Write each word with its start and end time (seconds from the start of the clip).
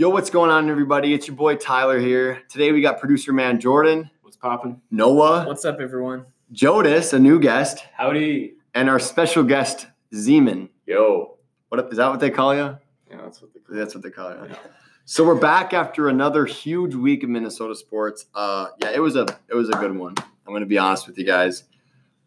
Yo, 0.00 0.08
what's 0.08 0.30
going 0.30 0.50
on, 0.50 0.70
everybody? 0.70 1.12
It's 1.12 1.26
your 1.26 1.36
boy 1.36 1.56
Tyler 1.56 1.98
here. 1.98 2.40
Today 2.48 2.72
we 2.72 2.80
got 2.80 2.98
producer 3.00 3.34
man 3.34 3.60
Jordan, 3.60 4.10
What's 4.22 4.34
popping? 4.34 4.80
Noah, 4.90 5.44
What's 5.46 5.66
up, 5.66 5.78
everyone? 5.78 6.24
Jodis, 6.54 7.12
a 7.12 7.18
new 7.18 7.38
guest, 7.38 7.84
Howdy. 7.98 8.54
and 8.74 8.88
our 8.88 8.98
special 8.98 9.42
guest 9.42 9.88
Zeman. 10.14 10.70
Yo. 10.86 11.36
What 11.68 11.86
is 11.92 11.98
that? 11.98 12.08
What 12.08 12.18
they 12.18 12.30
call 12.30 12.54
you? 12.54 12.78
Yeah, 13.10 13.18
that's 13.20 13.42
what 13.42 13.50
they 13.52 13.60
That's 13.76 13.94
what 13.94 14.02
they 14.02 14.08
call 14.08 14.30
you. 14.30 14.46
Yeah. 14.48 14.56
So 15.04 15.22
we're 15.22 15.34
back 15.34 15.74
after 15.74 16.08
another 16.08 16.46
huge 16.46 16.94
week 16.94 17.22
of 17.22 17.28
Minnesota 17.28 17.74
sports. 17.74 18.24
Uh, 18.34 18.68
yeah, 18.80 18.92
it 18.94 19.00
was 19.00 19.16
a 19.16 19.26
it 19.50 19.54
was 19.54 19.68
a 19.68 19.72
good 19.72 19.94
one. 19.94 20.14
I'm 20.16 20.52
going 20.54 20.60
to 20.60 20.66
be 20.66 20.78
honest 20.78 21.08
with 21.08 21.18
you 21.18 21.26
guys. 21.26 21.64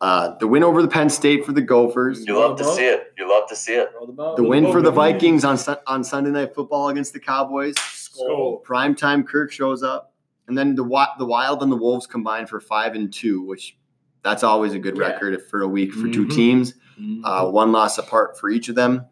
Uh, 0.03 0.37
the 0.39 0.45
win 0.47 0.63
over 0.65 0.81
the 0.81 0.87
Penn 0.89 1.09
State 1.09 1.45
for 1.45 1.53
the 1.53 1.61
Gophers. 1.61 2.25
You 2.27 2.37
love 2.37 2.57
to 2.57 2.65
see 2.65 2.83
it. 2.85 3.13
You 3.17 3.29
love 3.29 3.47
to 3.47 3.55
see 3.55 3.75
it. 3.75 3.89
The 4.35 4.43
win 4.43 4.69
for 4.69 4.81
the 4.81 4.91
Vikings 4.91 5.45
on 5.45 5.57
on 5.87 6.03
Sunday 6.03 6.29
Night 6.29 6.53
Football 6.53 6.89
against 6.89 7.13
the 7.13 7.21
Cowboys. 7.21 7.75
Skol. 7.75 8.61
Primetime 8.65 9.25
Kirk 9.25 9.49
shows 9.49 9.81
up, 9.81 10.13
and 10.49 10.57
then 10.57 10.75
the 10.75 10.83
the 11.17 11.25
Wild 11.25 11.63
and 11.63 11.71
the 11.71 11.77
Wolves 11.77 12.05
combined 12.05 12.49
for 12.49 12.59
five 12.59 12.95
and 12.95 13.13
two, 13.13 13.43
which 13.43 13.77
that's 14.23 14.43
always 14.43 14.73
a 14.73 14.79
good 14.79 14.97
Yeah. 14.97 15.03
record 15.07 15.41
for 15.49 15.61
a 15.61 15.67
week 15.69 15.93
for 15.93 16.09
two 16.09 16.25
Mhm. 16.25 16.35
teams. 16.35 16.73
Mhm. 16.99 17.21
Uh, 17.23 17.49
one 17.49 17.71
loss 17.71 17.97
apart 17.97 18.37
for 18.37 18.49
each 18.49 18.67
of 18.67 18.75
them. 18.75 19.05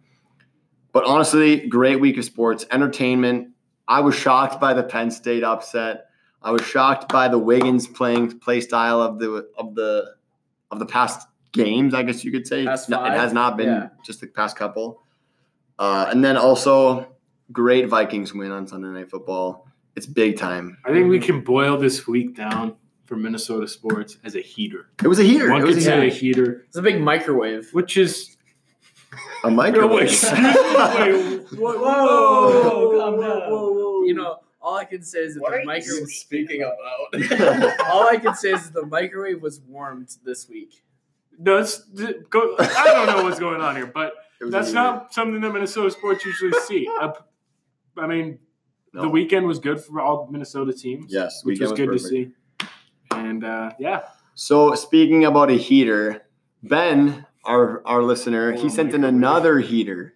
But 0.91 1.05
honestly, 1.05 1.67
great 1.69 2.01
week 2.01 2.17
of 2.17 2.25
sports 2.25 2.65
entertainment. 2.69 3.47
I 3.87 4.01
was 4.01 4.13
shocked 4.13 4.59
by 4.59 4.73
the 4.73 4.83
Penn 4.83 5.09
State 5.09 5.45
upset. 5.45 6.07
I 6.43 6.51
was 6.51 6.63
shocked 6.63 7.09
by 7.13 7.29
the 7.29 7.39
Wiggins 7.39 7.87
playing 7.87 8.39
play 8.39 8.59
style 8.59 9.01
of 9.01 9.19
the 9.19 9.47
of 9.57 9.73
the 9.75 10.15
of 10.71 10.79
the 10.79 10.85
past 10.85 11.27
games. 11.51 11.93
I 11.93 12.03
guess 12.03 12.23
you 12.23 12.31
could 12.31 12.47
say 12.47 12.65
Past 12.65 12.89
No, 12.89 13.03
it 13.05 13.11
has 13.11 13.33
not 13.33 13.57
been 13.57 13.67
Yeah. 13.67 13.89
just 14.05 14.21
the 14.21 14.27
past 14.27 14.55
couple. 14.55 15.03
Uh, 15.77 16.07
and 16.09 16.23
then 16.23 16.37
also 16.37 17.07
great 17.51 17.87
Vikings 17.87 18.33
win 18.33 18.51
on 18.51 18.67
Sunday 18.67 18.87
Night 18.89 19.09
Football. 19.09 19.67
It's 19.95 20.05
big 20.05 20.37
time. 20.37 20.77
I 20.85 20.91
think 20.91 21.09
we 21.09 21.19
can 21.19 21.41
boil 21.41 21.77
this 21.77 22.07
week 22.07 22.35
down 22.35 22.75
for 23.05 23.17
Minnesota 23.17 23.67
sports 23.67 24.17
as 24.23 24.35
a 24.35 24.39
heater. 24.41 24.87
It 25.03 25.07
was 25.09 25.19
a 25.19 25.23
heater. 25.23 25.49
One 25.51 25.61
It 25.61 25.65
could 25.65 25.75
was 25.75 25.77
a, 25.79 25.81
say 25.81 26.09
heater. 26.09 26.43
a 26.43 26.49
heater, 26.49 26.65
It's 26.69 26.77
a 26.77 26.81
big 26.81 27.01
microwave. 27.01 27.67
which 27.73 27.97
is 27.97 28.37
a 29.43 29.49
no, 29.51 29.57
wait, 29.57 29.73
microwave. 29.73 30.03
excuse 30.03 30.31
me, 30.31 30.39
wait, 30.39 31.51
whoa, 31.59 31.77
whoa, 31.77 32.99
calm 32.99 33.19
down. 33.19 34.07
You 34.07 34.13
know, 34.13 34.37
all 34.61 34.75
I 34.75 34.85
can 34.85 35.03
say 35.03 35.19
is 35.19 35.35
that 35.35 35.41
the 35.41 35.65
microwave. 35.65 36.07
speaking 36.09 36.61
about? 36.61 37.79
all 37.89 38.07
I 38.07 38.17
can 38.17 38.35
say 38.35 38.51
is 38.51 38.65
that 38.69 38.73
the 38.73 38.85
microwave 38.85 39.41
was 39.41 39.59
warmed 39.61 40.09
this 40.23 40.47
week. 40.47 40.83
No, 41.39 41.57
it's, 41.57 41.79
go, 42.29 42.55
I 42.59 42.83
don't 42.93 43.07
know 43.07 43.23
what's 43.23 43.39
going 43.39 43.61
on 43.61 43.75
here, 43.75 43.87
but 43.87 44.13
It 44.41 44.45
was 44.45 44.53
a 44.53 44.57
that's 44.57 44.71
not 44.71 45.13
something 45.13 45.39
that 45.41 45.51
Minnesota 45.53 45.91
sports 45.91 46.25
usually 46.25 46.53
see. 46.67 46.87
Uh, 47.01 47.13
I 47.97 48.07
mean, 48.07 48.39
No. 48.93 49.01
the 49.03 49.09
weekend 49.09 49.45
was 49.47 49.59
good 49.59 49.79
for 49.79 49.99
all 50.01 50.27
Minnesota 50.31 50.73
teams. 50.73 51.07
Yes, 51.09 51.43
which 51.43 51.59
weekend 51.59 51.71
was 51.71 51.77
good 51.79 51.89
was 51.89 52.03
to 52.03 52.07
see. 52.09 52.31
And 53.11 53.43
uh, 53.43 53.71
yeah, 53.79 54.03
So 54.35 54.73
speaking 54.75 55.25
about 55.25 55.51
a 55.51 55.57
heater, 55.57 56.23
Ben, 56.63 57.25
our 57.43 57.81
our 57.85 58.01
listener, 58.03 58.53
he 58.53 58.65
Oh, 58.65 58.67
sent 58.69 58.93
in 58.93 59.01
microwave. 59.01 59.15
another 59.15 59.59
heater. 59.59 60.13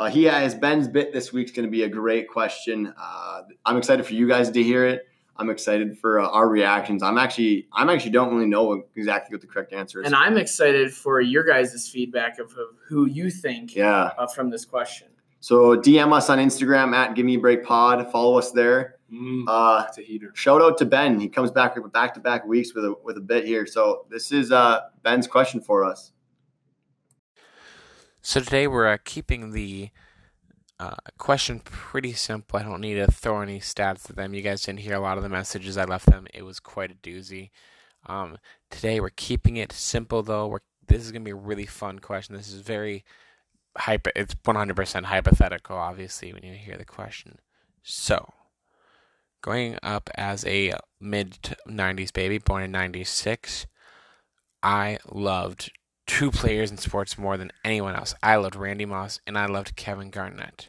Uh, 0.00 0.08
he 0.08 0.24
has 0.24 0.54
Ben's 0.54 0.88
bit 0.88 1.12
this 1.12 1.30
week's 1.30 1.50
going 1.50 1.66
to 1.66 1.70
be 1.70 1.82
a 1.82 1.88
great 1.88 2.26
question. 2.26 2.94
Uh, 2.98 3.42
I'm 3.66 3.76
excited 3.76 4.06
for 4.06 4.14
you 4.14 4.26
guys 4.26 4.50
to 4.50 4.62
hear 4.62 4.86
it. 4.86 5.06
I'm 5.36 5.50
excited 5.50 5.98
for 5.98 6.20
uh, 6.20 6.28
our 6.28 6.48
reactions. 6.48 7.02
I'm 7.02 7.18
actually 7.18 7.68
I'm 7.74 7.90
actually 7.90 8.12
don't 8.12 8.34
really 8.34 8.48
know 8.48 8.82
exactly 8.96 9.34
what 9.34 9.42
the 9.42 9.46
correct 9.46 9.74
answer 9.74 10.00
is. 10.00 10.06
And 10.06 10.14
I'm 10.14 10.38
excited 10.38 10.90
for 10.90 11.20
your 11.20 11.44
guys' 11.44 11.86
feedback 11.86 12.38
of, 12.38 12.50
of 12.52 12.68
who 12.82 13.08
you 13.08 13.30
think 13.30 13.76
yeah. 13.76 14.12
uh, 14.16 14.26
from 14.26 14.48
this 14.48 14.64
question. 14.64 15.08
So 15.40 15.76
DM 15.76 16.14
us 16.14 16.30
on 16.30 16.38
Instagram 16.38 16.94
at 16.94 17.14
Give 17.14 17.26
Me 17.26 17.36
Break 17.36 17.62
Pod. 17.62 18.10
Follow 18.10 18.38
us 18.38 18.52
there. 18.52 18.96
mm, 19.12 19.44
Uh, 19.46 19.84
it's 19.86 19.98
a 19.98 20.02
heater. 20.02 20.32
shout 20.34 20.62
out 20.62 20.78
to 20.78 20.86
Ben. 20.86 21.20
He 21.20 21.28
comes 21.28 21.50
back 21.50 21.76
back 21.92 22.14
to 22.14 22.20
back 22.20 22.46
weeks 22.46 22.74
with 22.74 22.86
a 22.86 22.94
with 23.04 23.18
a 23.18 23.22
bit 23.22 23.44
here. 23.44 23.66
So 23.66 24.06
this 24.08 24.32
is 24.32 24.50
uh, 24.50 24.80
Ben's 25.02 25.26
question 25.26 25.60
for 25.60 25.84
us. 25.84 26.12
So 28.22 28.40
today 28.40 28.66
we're 28.66 28.86
uh, 28.86 28.98
keeping 29.02 29.52
the 29.52 29.90
uh, 30.78 30.96
question 31.16 31.60
pretty 31.60 32.12
simple. 32.12 32.58
I 32.58 32.62
don't 32.62 32.82
need 32.82 32.94
to 32.94 33.10
throw 33.10 33.40
any 33.40 33.60
stats 33.60 34.10
at 34.10 34.16
them. 34.16 34.34
You 34.34 34.42
guys 34.42 34.60
didn't 34.60 34.80
hear 34.80 34.94
a 34.94 35.00
lot 35.00 35.16
of 35.16 35.22
the 35.22 35.30
messages 35.30 35.78
I 35.78 35.84
left 35.84 36.06
them. 36.06 36.26
It 36.34 36.42
was 36.42 36.60
quite 36.60 36.90
a 36.90 36.94
doozy. 36.94 37.48
Um, 38.06 38.36
today 38.70 39.00
we're 39.00 39.10
keeping 39.10 39.56
it 39.56 39.72
simple 39.72 40.22
though. 40.22 40.48
We're 40.48 40.60
this 40.86 41.04
is 41.04 41.12
gonna 41.12 41.24
be 41.24 41.30
a 41.30 41.36
really 41.36 41.66
fun 41.66 41.98
question. 41.98 42.36
This 42.36 42.52
is 42.52 42.60
very 42.60 43.04
hyper. 43.78 44.12
It's 44.14 44.34
one 44.44 44.56
hundred 44.56 44.76
percent 44.76 45.06
hypothetical. 45.06 45.76
Obviously, 45.76 46.32
when 46.32 46.42
you 46.42 46.54
hear 46.54 46.76
the 46.76 46.84
question. 46.84 47.38
So, 47.82 48.32
growing 49.40 49.78
up 49.82 50.10
as 50.14 50.44
a 50.44 50.74
mid 51.00 51.56
'90s 51.66 52.12
baby, 52.12 52.38
born 52.38 52.64
in 52.64 52.72
'96, 52.72 53.66
I 54.62 54.98
loved 55.10 55.70
two 56.10 56.32
players 56.32 56.72
in 56.72 56.76
sports 56.76 57.16
more 57.16 57.36
than 57.36 57.52
anyone 57.64 57.94
else. 57.94 58.16
I 58.20 58.34
loved 58.34 58.56
Randy 58.56 58.84
Moss 58.84 59.20
and 59.28 59.38
I 59.38 59.46
loved 59.46 59.76
Kevin 59.76 60.10
Garnett. 60.10 60.68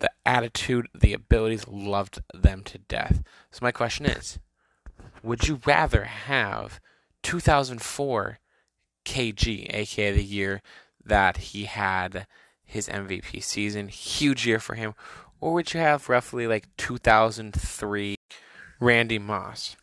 The 0.00 0.10
attitude, 0.26 0.88
the 0.92 1.12
abilities, 1.12 1.68
loved 1.68 2.18
them 2.34 2.64
to 2.64 2.78
death. 2.78 3.22
So 3.52 3.60
my 3.62 3.70
question 3.70 4.04
is, 4.04 4.40
would 5.22 5.46
you 5.46 5.60
rather 5.64 6.04
have 6.04 6.80
2004 7.22 8.40
KG, 9.04 9.72
aka 9.72 10.10
the 10.10 10.24
year 10.24 10.60
that 11.04 11.36
he 11.36 11.66
had 11.66 12.26
his 12.64 12.88
MVP 12.88 13.40
season, 13.44 13.86
huge 13.86 14.44
year 14.44 14.58
for 14.58 14.74
him, 14.74 14.94
or 15.40 15.52
would 15.52 15.72
you 15.72 15.78
have 15.78 16.08
roughly 16.08 16.48
like 16.48 16.66
2003 16.78 18.16
Randy 18.80 19.20
Moss? 19.20 19.76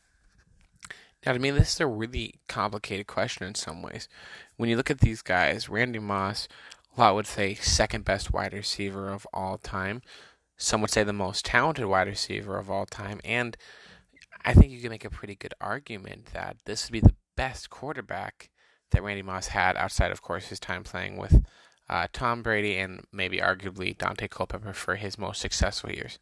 Now, 1.25 1.33
to 1.33 1.39
me, 1.39 1.51
this 1.51 1.73
is 1.73 1.79
a 1.79 1.87
really 1.87 2.35
complicated 2.47 3.07
question 3.07 3.47
in 3.47 3.55
some 3.55 3.81
ways. 3.81 4.09
When 4.57 4.69
you 4.69 4.75
look 4.75 4.91
at 4.91 4.99
these 4.99 5.21
guys, 5.21 5.69
Randy 5.69 5.99
Moss, 5.99 6.47
a 6.95 6.99
lot 6.99 7.15
would 7.15 7.27
say 7.27 7.55
second 7.55 8.05
best 8.05 8.33
wide 8.33 8.53
receiver 8.53 9.09
of 9.09 9.25
all 9.33 9.57
time. 9.57 10.01
Some 10.57 10.81
would 10.81 10.91
say 10.91 11.03
the 11.03 11.13
most 11.13 11.45
talented 11.45 11.85
wide 11.85 12.07
receiver 12.07 12.57
of 12.57 12.69
all 12.69 12.85
time. 12.85 13.21
And 13.23 13.57
I 14.45 14.53
think 14.53 14.71
you 14.71 14.81
can 14.81 14.91
make 14.91 15.05
a 15.05 15.09
pretty 15.09 15.35
good 15.35 15.53
argument 15.61 16.27
that 16.33 16.57
this 16.65 16.85
would 16.85 16.93
be 16.93 16.99
the 16.99 17.15
best 17.35 17.69
quarterback 17.69 18.49
that 18.91 19.01
Randy 19.01 19.23
Moss 19.23 19.47
had 19.47 19.77
outside, 19.77 20.11
of 20.11 20.21
course, 20.21 20.47
his 20.47 20.59
time 20.59 20.83
playing 20.83 21.17
with 21.17 21.43
uh, 21.89 22.07
Tom 22.13 22.43
Brady 22.43 22.77
and 22.77 23.05
maybe 23.11 23.37
arguably 23.37 23.95
Daunte 23.95 24.29
Culpepper 24.29 24.73
for 24.73 24.95
his 24.95 25.17
most 25.17 25.41
successful 25.41 25.91
years. 25.91 26.19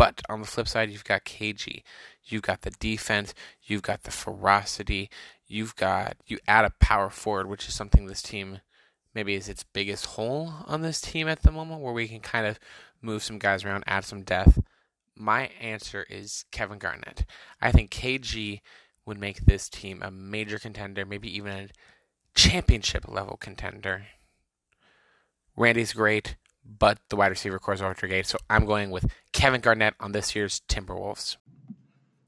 But 0.00 0.22
on 0.30 0.40
the 0.40 0.46
flip 0.46 0.66
side, 0.66 0.88
you've 0.88 1.04
got 1.04 1.26
KG. 1.26 1.82
You've 2.24 2.40
got 2.40 2.62
the 2.62 2.70
defense. 2.70 3.34
You've 3.62 3.82
got 3.82 4.04
the 4.04 4.10
ferocity. 4.10 5.10
You've 5.46 5.76
got 5.76 6.16
you 6.26 6.38
add 6.48 6.64
a 6.64 6.72
power 6.80 7.10
forward, 7.10 7.48
which 7.48 7.68
is 7.68 7.74
something 7.74 8.06
this 8.06 8.22
team 8.22 8.60
maybe 9.14 9.34
is 9.34 9.46
its 9.46 9.62
biggest 9.62 10.06
hole 10.06 10.54
on 10.66 10.80
this 10.80 11.02
team 11.02 11.28
at 11.28 11.42
the 11.42 11.52
moment, 11.52 11.82
where 11.82 11.92
we 11.92 12.08
can 12.08 12.20
kind 12.20 12.46
of 12.46 12.58
move 13.02 13.22
some 13.22 13.38
guys 13.38 13.62
around, 13.62 13.84
add 13.86 14.06
some 14.06 14.22
depth. 14.22 14.62
My 15.14 15.50
answer 15.60 16.06
is 16.08 16.46
Kevin 16.50 16.78
Garnett. 16.78 17.26
I 17.60 17.70
think 17.70 17.90
KG 17.90 18.62
would 19.04 19.20
make 19.20 19.44
this 19.44 19.68
team 19.68 20.00
a 20.02 20.10
major 20.10 20.58
contender, 20.58 21.04
maybe 21.04 21.28
even 21.36 21.52
a 21.52 21.68
championship 22.34 23.06
level 23.06 23.36
contender. 23.36 24.06
Randy's 25.58 25.92
great, 25.92 26.36
but 26.78 26.98
the 27.08 27.16
wide 27.16 27.28
receiver 27.28 27.58
corps 27.58 27.74
is 27.74 27.82
over 27.82 27.94
great, 27.94 28.26
so 28.26 28.38
I'm 28.48 28.64
going 28.64 28.90
with 28.90 29.06
Kevin 29.32 29.60
Garnett 29.60 29.94
on 30.00 30.12
this 30.12 30.34
year's 30.34 30.62
Timberwolves. 30.68 31.36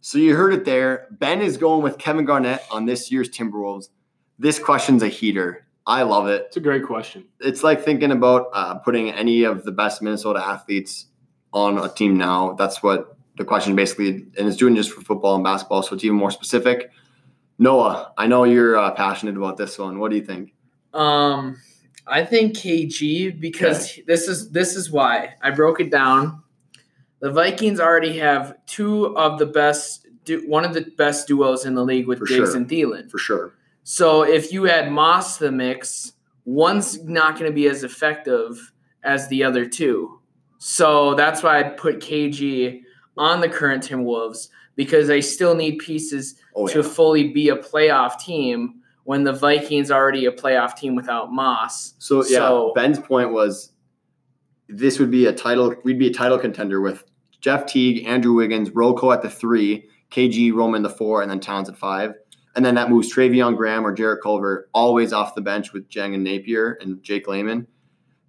So 0.00 0.18
you 0.18 0.34
heard 0.34 0.52
it 0.52 0.64
there. 0.64 1.06
Ben 1.10 1.40
is 1.40 1.56
going 1.56 1.82
with 1.82 1.98
Kevin 1.98 2.24
Garnett 2.24 2.64
on 2.70 2.86
this 2.86 3.10
year's 3.12 3.30
Timberwolves. 3.30 3.88
This 4.38 4.58
question's 4.58 5.02
a 5.02 5.08
heater. 5.08 5.66
I 5.86 6.02
love 6.02 6.26
it. 6.28 6.44
It's 6.46 6.56
a 6.56 6.60
great 6.60 6.84
question. 6.84 7.24
It's 7.40 7.62
like 7.62 7.84
thinking 7.84 8.10
about 8.10 8.48
uh, 8.52 8.74
putting 8.76 9.10
any 9.10 9.44
of 9.44 9.64
the 9.64 9.72
best 9.72 10.02
Minnesota 10.02 10.40
athletes 10.44 11.06
on 11.52 11.78
a 11.78 11.88
team 11.88 12.16
now. 12.16 12.54
That's 12.54 12.82
what 12.82 13.16
the 13.36 13.44
question 13.44 13.74
basically, 13.76 14.26
and 14.38 14.48
it's 14.48 14.56
doing 14.56 14.74
just 14.74 14.90
for 14.90 15.00
football 15.00 15.34
and 15.34 15.44
basketball, 15.44 15.82
so 15.82 15.94
it's 15.94 16.04
even 16.04 16.16
more 16.16 16.30
specific. 16.30 16.90
Noah, 17.58 18.12
I 18.18 18.26
know 18.26 18.44
you're 18.44 18.76
uh, 18.76 18.90
passionate 18.92 19.36
about 19.36 19.56
this 19.56 19.78
one. 19.78 19.98
What 19.98 20.10
do 20.10 20.16
you 20.16 20.24
think? 20.24 20.52
Um, 20.92 21.60
I 22.06 22.24
think 22.24 22.56
KG 22.56 23.38
because 23.38 23.98
this 24.06 24.28
is 24.28 24.50
this 24.50 24.76
is 24.76 24.90
why 24.90 25.34
I 25.42 25.50
broke 25.50 25.80
it 25.80 25.90
down. 25.90 26.42
The 27.20 27.30
Vikings 27.30 27.78
already 27.78 28.18
have 28.18 28.56
two 28.66 29.16
of 29.16 29.38
the 29.38 29.46
best, 29.46 30.06
one 30.46 30.64
of 30.64 30.74
the 30.74 30.82
best 30.96 31.28
duos 31.28 31.64
in 31.64 31.74
the 31.74 31.84
league 31.84 32.08
with 32.08 32.18
For 32.18 32.26
Diggs 32.26 32.50
sure. 32.50 32.56
and 32.56 32.68
Thielen. 32.68 33.10
For 33.10 33.18
sure. 33.18 33.54
So 33.84 34.22
if 34.22 34.52
you 34.52 34.68
add 34.68 34.90
Moss 34.90 35.38
to 35.38 35.44
the 35.44 35.52
mix, 35.52 36.12
one's 36.44 37.02
not 37.04 37.38
going 37.38 37.50
to 37.50 37.54
be 37.54 37.68
as 37.68 37.84
effective 37.84 38.72
as 39.04 39.28
the 39.28 39.44
other 39.44 39.64
two. 39.66 40.20
So 40.58 41.14
that's 41.14 41.42
why 41.42 41.60
I 41.60 41.62
put 41.64 42.00
KG 42.00 42.82
on 43.16 43.40
the 43.40 43.48
current 43.48 43.84
Timberwolves 43.88 44.48
because 44.74 45.06
they 45.06 45.20
still 45.20 45.54
need 45.54 45.78
pieces 45.78 46.36
Oh, 46.54 46.68
to 46.68 46.82
fully 46.82 47.28
be 47.28 47.48
a 47.48 47.56
playoff 47.56 48.20
team 48.20 48.81
when 49.04 49.24
the 49.24 49.32
Vikings 49.32 49.90
already 49.90 50.26
a 50.26 50.32
playoff 50.32 50.76
team 50.76 50.94
without 50.94 51.32
Moss. 51.32 51.94
So, 51.98 52.24
yeah, 52.24 52.38
So- 52.38 52.72
Ben's 52.74 52.98
point 52.98 53.32
was 53.32 53.72
this 54.68 54.98
would 54.98 55.10
be 55.10 55.26
a 55.26 55.32
title. 55.32 55.74
We'd 55.84 55.98
be 55.98 56.08
a 56.08 56.12
title 56.12 56.38
contender 56.38 56.80
with 56.80 57.04
Jeff 57.40 57.66
Teague, 57.66 58.06
Andrew 58.06 58.32
Wiggins, 58.32 58.70
Rocco 58.70 59.10
at 59.12 59.22
the 59.22 59.30
three, 59.30 59.88
KG 60.10 60.52
Roman 60.52 60.82
the 60.82 60.90
four, 60.90 61.22
and 61.22 61.30
then 61.30 61.40
Towns 61.40 61.68
at 61.68 61.76
five. 61.76 62.14
And 62.54 62.64
then 62.64 62.74
that 62.74 62.90
moves 62.90 63.12
Treveon 63.12 63.56
Graham 63.56 63.86
or 63.86 63.92
Jarrett 63.92 64.22
Culver 64.22 64.68
always 64.74 65.12
off 65.12 65.34
the 65.34 65.40
bench 65.40 65.72
with 65.72 65.88
Dieng 65.88 66.14
and 66.14 66.22
Napier 66.22 66.78
and 66.80 67.02
Jake 67.02 67.26
Layman. 67.26 67.66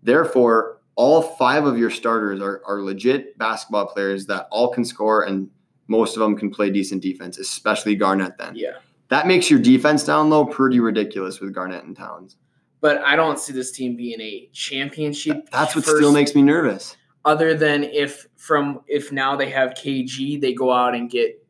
Therefore, 0.02 0.80
all 0.96 1.22
five 1.22 1.66
of 1.66 1.78
your 1.78 1.90
starters 1.90 2.42
are, 2.42 2.62
are 2.66 2.82
legit 2.82 3.38
basketball 3.38 3.88
players 3.88 4.26
that 4.28 4.48
all 4.52 4.70
can 4.70 4.86
score 4.86 5.24
and 5.24 5.50
most 5.88 6.16
of 6.16 6.22
them 6.22 6.38
can 6.38 6.50
play 6.50 6.70
decent 6.70 7.02
defense, 7.02 7.38
especially 7.38 7.96
Garnett 7.96 8.38
then. 8.38 8.54
Yeah. 8.56 8.78
That 9.10 9.28
makes 9.28 9.50
your 9.50 9.60
defense 9.60 10.04
down 10.04 10.30
low 10.30 10.46
pretty 10.46 10.80
ridiculous 10.80 11.40
with 11.40 11.54
Garnett 11.54 11.84
and 11.84 11.96
Towns. 11.96 12.38
But 12.82 13.00
I 13.00 13.16
don't 13.16 13.40
see 13.40 13.54
this 13.54 13.72
team 13.72 13.96
being 13.96 14.20
a 14.20 14.50
championship. 14.54 15.50
That's 15.52 15.76
what 15.76 15.86
first- 15.86 15.98
still 15.98 16.12
makes 16.12 16.36
me 16.36 16.42
nervous. 16.42 16.98
other 17.26 17.54
than 17.56 17.84
if 17.86 18.28
from 18.36 18.82
if 18.88 19.10
now 19.14 19.36
they 19.38 19.50
have 19.50 19.74
KG, 19.76 20.36
they 20.42 20.54
go 20.54 20.72
out 20.74 20.94
and 20.94 21.10
get 21.10 21.42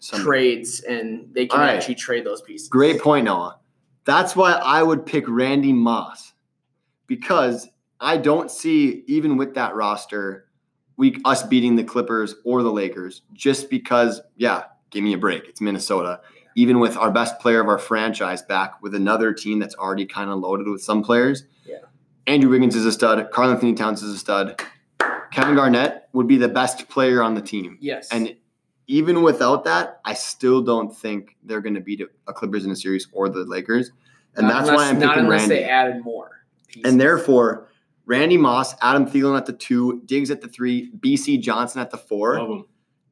Some- 0.00 0.20
trades 0.20 0.82
and 0.82 1.32
they 1.32 1.46
can 1.46 1.60
right. 1.60 1.74
actually 1.76 1.94
trade 1.94 2.24
those 2.26 2.42
pieces. 2.42 2.68
Great 2.68 3.00
point, 3.00 3.24
Noah. 3.24 3.58
That's 4.04 4.36
why 4.36 4.52
I 4.52 4.82
would 4.82 5.06
pick 5.06 5.24
Randy 5.28 5.72
Moss 5.72 6.34
because 7.06 7.68
I 8.00 8.16
don't 8.18 8.50
see 8.50 9.04
even 9.06 9.36
with 9.38 9.54
that 9.54 9.74
roster, 9.74 10.48
we 10.98 11.16
us 11.24 11.42
beating 11.44 11.76
the 11.76 11.84
Clippers 11.84 12.34
or 12.44 12.62
the 12.62 12.72
Lakers 12.72 13.22
just 13.32 13.70
because. 13.70 14.20
Yeah, 14.36 14.64
give 14.90 15.02
me 15.04 15.14
a 15.14 15.18
break. 15.18 15.44
It's 15.48 15.60
Minnesota. 15.62 16.20
Even 16.54 16.80
with 16.80 16.96
our 16.96 17.10
best 17.10 17.38
player 17.38 17.60
of 17.60 17.68
our 17.68 17.78
franchise 17.78 18.42
back 18.42 18.82
with 18.82 18.94
another 18.94 19.32
team 19.32 19.58
that's 19.58 19.74
already 19.74 20.04
kind 20.06 20.30
of 20.30 20.38
loaded 20.38 20.68
with 20.68 20.82
some 20.82 21.02
players. 21.02 21.44
Yeah. 21.64 21.78
Andrew 22.26 22.50
Wiggins 22.50 22.76
is 22.76 22.86
a 22.86 22.92
stud. 22.92 23.30
Karl-Anthony 23.30 23.74
Towns 23.74 24.02
is 24.02 24.14
a 24.14 24.18
stud. 24.18 24.60
Kevin 25.32 25.54
Garnett 25.54 26.08
would 26.12 26.28
be 26.28 26.36
the 26.36 26.48
best 26.48 26.88
player 26.88 27.22
on 27.22 27.34
the 27.34 27.40
team. 27.40 27.78
Yes. 27.80 28.08
And 28.12 28.36
even 28.86 29.22
without 29.22 29.64
that, 29.64 30.00
I 30.04 30.14
still 30.14 30.60
don't 30.60 30.94
think 30.94 31.36
they're 31.42 31.60
going 31.62 31.74
to 31.74 31.80
beat 31.80 32.02
a 32.26 32.32
Clippers 32.32 32.64
in 32.64 32.70
a 32.70 32.76
series 32.76 33.08
or 33.12 33.28
the 33.28 33.44
Lakers. 33.44 33.90
And 34.36 34.46
Not 34.46 34.52
that's 34.52 34.68
unless, 34.68 34.84
why 34.84 34.88
I'm 34.90 34.98
not 34.98 35.08
picking 35.10 35.24
unless 35.24 35.40
Randy. 35.40 35.54
they 35.56 35.64
added 35.64 36.04
more. 36.04 36.30
pieces. 36.68 36.90
And 36.90 37.00
therefore, 37.00 37.68
Randy 38.06 38.36
Moss, 38.36 38.74
Adam 38.82 39.06
Thielen 39.06 39.36
at 39.36 39.46
the 39.46 39.52
two, 39.52 40.02
Diggs 40.06 40.30
at 40.30 40.40
the 40.42 40.48
three, 40.48 40.90
Bisi 40.98 41.40
Johnson 41.40 41.80
at 41.80 41.90
the 41.90 41.98
four. 41.98 42.64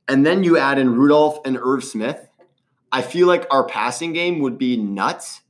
And 0.09 0.27
then 0.27 0.43
you 0.43 0.59
add 0.59 0.79
in 0.79 0.95
Rudolph 0.95 1.39
and 1.45 1.57
Irv 1.57 1.85
Smith. 1.85 2.29
I 2.93 3.03
feel 3.03 3.27
like 3.27 3.47
our 3.51 3.65
passing 3.65 4.13
game 4.13 4.41
would 4.41 4.59
be 4.59 4.77
nuts, 4.77 5.43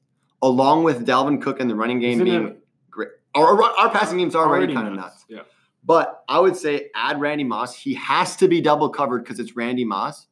along 0.42 0.84
with 0.84 1.06
Dalvin 1.06 1.40
Cook 1.40 1.60
and 1.60 1.70
the 1.70 1.75
running 1.75 2.00
game 2.00 2.14
Isn't 2.20 2.25
being 2.25 2.48
it 2.48 2.64
great. 2.90 3.08
Our, 3.34 3.62
our, 3.62 3.70
our 3.78 3.90
passing 3.90 4.19
game's 4.19 4.34
already, 4.34 4.75
kind 4.75 4.88
of 4.88 4.94
nuts. 4.94 5.25
Yeah. 5.28 5.40
But 5.84 6.22
I 6.28 6.38
would 6.38 6.56
say 6.56 6.90
add 6.94 7.20
Randy 7.20 7.44
Moss. 7.44 7.75
He 7.75 7.94
has 7.94 8.37
to 8.37 8.48
be 8.48 8.60
double 8.60 8.90
covered 8.90 9.25
because 9.25 9.40
it's 9.40 9.56
Randy 9.56 9.84
Moss. 9.84 10.26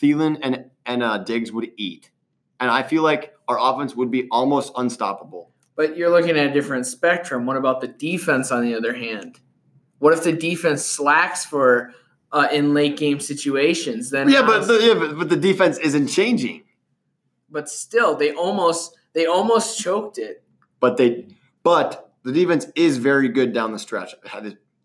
Thielen 0.00 0.38
and 0.42 0.70
and 0.86 1.02
uh, 1.02 1.18
Diggs 1.18 1.52
would 1.52 1.70
eat, 1.76 2.10
and 2.58 2.70
I 2.70 2.82
feel 2.82 3.02
like 3.02 3.34
our 3.46 3.58
offense 3.60 3.94
would 3.94 4.10
be 4.10 4.26
almost 4.30 4.72
unstoppable. 4.76 5.52
But 5.76 5.96
you're 5.96 6.10
looking 6.10 6.36
at 6.36 6.46
a 6.46 6.52
different 6.52 6.86
spectrum. 6.86 7.46
What 7.46 7.56
about 7.56 7.80
the 7.80 7.88
defense 7.88 8.50
on 8.50 8.64
the 8.64 8.74
other 8.74 8.94
hand? 8.94 9.38
What 9.98 10.14
if 10.14 10.24
the 10.24 10.32
defense 10.32 10.84
slacks 10.84 11.44
for 11.44 11.92
uh, 12.32 12.48
in 12.52 12.74
late 12.74 12.96
game 12.96 13.20
situations? 13.20 14.10
Then 14.10 14.28
Yeah, 14.28 14.42
but 14.42 14.66
the, 14.66 14.80
yeah, 14.80 14.94
but, 14.94 15.18
but 15.18 15.28
the 15.28 15.36
defense 15.36 15.78
isn't 15.78 16.08
changing. 16.08 16.62
but 17.50 17.68
still 17.68 18.16
they 18.16 18.32
almost 18.32 18.96
they 19.12 19.26
almost 19.26 19.78
choked 19.80 20.18
it. 20.18 20.42
But 20.78 20.96
they, 20.96 21.26
but 21.62 22.12
the 22.22 22.32
defense 22.32 22.66
is 22.74 22.96
very 22.98 23.28
good 23.28 23.52
down 23.52 23.72
the 23.72 23.78
stretch 23.78 24.14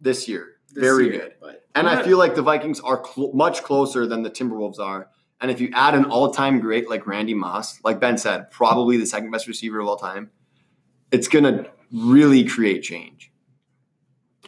this 0.01 0.27
year. 0.27 0.47
this 0.73 0.83
very 0.83 1.05
year, 1.05 1.19
good. 1.19 1.33
But 1.39 1.63
And 1.75 1.87
I 1.87 2.01
feel 2.03 2.17
like 2.17 2.35
the 2.35 2.41
Vikings 2.41 2.79
are 2.79 3.03
cl- 3.05 3.31
much 3.33 3.63
closer 3.63 4.05
than 4.07 4.23
the 4.23 4.29
Timberwolves 4.31 4.79
are. 4.79 5.09
And 5.41 5.51
if 5.51 5.61
you 5.61 5.69
add 5.73 5.95
an 5.95 6.05
all-time 6.05 6.59
great 6.59 6.89
like 6.89 7.05
Randy 7.05 7.33
Moss, 7.33 7.79
like 7.83 7.99
Ben 7.99 8.17
said, 8.17 8.49
probably 8.51 8.97
the 8.97 9.05
second 9.05 9.31
best 9.31 9.47
receiver 9.47 9.79
of 9.79 9.87
all 9.87 9.97
time, 9.97 10.31
it's 11.11 11.27
gonna 11.27 11.65
really 11.93 12.43
create 12.45 12.81
change. 12.83 13.31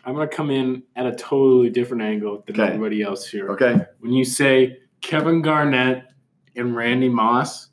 I'm 0.08 0.14
gonna 0.14 0.28
come 0.28 0.50
in 0.50 0.84
at 0.96 1.06
a 1.06 1.12
totally 1.14 1.70
different 1.70 2.02
angle 2.02 2.42
than 2.48 2.56
Okay. 2.56 2.68
everybody 2.74 3.02
else 3.02 3.28
here. 3.28 3.50
Okay. 3.52 3.78
When 4.00 4.14
you 4.14 4.24
say 4.24 4.78
Kevin 5.02 5.42
Garnett 5.42 6.06
and 6.56 6.74
Randy 6.76 7.10
Moss 7.10 7.68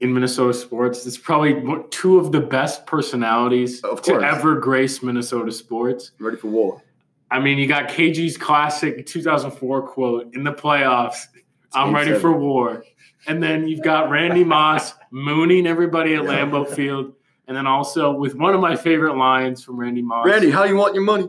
in 0.00 0.12
Minnesota 0.12 0.52
sports, 0.52 1.06
it's 1.06 1.16
probably 1.16 1.62
two 1.90 2.18
of 2.18 2.32
the 2.32 2.40
best 2.40 2.86
personalities 2.86 3.80
Of 3.82 4.02
to 4.02 4.14
ever 4.20 4.56
grace 4.56 5.00
Minnesota 5.00 5.52
sports. 5.52 6.10
Ready 6.18 6.36
for 6.36 6.48
war. 6.48 6.82
I 7.30 7.38
mean, 7.38 7.58
you 7.58 7.68
got 7.68 7.88
KG's 7.88 8.36
classic 8.36 9.06
2004 9.06 9.82
quote 9.86 10.34
in 10.34 10.42
the 10.42 10.52
playoffs. 10.52 11.26
I'm 11.72 11.94
ready 11.94 12.08
seven. 12.08 12.20
for 12.20 12.32
war. 12.32 12.82
And 13.28 13.40
then 13.40 13.68
you've 13.68 13.82
got 13.82 14.10
Randy 14.10 14.42
Moss 14.42 14.94
mooning 15.12 15.68
everybody 15.68 16.14
at 16.14 16.22
Lambeau 16.22 16.66
Field. 16.66 17.12
And 17.48 17.56
then 17.56 17.66
also 17.66 18.12
with 18.12 18.34
one 18.34 18.54
of 18.54 18.60
my 18.60 18.76
favorite 18.76 19.16
lines 19.16 19.64
from 19.64 19.78
Randy 19.78 20.02
Moss 20.02 20.26
Randy, 20.26 20.50
how 20.50 20.64
you 20.64 20.76
want 20.76 20.94
your 20.94 21.02
money? 21.04 21.28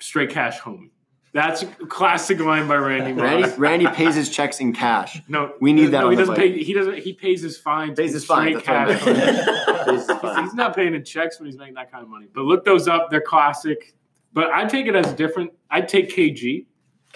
straight 0.00 0.28
cash 0.30 0.60
homie. 0.60 0.90
That's 1.32 1.62
a 1.62 1.66
classic 1.66 2.38
line 2.40 2.68
by 2.68 2.76
Randy 2.76 3.12
Moss. 3.12 3.22
Randy, 3.22 3.56
Randy 3.58 3.86
pays 3.88 4.14
his 4.14 4.28
checks 4.28 4.60
in 4.60 4.72
cash. 4.72 5.20
no, 5.28 5.52
we 5.60 5.72
need 5.72 5.86
that 5.86 6.00
No, 6.00 6.06
on 6.06 6.10
he 6.12 6.16
the 6.16 6.22
doesn't 6.22 6.34
Vikings. 6.36 6.56
pay. 6.58 6.62
He 6.64 6.72
doesn't. 6.74 6.98
He 6.98 7.12
pays 7.12 7.42
his 7.42 7.56
fines. 7.58 7.98
Pays 7.98 8.10
in 8.10 8.14
his 8.14 8.24
fines, 8.24 8.60
straight 8.60 8.64
cash. 8.64 9.06
what 9.06 9.16
I 9.16 9.20
meant. 9.20 9.38
homie. 9.48 9.84
Pays 9.86 10.06
his 10.08 10.20
He's- 10.20 10.40
He's 10.44 10.54
not 10.54 10.76
paying 10.76 10.94
in 10.94 11.04
checks 11.04 11.38
when 11.40 11.46
he's 11.46 11.56
making 11.58 11.74
that 11.74 11.90
kind 11.90 12.02
of 12.04 12.10
money. 12.10 12.26
But 12.32 12.42
look 12.42 12.64
those 12.64 12.86
up. 12.88 13.08
They're 13.10 13.20
classic. 13.20 13.94
But 14.32 14.50
I 14.52 14.64
take 14.66 14.86
it 14.86 14.94
as 14.94 15.12
different. 15.14 15.52
I'd 15.70 15.88
take 15.88 16.10
KG. 16.14 16.66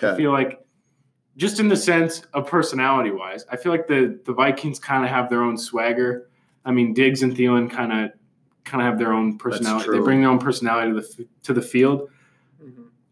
I 0.02 0.16
feel 0.16 0.30
like 0.32 0.60
just 1.36 1.60
in 1.60 1.68
the 1.68 1.76
sense 1.76 2.22
of 2.32 2.46
personality 2.48 3.10
wise, 3.10 3.44
I 3.50 3.56
feel 3.56 3.70
like 3.72 3.86
the 3.88 4.20
the 4.24 4.32
Vikings 4.32 4.78
kind 4.78 5.04
of 5.04 5.10
have 5.10 5.28
their 5.30 5.42
own 5.42 5.56
swagger. 5.58 6.27
I 6.68 6.70
mean, 6.70 6.92
Diggs 6.92 7.22
and 7.22 7.34
Thielen 7.34 7.70
kind 7.70 7.92
of 7.92 8.10
kind 8.64 8.82
of 8.82 8.86
have 8.88 8.98
their 8.98 9.14
own 9.14 9.38
personality. 9.38 9.90
They 9.90 9.98
bring 10.00 10.20
their 10.20 10.28
own 10.30 10.38
personality 10.38 10.92
to 10.92 11.00
the 11.00 11.28
to 11.44 11.52
the 11.54 11.62
field. 11.62 12.10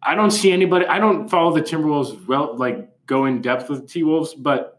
I 0.03 0.15
don't 0.15 0.31
see 0.31 0.53
anybody. 0.53 0.87
I 0.87 0.99
don't 0.99 1.29
follow 1.29 1.53
the 1.55 1.63
Timberwolves 1.63 2.27
well, 2.27 2.55
like 2.57 2.91
go 3.07 3.25
in 3.25 3.41
depth 3.41 3.71
with 3.71 3.89
T 3.91 4.03
Wolves, 4.03 4.35
but 4.35 4.79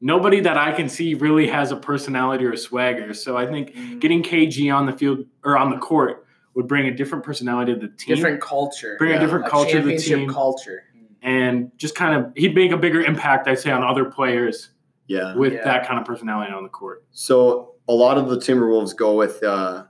nobody 0.00 0.38
that 0.40 0.56
I 0.56 0.70
can 0.72 0.88
see 0.88 1.14
really 1.14 1.48
has 1.48 1.72
a 1.72 1.76
personality 1.76 2.44
or 2.44 2.52
a 2.52 2.56
swagger. 2.56 3.12
So 3.14 3.36
I 3.36 3.46
think 3.46 3.74
Mm-hmm. 3.74 3.98
getting 3.98 4.22
KG 4.22 4.72
on 4.72 4.86
the 4.86 4.92
field 4.92 5.24
or 5.44 5.58
on 5.58 5.70
the 5.70 5.78
court 5.78 6.24
would 6.54 6.68
bring 6.68 6.86
a 6.86 6.94
different 6.94 7.24
personality 7.24 7.74
to 7.74 7.80
the 7.80 7.88
team, 7.88 8.14
different 8.14 8.40
culture. 8.40 8.94
bring 8.98 9.10
Yeah. 9.10 9.16
a 9.16 9.20
different 9.20 9.46
A 9.46 9.50
culture 9.50 9.80
to 9.80 9.86
the 9.86 9.98
team, 9.98 10.28
culture. 10.30 10.84
and 11.22 11.70
just 11.76 11.94
kind 11.96 12.14
of 12.14 12.32
he'd 12.36 12.54
make 12.54 12.70
a 12.70 12.76
bigger 12.76 13.00
impact, 13.02 13.48
I'd 13.48 13.58
say, 13.58 13.70
on 13.72 13.82
other 13.82 14.04
players 14.04 14.70
Yeah. 15.08 15.34
with 15.34 15.54
Yeah. 15.54 15.64
that 15.64 15.86
kind 15.88 15.98
of 15.98 16.06
personality 16.06 16.52
on 16.52 16.62
the 16.62 16.68
court. 16.68 17.02
So 17.12 17.74
a 17.88 17.92
lot 17.94 18.18
of 18.18 18.28
the 18.28 18.36
Timberwolves 18.36 18.94
go 18.96 19.14
with 19.16 19.42
uh, 19.42 19.84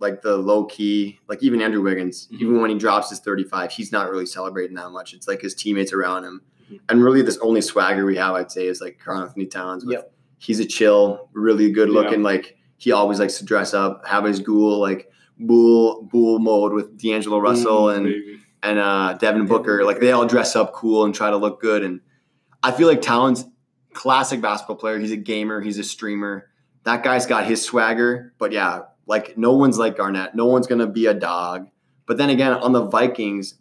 like 0.00 0.22
the 0.22 0.36
low 0.36 0.64
key, 0.64 1.18
like 1.28 1.42
even 1.42 1.60
Andrew 1.60 1.82
Wiggins, 1.82 2.28
Mhm. 2.32 2.40
even 2.40 2.60
when 2.60 2.70
he 2.70 2.78
drops 2.78 3.10
his 3.10 3.18
35, 3.20 3.70
he's 3.72 3.92
not 3.92 4.10
really 4.10 4.26
celebrating 4.26 4.74
that 4.76 4.90
much. 4.90 5.12
It's 5.14 5.28
like 5.28 5.40
his 5.42 5.54
teammates 5.54 5.92
around 5.92 6.24
him. 6.24 6.40
Mhm. 6.72 6.80
And 6.88 7.04
really, 7.04 7.22
this 7.22 7.38
only 7.38 7.60
swagger 7.60 8.04
we 8.06 8.16
have, 8.16 8.34
I'd 8.34 8.50
say, 8.50 8.66
is 8.66 8.80
like 8.80 8.98
Karl-Anthony 8.98 9.46
Towns. 9.46 9.84
with- 9.84 9.92
Yep. 9.94 10.12
He's 10.38 10.58
a 10.58 10.64
chill, 10.64 11.28
really 11.34 11.70
good 11.70 11.88
Yeah. 11.88 12.00
looking. 12.00 12.22
Like 12.22 12.56
he 12.78 12.90
always 12.90 13.20
likes 13.20 13.38
to 13.38 13.44
dress 13.44 13.74
up, 13.74 14.04
have 14.06 14.24
his 14.24 14.40
ghoul, 14.40 14.80
like 14.80 15.08
bull, 15.38 16.08
bull 16.10 16.38
mode 16.40 16.72
with 16.72 16.96
D'Angelo 17.00 17.38
Russell 17.38 17.84
Mm, 17.86 17.96
and 17.96 18.04
baby. 18.06 18.38
and 18.62 18.78
uh, 18.78 19.14
Devin 19.20 19.46
Booker. 19.46 19.84
Like 19.84 20.00
they 20.00 20.10
all 20.12 20.26
dress 20.26 20.54
up 20.56 20.72
cool 20.72 21.04
and 21.04 21.14
try 21.14 21.30
to 21.30 21.36
look 21.36 21.60
good. 21.60 21.82
And 21.84 22.00
I 22.62 22.70
feel 22.72 22.88
like 22.88 23.02
Towns, 23.02 23.44
classic 23.94 24.40
basketball 24.40 24.76
player. 24.76 24.98
He's 24.98 25.12
a 25.12 25.16
gamer. 25.16 25.60
He's 25.60 25.78
a 25.78 25.84
streamer. 25.84 26.48
That 26.84 27.02
guy's 27.02 27.26
got 27.26 27.46
his 27.46 27.62
swagger. 27.64 28.32
But 28.38 28.52
yeah, 28.52 28.82
like 29.06 29.36
no 29.38 29.52
one's 29.56 29.78
like 29.78 29.96
Garnett. 29.96 30.34
No 30.34 30.46
one's 30.46 30.66
gonna 30.66 30.86
be 30.86 31.06
a 31.06 31.14
dog. 31.14 31.68
But 32.06 32.18
then 32.18 32.30
again, 32.30 32.52
on 32.52 32.72
the 32.72 32.84
Vikings, 32.84 33.54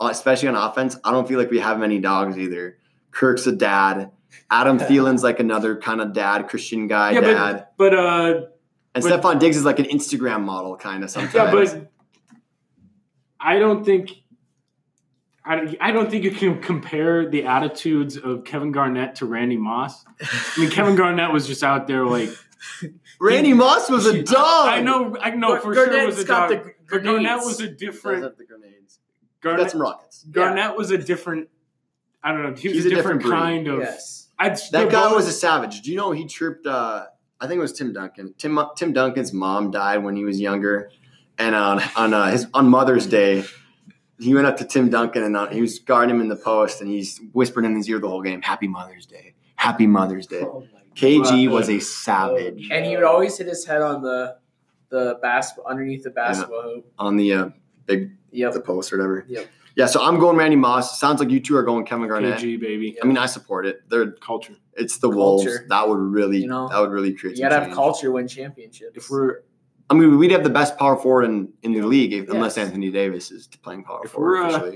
uh, 0.00 0.08
especially 0.10 0.48
on 0.48 0.56
offense, 0.56 0.96
I 1.04 1.10
don't 1.12 1.26
feel 1.28 1.38
like 1.38 1.50
we 1.50 1.60
have 1.60 1.78
many 1.78 1.98
dogs 2.00 2.36
either. 2.36 2.78
Kirk's 3.12 3.46
a 3.46 3.52
dad. 3.52 4.10
Adam 4.50 4.78
Thielen's 4.80 5.22
like 5.22 5.38
another 5.38 5.76
kind 5.76 6.00
of 6.00 6.12
dad, 6.12 6.48
Christian 6.48 6.88
guy, 6.88 7.12
Yeah, 7.12 7.20
dad. 7.20 7.66
but 7.76 7.90
but 7.90 7.94
uh, 7.94 8.40
and 8.96 9.04
but- 9.04 9.22
Stefon 9.22 9.38
Diggs 9.38 9.56
is 9.56 9.64
like 9.64 9.78
an 9.78 9.86
Instagram 9.86 10.42
model 10.42 10.76
kind 10.76 11.04
of 11.04 11.10
sometimes. 11.10 11.34
yeah, 11.34 11.50
but 11.52 11.90
I 13.40 13.58
don't 13.58 13.84
think. 13.84 14.10
I, 15.46 15.76
I 15.80 15.92
don't 15.92 16.10
think 16.10 16.24
you 16.24 16.30
can 16.30 16.60
compare 16.62 17.28
the 17.28 17.44
attitudes 17.44 18.16
of 18.16 18.44
Kevin 18.44 18.72
Garnett 18.72 19.16
to 19.16 19.26
Randy 19.26 19.56
Moss. 19.58 20.04
I 20.20 20.60
mean, 20.60 20.70
Kevin 20.70 20.96
Garnett 20.96 21.32
was 21.32 21.46
just 21.46 21.62
out 21.62 21.86
there 21.86 22.06
like 22.06 22.30
Randy 23.20 23.52
Moss 23.52 23.90
was 23.90 24.06
a 24.06 24.22
dog. 24.22 24.68
I 24.68 24.80
know, 24.80 25.16
I 25.20 25.30
know 25.30 25.48
Gar- 25.48 25.60
for 25.60 25.74
sure 25.74 26.06
was 26.06 26.18
a 26.18 26.24
got 26.24 26.48
dog. 26.50 26.64
the 26.64 26.72
but 26.90 27.02
Garnett 27.02 27.38
was 27.44 27.60
a 27.60 27.68
Does 27.68 27.76
different. 27.78 28.22
have 28.24 28.36
the 28.38 28.44
grenades. 28.44 28.98
Garnett, 29.40 29.64
Got 29.64 29.70
some 29.72 29.82
rockets. 29.82 30.24
Garnett 30.30 30.76
was 30.76 30.90
a 30.90 30.98
different. 30.98 31.48
I 32.22 32.32
don't 32.32 32.42
know. 32.42 32.54
He 32.54 32.68
was 32.68 32.76
He's 32.78 32.84
a 32.86 32.88
a 32.88 32.94
different, 32.94 33.20
different 33.22 33.42
kind 33.42 33.68
of. 33.68 33.80
Yes. 33.80 34.28
I'd, 34.38 34.56
That 34.72 34.90
guy 34.90 35.08
both- 35.08 35.16
was 35.16 35.28
a 35.28 35.32
savage. 35.32 35.82
Do 35.82 35.90
you 35.90 35.96
know 35.98 36.12
he 36.12 36.24
chirped? 36.26 36.66
Uh, 36.66 37.04
I 37.40 37.46
think 37.46 37.58
it 37.58 37.62
was 37.62 37.72
Tim 37.74 37.92
Duncan. 37.92 38.34
Tim 38.38 38.58
Tim 38.76 38.92
Duncan's 38.94 39.32
mom 39.34 39.70
died 39.70 39.98
when 40.02 40.16
he 40.16 40.24
was 40.24 40.40
younger, 40.40 40.90
and 41.38 41.54
on 41.54 41.82
on 41.96 42.14
uh, 42.14 42.30
his 42.30 42.46
on 42.54 42.68
Mother's 42.70 43.06
Day, 43.06 43.44
he 44.18 44.34
went 44.34 44.46
up 44.46 44.56
to 44.58 44.64
Tim 44.64 44.90
Duncan 44.90 45.22
and 45.24 45.36
uh, 45.36 45.46
he 45.48 45.60
was 45.60 45.78
guarding 45.78 46.14
him 46.14 46.20
in 46.20 46.28
the 46.28 46.36
post, 46.36 46.80
and 46.80 46.88
he's 46.90 47.20
whispering 47.32 47.66
in 47.66 47.74
his 47.76 47.88
ear 47.88 47.98
the 47.98 48.08
whole 48.08 48.22
game, 48.22 48.42
"Happy 48.42 48.68
Mother's 48.68 49.06
Day, 49.06 49.34
Happy 49.56 49.86
Mother's 49.86 50.26
Day." 50.26 50.42
Oh 50.42 50.60
my 50.72 50.80
KG 50.94 51.50
was 51.50 51.68
a 51.68 51.80
savage 51.80 52.68
And 52.70 52.84
he 52.86 52.94
would 52.94 53.04
always 53.04 53.36
hit 53.36 53.48
his 53.48 53.64
head 53.66 53.82
on 53.82 54.02
the 54.02 54.36
the 54.90 55.18
basketball 55.20 55.68
underneath 55.68 56.04
the 56.04 56.10
basketball 56.10 56.62
hoop. 56.62 56.92
on 56.98 57.16
the 57.16 57.32
uh, 57.32 57.48
big 57.86 58.12
Yep. 58.30 58.52
the 58.52 58.60
post 58.60 58.92
or 58.92 58.98
whatever. 58.98 59.24
Yep. 59.28 59.48
Yeah, 59.76 59.86
so 59.86 60.04
I'm 60.04 60.18
going 60.20 60.36
Randy 60.36 60.54
Moss. 60.56 61.00
Sounds 61.00 61.18
like 61.18 61.30
you 61.30 61.40
two 61.40 61.56
are 61.56 61.64
going 61.64 61.84
Kevin 61.84 62.06
Garnett. 62.08 62.38
KG 62.38 62.60
baby. 62.60 62.96
I 63.02 63.06
mean, 63.06 63.18
I 63.18 63.26
support 63.26 63.66
it. 63.66 63.88
They're 63.90 64.12
Culture. 64.12 64.54
it's 64.74 64.98
the 64.98 65.08
Culture. 65.10 65.16
Wolves. 65.50 65.58
That 65.68 65.88
would 65.88 65.98
really 65.98 66.38
You 66.42 66.46
know, 66.48 66.68
that 66.68 66.80
would 66.80 66.90
really 66.92 67.12
create. 67.12 67.36
You 67.36 67.42
gotta 67.42 67.56
have 67.56 67.64
change. 67.64 67.74
culture 67.74 68.12
win 68.12 68.28
championships. 68.28 68.96
If 68.96 69.10
we're 69.10 69.40
I 69.90 69.94
mean, 69.94 70.16
we'd 70.18 70.30
have 70.30 70.44
the 70.44 70.50
best 70.50 70.78
power 70.78 70.96
forward 70.96 71.24
in, 71.24 71.52
in 71.62 71.72
the 71.72 71.82
league 71.82 72.12
if, 72.12 72.30
unless 72.30 72.56
Anthony 72.58 72.90
Davis 72.90 73.30
is 73.30 73.46
playing 73.62 73.84
power 73.84 74.00
If 74.04 74.12
forward 74.12 74.38
we're, 74.38 74.44
uh, 74.48 74.72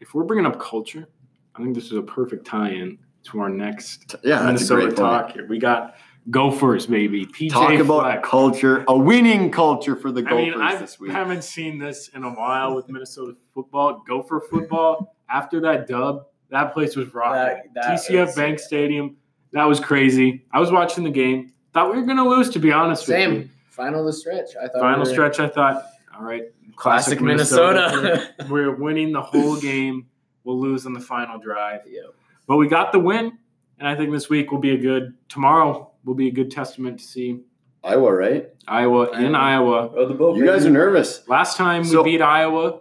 if 0.00 0.14
we're 0.14 0.24
bringing 0.24 0.46
up 0.46 0.58
culture, 0.58 1.06
I 1.54 1.62
think 1.62 1.74
this 1.74 1.84
is 1.86 1.92
a 1.92 2.02
perfect 2.02 2.46
tie-in 2.46 2.98
to 3.24 3.40
our 3.40 3.48
next 3.50 4.16
Yeah, 4.24 4.36
that's 4.36 4.42
a 4.42 4.46
Minnesota 4.46 4.80
great 4.86 4.96
point. 4.96 4.98
talk 4.98 5.32
here. 5.32 5.46
We 5.46 5.58
got 5.58 5.94
Gophers, 6.30 6.86
baby. 6.86 7.26
PJ 7.26 7.50
Talk 7.50 7.74
about 7.74 8.02
Fleck. 8.04 8.22
culture, 8.22 8.84
a 8.88 8.96
winning 8.96 9.50
culture 9.50 9.94
for 9.94 10.10
the 10.10 10.20
I 10.22 10.24
Gophers 10.24 10.56
mean, 10.56 10.80
this 10.80 10.98
week. 10.98 11.10
I 11.10 11.14
haven't 11.14 11.44
seen 11.44 11.78
this 11.78 12.08
in 12.08 12.24
a 12.24 12.30
while 12.30 12.74
with 12.74 12.88
Minnesota 12.88 13.34
football. 13.52 14.02
Gopher 14.08 14.40
football. 14.50 15.14
After 15.28 15.60
that 15.60 15.86
dub, 15.86 16.24
that 16.50 16.72
place 16.72 16.96
was 16.96 17.12
rocking. 17.12 17.70
That- 17.74 17.88
that 17.88 18.00
TCF 18.00 18.26
was- 18.26 18.34
Bank 18.36 18.58
Stadium. 18.58 19.16
That 19.52 19.64
was 19.66 19.80
crazy. 19.80 20.46
I 20.50 20.60
was 20.60 20.72
watching 20.72 21.04
the 21.04 21.10
game. 21.10 21.52
Thought 21.74 21.92
we 21.92 22.00
were 22.00 22.06
gonna 22.06 22.26
lose, 22.26 22.48
to 22.50 22.58
be 22.58 22.72
honest 22.72 23.06
with 23.06 23.18
you. 23.20 23.48
Same 23.76 23.84
final 23.86 24.00
of 24.00 24.06
the 24.06 24.12
stretch. 24.12 24.50
I 24.56 24.68
thought 24.68 24.80
Final 24.80 25.02
we 25.02 25.08
were- 25.08 25.12
stretch, 25.14 25.40
I 25.40 25.48
thought, 25.48 25.84
all 26.16 26.24
right, 26.24 26.44
Classic 26.76 27.20
Minnesota. 27.20 28.34
we're 28.48 28.74
winning 28.74 29.12
the 29.12 29.22
whole 29.22 29.56
game. 29.60 30.06
We'll 30.44 30.60
lose 30.60 30.86
on 30.86 30.92
the 30.92 31.00
final 31.00 31.38
drive. 31.38 31.80
Yep. 31.86 32.14
But 32.46 32.56
we 32.58 32.68
got 32.68 32.92
the 32.92 32.98
win, 32.98 33.38
and 33.78 33.88
I 33.88 33.94
think 33.96 34.12
this 34.12 34.28
week 34.28 34.52
will 34.52 34.58
be 34.58 34.72
a 34.72 34.76
good. 34.78 35.14
Tomorrow 35.30 35.90
will 36.04 36.14
be 36.14 36.28
a 36.28 36.30
good 36.30 36.50
testament 36.50 36.98
to 37.00 37.04
see 37.04 37.40
Iowa, 37.82 38.12
right? 38.14 38.48
Iowa 38.68 39.10
in 39.18 39.34
Iowa. 39.34 39.90
Oh, 39.96 40.06
the 40.06 40.12
boat. 40.14 40.36
You 40.36 40.44
guys 40.44 40.66
are 40.66 40.70
nervous. 40.70 41.26
Last 41.26 41.56
time 41.56 41.84
So- 41.84 42.02
we 42.02 42.12
beat 42.12 42.22
Iowa 42.22 42.80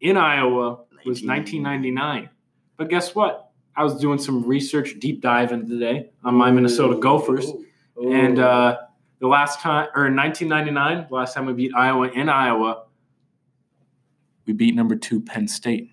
in 0.00 0.16
Iowa 0.16 0.78
was 1.04 1.22
1999. 1.24 2.28
But 2.76 2.88
guess 2.90 3.14
what? 3.14 3.50
I 3.74 3.82
was 3.82 3.96
doing 3.96 4.18
some 4.18 4.44
research, 4.44 4.94
deep 5.00 5.20
diving 5.20 5.68
today 5.68 6.10
on 6.22 6.34
my 6.36 6.50
Minnesota 6.52 6.96
Gophers, 6.96 7.50
and 7.96 8.38
uh, 8.38 8.78
the 9.22 9.28
last 9.28 9.60
time, 9.60 9.86
or 9.94 10.08
in 10.08 10.16
1999, 10.16 11.06
the 11.08 11.14
last 11.14 11.32
time 11.32 11.46
we 11.46 11.52
beat 11.52 11.72
Iowa 11.76 12.08
in 12.08 12.28
Iowa, 12.28 12.86
we 14.46 14.52
beat 14.52 14.74
number 14.74 14.96
two 14.96 15.20
Penn 15.20 15.46
State. 15.46 15.90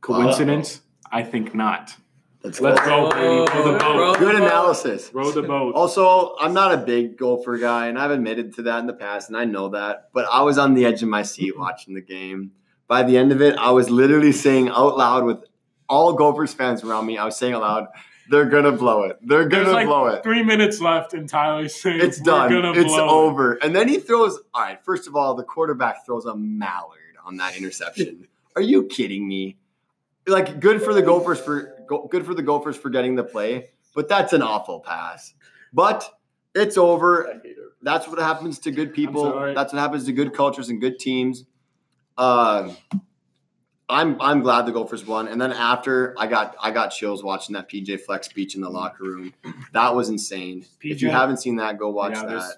Coincidence? 0.00 0.80
I 1.12 1.22
think 1.22 1.54
not. 1.54 1.94
Let's 2.42 2.60
Let's 2.60 2.80
go. 2.80 3.10
go, 3.10 3.14
baby. 3.14 3.58
Row 3.58 3.72
the 3.72 3.78
boat. 3.78 4.18
Good 4.18 4.34
analysis. 4.34 5.10
Row 5.14 5.30
the 5.30 5.42
boat. 5.42 5.76
Also, 5.76 6.34
I'm 6.40 6.52
not 6.52 6.74
a 6.74 6.78
big 6.78 7.16
Gopher 7.16 7.58
guy, 7.58 7.86
and 7.86 7.96
I've 7.96 8.10
admitted 8.10 8.54
to 8.56 8.62
that 8.62 8.80
in 8.80 8.88
the 8.88 8.92
past, 8.92 9.28
and 9.28 9.36
I 9.36 9.44
know 9.44 9.68
that. 9.68 10.10
But 10.12 10.26
I 10.30 10.42
was 10.42 10.58
on 10.58 10.74
the 10.74 10.84
edge 10.84 11.04
of 11.04 11.08
my 11.08 11.22
seat 11.22 11.56
watching 11.56 11.94
the 11.94 12.02
game. 12.02 12.50
By 12.88 13.04
the 13.04 13.16
end 13.16 13.30
of 13.30 13.40
it, 13.40 13.56
I 13.56 13.70
was 13.70 13.88
literally 13.88 14.32
saying 14.32 14.68
out 14.68 14.96
loud 14.98 15.24
with 15.24 15.38
all 15.88 16.12
Gophers 16.14 16.52
fans 16.52 16.82
around 16.82 17.06
me, 17.06 17.18
I 17.18 17.24
was 17.24 17.36
saying 17.36 17.54
out 17.54 17.62
loud, 17.62 17.86
"They're 18.30 18.46
gonna 18.46 18.72
blow 18.72 19.02
it. 19.04 19.18
They're 19.22 19.48
gonna 19.48 19.64
There's 19.64 19.74
like 19.74 19.86
blow 19.86 20.06
it. 20.06 20.22
three 20.22 20.42
minutes 20.42 20.80
left, 20.80 21.14
and 21.14 21.28
Tyler's 21.28 21.74
saying 21.74 22.00
It's 22.00 22.18
"We're 22.20 22.24
done. 22.24 22.50
gonna 22.50 22.72
It's 22.72 22.92
blow 22.92 23.04
it." 23.06 23.10
over." 23.28 23.52
And 23.54 23.74
then 23.74 23.88
he 23.88 23.98
throws. 23.98 24.38
All 24.54 24.62
right. 24.62 24.82
First 24.84 25.06
of 25.06 25.16
all, 25.16 25.34
the 25.34 25.44
quarterback 25.44 26.04
throws 26.06 26.24
a 26.26 26.36
mallard 26.36 27.16
on 27.24 27.36
that 27.38 27.56
interception. 27.56 28.26
Are 28.54 28.62
you 28.62 28.84
kidding 28.84 29.26
me? 29.28 29.56
Like, 30.26 30.58
good 30.60 30.82
for 30.82 30.92
the 30.94 31.02
Gophers 31.02 31.40
for 31.40 31.74
good 32.10 32.26
for 32.26 32.34
the 32.34 32.42
Gophers 32.42 32.76
for 32.76 32.90
getting 32.90 33.14
the 33.14 33.22
play, 33.24 33.68
but 33.94 34.08
that's 34.08 34.32
an 34.32 34.42
awful 34.42 34.80
pass. 34.80 35.34
But 35.72 36.08
it's 36.54 36.76
over. 36.76 37.42
That's 37.82 38.08
what 38.08 38.18
happens 38.18 38.58
to 38.60 38.70
good 38.72 38.92
people. 38.92 39.52
That's 39.54 39.72
what 39.72 39.78
happens 39.78 40.04
to 40.06 40.12
good 40.12 40.32
cultures 40.32 40.68
and 40.68 40.80
good 40.80 40.98
teams. 40.98 41.44
Um, 42.18 42.76
I'm 43.88 44.20
I'm 44.20 44.40
glad 44.42 44.66
the 44.66 44.72
Gophers 44.72 45.06
won. 45.06 45.28
And 45.28 45.40
then 45.40 45.52
after 45.52 46.14
I 46.18 46.26
got 46.26 46.56
I 46.60 46.70
got 46.72 46.88
chills 46.88 47.22
watching 47.22 47.54
that 47.54 47.68
PJ 47.70 48.00
Fleck's 48.00 48.28
speech 48.28 48.54
in 48.56 48.60
the 48.60 48.68
locker 48.68 49.04
room. 49.04 49.32
That 49.72 49.94
was 49.94 50.08
insane. 50.08 50.66
If 50.82 51.02
you 51.02 51.10
haven't 51.10 51.36
seen 51.38 51.56
that, 51.56 51.78
go 51.78 51.90
watch 51.90 52.14
Yeah, 52.14 52.22
that. 52.22 52.28
there's- 52.28 52.56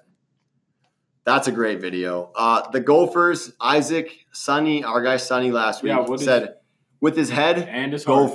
That's 1.25 1.47
a 1.47 1.51
great 1.51 1.79
video. 1.81 2.31
Uh, 2.35 2.67
the 2.71 2.79
Gophers, 2.79 3.53
Isaac, 3.61 4.25
Sonny, 4.31 4.83
our 4.83 5.03
guy 5.03 5.17
Sonny 5.17 5.51
last 5.51 5.83
week 5.83 5.91
Yeah, 5.91 5.99
what 5.99 6.19
is- 6.19 6.25
said, 6.25 6.55
with 7.01 7.15
his 7.15 7.29
head, 7.29 7.59
And 7.59 7.93
his 7.93 8.03
heart. 8.03 8.31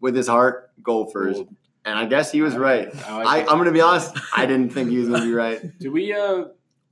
With 0.00 0.14
his 0.14 0.28
heart, 0.28 0.70
Gophers. 0.82 1.34
Gold. 1.36 1.54
And 1.84 1.98
I 1.98 2.06
guess 2.06 2.30
he 2.30 2.42
was 2.42 2.56
right. 2.56 2.88
I, 3.06 3.22
like 3.24 3.48
I 3.48 3.50
I'm 3.50 3.58
gonna 3.58 3.72
be 3.72 3.80
honest. 3.80 4.16
I 4.36 4.46
didn't 4.46 4.70
think 4.72 4.90
he 4.90 4.98
was 4.98 5.08
gonna 5.08 5.24
be 5.24 5.32
right. 5.32 5.60
Do 5.80 5.90
we? 5.90 6.12
Uh, 6.12 6.44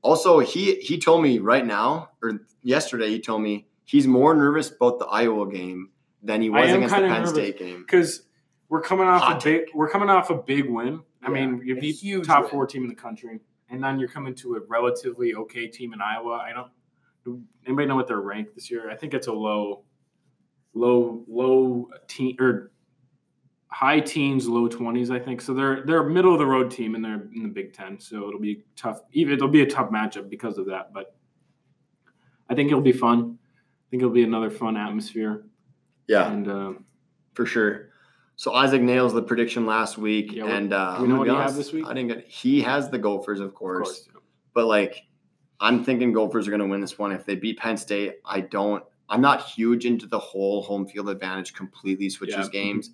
Also, 0.03 0.41
he 0.41 0.77
he 0.81 0.99
told 0.99 1.23
me 1.23 1.39
right 1.39 1.65
now 1.67 2.11
or 2.23 2.41
yesterday 2.63 3.09
he 3.11 3.21
told 3.21 3.43
me 3.43 3.67
he's 3.85 4.07
more 4.07 4.35
nervous 4.35 4.71
about 4.71 4.99
the 4.99 5.07
Iowa 5.07 5.51
game 5.51 5.91
than 6.23 6.41
he 6.43 6.51
was 6.51 6.71
against 6.71 6.95
the 6.95 7.01
Penn. 7.03 7.27
State 7.27 7.59
game. 7.59 7.81
because 7.81 8.23
we're 8.69 8.81
coming 8.81 9.07
off 9.07 9.23
Hot 9.23 9.43
a 9.43 9.45
big. 9.45 9.65
We're 9.75 9.91
coming 9.91 10.09
off 10.11 10.31
a 10.31 10.37
big 10.37 10.69
win. 10.69 11.01
I 11.23 11.29
Yeah, 11.29 11.47
mean, 11.47 11.63
you 11.65 11.77
a 11.77 11.81
beat 11.81 11.97
huge 11.97 12.27
top 12.27 12.43
win. 12.45 12.51
four 12.51 12.67
team 12.67 12.83
in 12.83 12.89
the 12.89 12.95
country, 12.95 13.41
and 13.69 13.83
then 13.83 13.99
you're 13.99 14.09
coming 14.09 14.35
to 14.37 14.57
a 14.57 14.61
relatively 14.69 15.35
okay 15.35 15.67
team 15.69 15.93
in 15.93 16.01
Iowa. 16.01 16.43
I 16.45 16.53
don't. 16.53 16.71
Do 17.25 17.43
anybody 17.67 17.87
know 17.89 17.97
what 17.97 18.07
they're 18.09 18.21
ranked 18.21 18.55
this 18.55 18.71
year? 18.71 18.91
I 18.91 18.97
think 18.97 19.15
it's 19.15 19.29
a 19.29 19.33
low, 19.33 19.85
low, 20.75 21.25
low 21.27 21.89
teen 22.07 22.37
or 22.41 22.71
high 23.69 24.01
teens, 24.01 24.47
low 24.47 24.69
twenties. 24.69 25.11
I 25.11 25.19
think 25.19 25.41
so. 25.41 25.55
They're 25.55 25.85
they're 25.87 26.07
a 26.07 26.11
middle 26.11 26.33
of 26.33 26.39
the 26.39 26.47
road 26.47 26.71
team, 26.71 26.95
and 26.95 27.05
they're 27.05 27.27
in 27.35 27.43
the 27.43 27.49
Big 27.49 27.73
Ten. 27.73 27.99
So 28.01 28.29
it'll 28.29 28.41
be 28.41 28.65
tough. 28.77 29.01
Even 29.13 29.35
it'll 29.35 29.49
be 29.49 29.63
a 29.63 29.67
tough 29.67 29.91
matchup 29.91 30.29
because 30.29 30.59
of 30.59 30.67
that. 30.67 30.93
But 30.93 31.15
I 32.51 32.55
think 32.55 32.69
it'll 32.71 32.83
be 32.83 32.93
fun. 32.93 33.39
Think 33.95 34.03
it'll 34.03 34.13
be 34.13 34.25
another 34.25 34.51
fun 34.51 34.77
atmosphere. 34.77 35.45
Yeah, 36.09 36.29
And 36.29 36.49
uh, 36.49 36.73
for 37.35 37.47
sure. 37.47 37.91
So 38.35 38.53
Isaac 38.53 38.83
nails 38.83 39.13
the 39.15 39.23
prediction 39.23 39.67
last 39.67 39.99
week, 39.99 40.33
Yeah, 40.33 40.47
and 40.47 40.73
uh, 40.73 40.99
we 41.01 41.07
know 41.07 41.19
what 41.19 41.27
gonna 41.29 41.31
he 41.31 41.31
be 41.31 41.31
have 41.37 41.41
honest, 41.53 41.57
this 41.59 41.73
week? 41.73 41.85
I 41.87 41.95
didn't 41.95 42.09
get. 42.09 42.27
He 42.27 42.61
has 42.63 42.91
the 42.91 42.99
Gophers, 42.99 43.39
of 43.39 43.47
of 43.51 43.55
course, 43.55 43.87
course, 43.87 44.09
but 44.53 44.67
like 44.67 45.05
I'm 45.61 45.85
thinking 45.85 46.13
Gophers 46.13 46.49
are 46.49 46.51
going 46.51 46.59
to 46.61 46.67
win 46.67 46.81
this 46.81 46.99
one 46.99 47.13
if 47.13 47.25
they 47.25 47.37
beat 47.37 47.57
Penn 47.61 47.77
State. 47.77 48.15
I 48.25 48.41
don't. 48.41 48.83
I'm 49.09 49.21
not 49.21 49.45
huge 49.45 49.87
into 49.87 50.09
the 50.09 50.19
whole 50.19 50.61
home 50.65 50.89
field 50.89 51.09
advantage 51.09 51.55
completely 51.55 52.11
switches 52.11 52.47
Yeah. 52.47 52.49
games, 52.51 52.91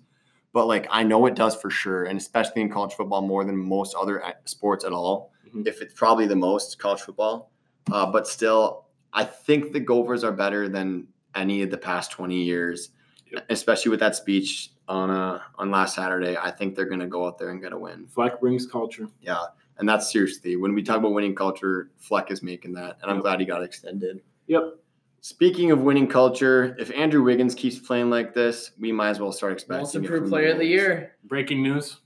but 0.53 0.67
like 0.67 0.85
I 0.91 1.01
know 1.01 1.25
it 1.25 1.33
does 1.33 1.55
for 1.55 1.71
sure, 1.71 2.03
and 2.03 2.19
especially 2.19 2.61
in 2.61 2.69
college 2.69 2.93
football 2.93 3.23
more 3.23 3.43
than 3.43 3.57
most 3.57 3.95
other 3.95 4.21
sports 4.45 4.85
at 4.85 4.91
all. 4.93 5.31
Mhm. 5.51 5.65
If 5.67 5.81
it's 5.81 5.95
probably 5.95 6.27
the 6.27 6.35
most 6.35 6.77
college 6.77 7.01
football, 7.01 7.49
uh, 7.91 8.05
but 8.11 8.27
still, 8.27 8.85
I 9.13 9.23
think 9.23 9.71
the 9.73 9.79
Gophers 9.79 10.23
are 10.23 10.31
better 10.31 10.69
than 10.69 11.07
any 11.35 11.61
of 11.63 11.69
the 11.71 11.77
past 11.77 12.11
20 12.11 12.41
years, 12.41 12.89
Yep. 13.31 13.45
especially 13.49 13.89
with 13.91 13.99
that 14.01 14.15
speech 14.15 14.71
on 14.87 15.09
uh, 15.09 15.41
on 15.55 15.71
last 15.71 15.95
Saturday. 15.95 16.35
I 16.37 16.51
think 16.51 16.75
they're 16.75 16.85
going 16.85 16.99
to 16.99 17.07
go 17.07 17.25
out 17.25 17.37
there 17.37 17.49
and 17.49 17.61
get 17.61 17.71
a 17.73 17.77
win. 17.77 18.07
Fleck 18.07 18.39
brings 18.41 18.65
culture. 18.67 19.07
Yeah, 19.21 19.39
and 19.77 19.87
that's 19.87 20.11
seriously 20.11 20.55
when 20.57 20.73
we 20.73 20.83
talk 20.83 20.97
about 20.97 21.13
winning 21.13 21.33
culture, 21.35 21.91
Fleck 21.97 22.29
is 22.31 22.43
making 22.43 22.73
that, 22.73 22.97
and 23.01 23.09
I'm 23.09 23.17
Yep. 23.17 23.23
glad 23.23 23.39
he 23.39 23.45
got 23.45 23.63
extended. 23.63 24.21
Yep. 24.47 24.75
Speaking 25.23 25.71
of 25.71 25.81
winning 25.81 26.07
culture, 26.07 26.75
if 26.79 26.91
Andrew 26.91 27.21
Wiggins 27.23 27.53
keeps 27.55 27.77
playing 27.79 28.09
like 28.09 28.33
this, 28.33 28.71
we 28.79 28.91
might 28.91 29.09
as 29.11 29.19
well 29.19 29.31
start 29.31 29.53
expecting 29.53 29.83
Most 29.83 29.95
it 29.95 29.99
improved 29.99 30.23
from 30.23 30.29
player 30.31 30.51
of 30.53 30.57
the 30.57 30.65
year. 30.65 31.15
Breaking 31.25 31.61
news 31.61 31.99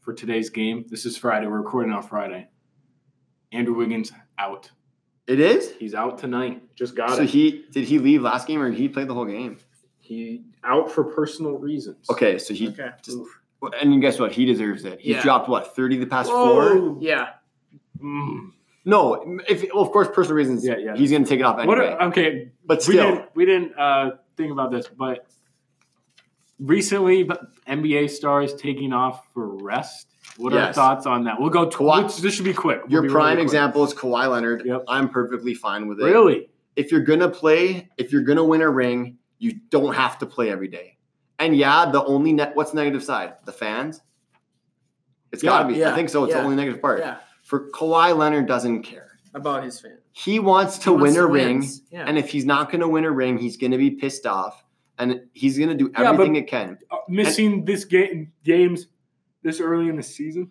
for 0.00 0.14
today's 0.14 0.48
game. 0.50 0.86
This 0.88 1.04
is 1.06 1.16
Friday. 1.18 1.46
We're 1.46 1.58
recording 1.60 1.92
on 1.92 2.02
Friday. 2.02 2.48
Andrew 3.52 3.74
Wiggins 3.74 4.10
out. 4.38 4.70
It 5.26 5.40
is. 5.40 5.72
He's 5.72 5.94
out 5.94 6.18
tonight. 6.18 6.62
Just 6.74 6.94
got 6.94 7.10
So 7.10 7.14
it. 7.14 7.18
So 7.18 7.22
he 7.24 7.64
did 7.72 7.84
he 7.84 7.98
leave 7.98 8.22
last 8.22 8.46
game 8.46 8.60
or 8.60 8.70
he 8.70 8.88
played 8.88 9.08
the 9.08 9.14
whole 9.14 9.24
game? 9.24 9.58
He 10.00 10.42
out 10.62 10.90
for 10.90 11.04
personal 11.04 11.52
reasons. 11.58 12.08
Okay, 12.10 12.38
so 12.38 12.52
he 12.52 12.68
Okay. 12.68 12.90
just 13.02 13.18
and 13.80 14.00
guess 14.02 14.18
what? 14.18 14.32
He 14.32 14.44
deserves 14.44 14.84
it. 14.84 15.00
He's 15.00 15.16
Yeah. 15.16 15.22
dropped 15.22 15.48
what 15.48 15.74
thirty 15.74 15.96
the 15.96 16.06
past 16.06 16.28
four. 16.30 16.76
Whoa. 16.76 16.98
Yeah. 17.00 17.28
Mm. 17.98 18.50
No, 18.84 19.38
if 19.48 19.64
well, 19.72 19.82
of 19.82 19.90
course, 19.92 20.08
personal 20.12 20.36
reasons. 20.36 20.62
Yeah, 20.66 20.76
yeah. 20.76 20.94
He's 20.94 21.10
gonna 21.10 21.24
take 21.24 21.40
it 21.40 21.44
off 21.44 21.56
What? 21.64 21.78
anyway. 21.80 21.96
Okay. 22.08 22.52
but 22.66 22.78
We 22.86 22.94
still, 22.94 23.10
didn't. 23.14 23.28
We 23.34 23.46
didn't 23.46 23.78
uh, 23.78 24.10
think 24.36 24.52
about 24.52 24.70
this, 24.70 24.88
but 24.88 25.26
recently, 26.58 27.22
but 27.22 27.40
NBA 27.66 28.10
stars 28.10 28.54
taking 28.54 28.92
off 28.92 29.32
for 29.32 29.48
rest. 29.56 30.08
What 30.36 30.52
are 30.52 30.58
our 30.58 30.64
Yes. 30.66 30.74
thoughts 30.74 31.06
on 31.06 31.24
that? 31.24 31.40
We'll 31.40 31.50
go. 31.50 31.68
Tw- 31.68 31.74
Kawhi- 31.76 32.20
this 32.20 32.34
should 32.34 32.44
be 32.44 32.52
quick. 32.54 32.82
We'll 32.82 32.92
your 32.92 33.02
be 33.02 33.08
prime 33.08 33.24
really 33.24 33.36
quick. 33.36 33.44
example 33.44 33.84
is 33.84 33.94
Kawhi 33.94 34.30
Leonard. 34.30 34.62
Yep. 34.64 34.84
I'm 34.88 35.08
perfectly 35.08 35.54
fine 35.54 35.86
with 35.88 36.00
it. 36.00 36.04
Really? 36.04 36.48
if 36.76 36.90
you're 36.90 37.02
gonna 37.02 37.28
play, 37.28 37.88
if 37.98 38.10
you're 38.10 38.22
gonna 38.22 38.42
win 38.44 38.60
a 38.60 38.68
ring, 38.68 39.16
you 39.38 39.52
don't 39.70 39.94
have 39.94 40.18
to 40.18 40.26
play 40.26 40.50
every 40.50 40.66
day. 40.66 40.96
And 41.38 41.54
yeah, 41.56 41.88
the 41.90 42.04
only 42.04 42.32
net 42.32 42.56
what's 42.56 42.72
the 42.72 42.76
negative 42.78 43.04
side? 43.04 43.34
The 43.44 43.52
fans. 43.52 44.00
It's 45.32 45.42
Yeah, 45.42 45.50
gotta 45.50 45.68
be. 45.72 45.84
I 45.84 45.94
think 45.94 46.08
so. 46.08 46.24
It's 46.24 46.32
yeah, 46.32 46.38
the 46.38 46.44
only 46.44 46.56
negative 46.56 46.80
part. 46.82 46.98
Yeah. 47.00 47.16
For 47.42 47.70
Kawhi 47.70 48.16
Leonard 48.16 48.46
doesn't 48.46 48.82
care. 48.82 49.10
about 49.34 49.64
his 49.64 49.80
fans. 49.80 49.98
He 50.12 50.38
wants 50.38 50.78
to 50.78 50.90
He 50.90 50.96
wants 50.96 51.16
win 51.16 51.24
a 51.24 51.26
ring. 51.26 51.64
Yeah. 51.90 52.04
and 52.06 52.16
if 52.16 52.30
he's 52.30 52.44
not 52.46 52.70
going 52.70 52.80
to 52.82 52.86
win 52.88 53.04
a 53.04 53.10
ring, 53.10 53.36
he's 53.36 53.56
going 53.56 53.72
to 53.72 53.78
be 53.78 53.90
pissed 53.90 54.26
off, 54.26 54.62
and 54.96 55.22
he's 55.32 55.58
going 55.58 55.70
to 55.70 55.74
do 55.74 55.90
Yeah, 55.92 56.10
everything 56.10 56.36
it 56.36 56.46
can. 56.46 56.78
Uh, 56.88 56.98
missing 57.08 57.64
this 57.64 57.84
game 57.84 58.30
games 58.44 58.86
this 59.44 59.60
early 59.60 59.88
in 59.88 59.96
the 59.96 60.02
season. 60.02 60.50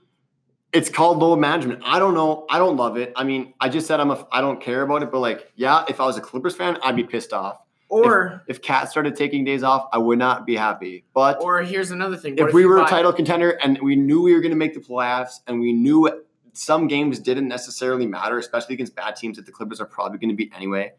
It's 0.71 0.89
called 0.89 1.19
load 1.19 1.39
management. 1.39 1.81
I 1.85 1.99
don't 1.99 2.13
know. 2.13 2.45
I 2.49 2.57
don't 2.57 2.77
love 2.77 2.97
it. 2.97 3.11
I 3.15 3.23
mean, 3.23 3.53
I 3.59 3.69
just 3.69 3.85
said 3.85 3.99
I'm 3.99 4.09
a. 4.09 4.25
I 4.31 4.41
don't 4.41 4.61
care 4.61 4.81
about 4.81 5.03
it, 5.03 5.11
but 5.11 5.19
like, 5.19 5.51
yeah, 5.55 5.83
if 5.89 5.99
I 5.99 6.05
was 6.05 6.17
a 6.17 6.21
Clippers 6.21 6.55
fan, 6.55 6.77
I'd 6.81 6.95
be 6.95 7.03
pissed 7.03 7.33
off. 7.33 7.57
Or 7.89 8.43
If 8.47 8.63
KAT 8.63 8.89
started 8.89 9.15
taking 9.15 9.43
days 9.43 9.61
off, 9.61 9.87
I 9.93 9.99
would 9.99 10.17
not 10.17 10.47
be 10.47 10.55
happy. 10.55 11.05
But 11.13 11.43
or 11.43 11.61
here's 11.61 11.91
another 11.91 12.17
thing. 12.17 12.35
What 12.37 12.47
if 12.49 12.53
we 12.55 12.65
were 12.65 12.77
a 12.77 12.83
buy- 12.83 12.89
title 12.89 13.13
contender 13.13 13.51
and 13.51 13.77
we 13.83 13.95
knew 13.95 14.23
we 14.23 14.33
were 14.33 14.41
going 14.41 14.51
to 14.51 14.57
make 14.57 14.73
the 14.73 14.79
playoffs 14.79 15.41
and 15.45 15.59
we 15.59 15.73
knew 15.73 16.23
some 16.53 16.87
games 16.87 17.19
didn't 17.19 17.47
necessarily 17.47 18.07
matter, 18.07 18.39
especially 18.39 18.73
against 18.73 18.95
bad 18.95 19.15
teams 19.15 19.37
that 19.37 19.45
the 19.45 19.51
Clippers 19.51 19.79
are 19.79 19.85
probably 19.85 20.17
going 20.17 20.29
to 20.29 20.35
beat 20.35 20.51
anyway, 20.55 20.93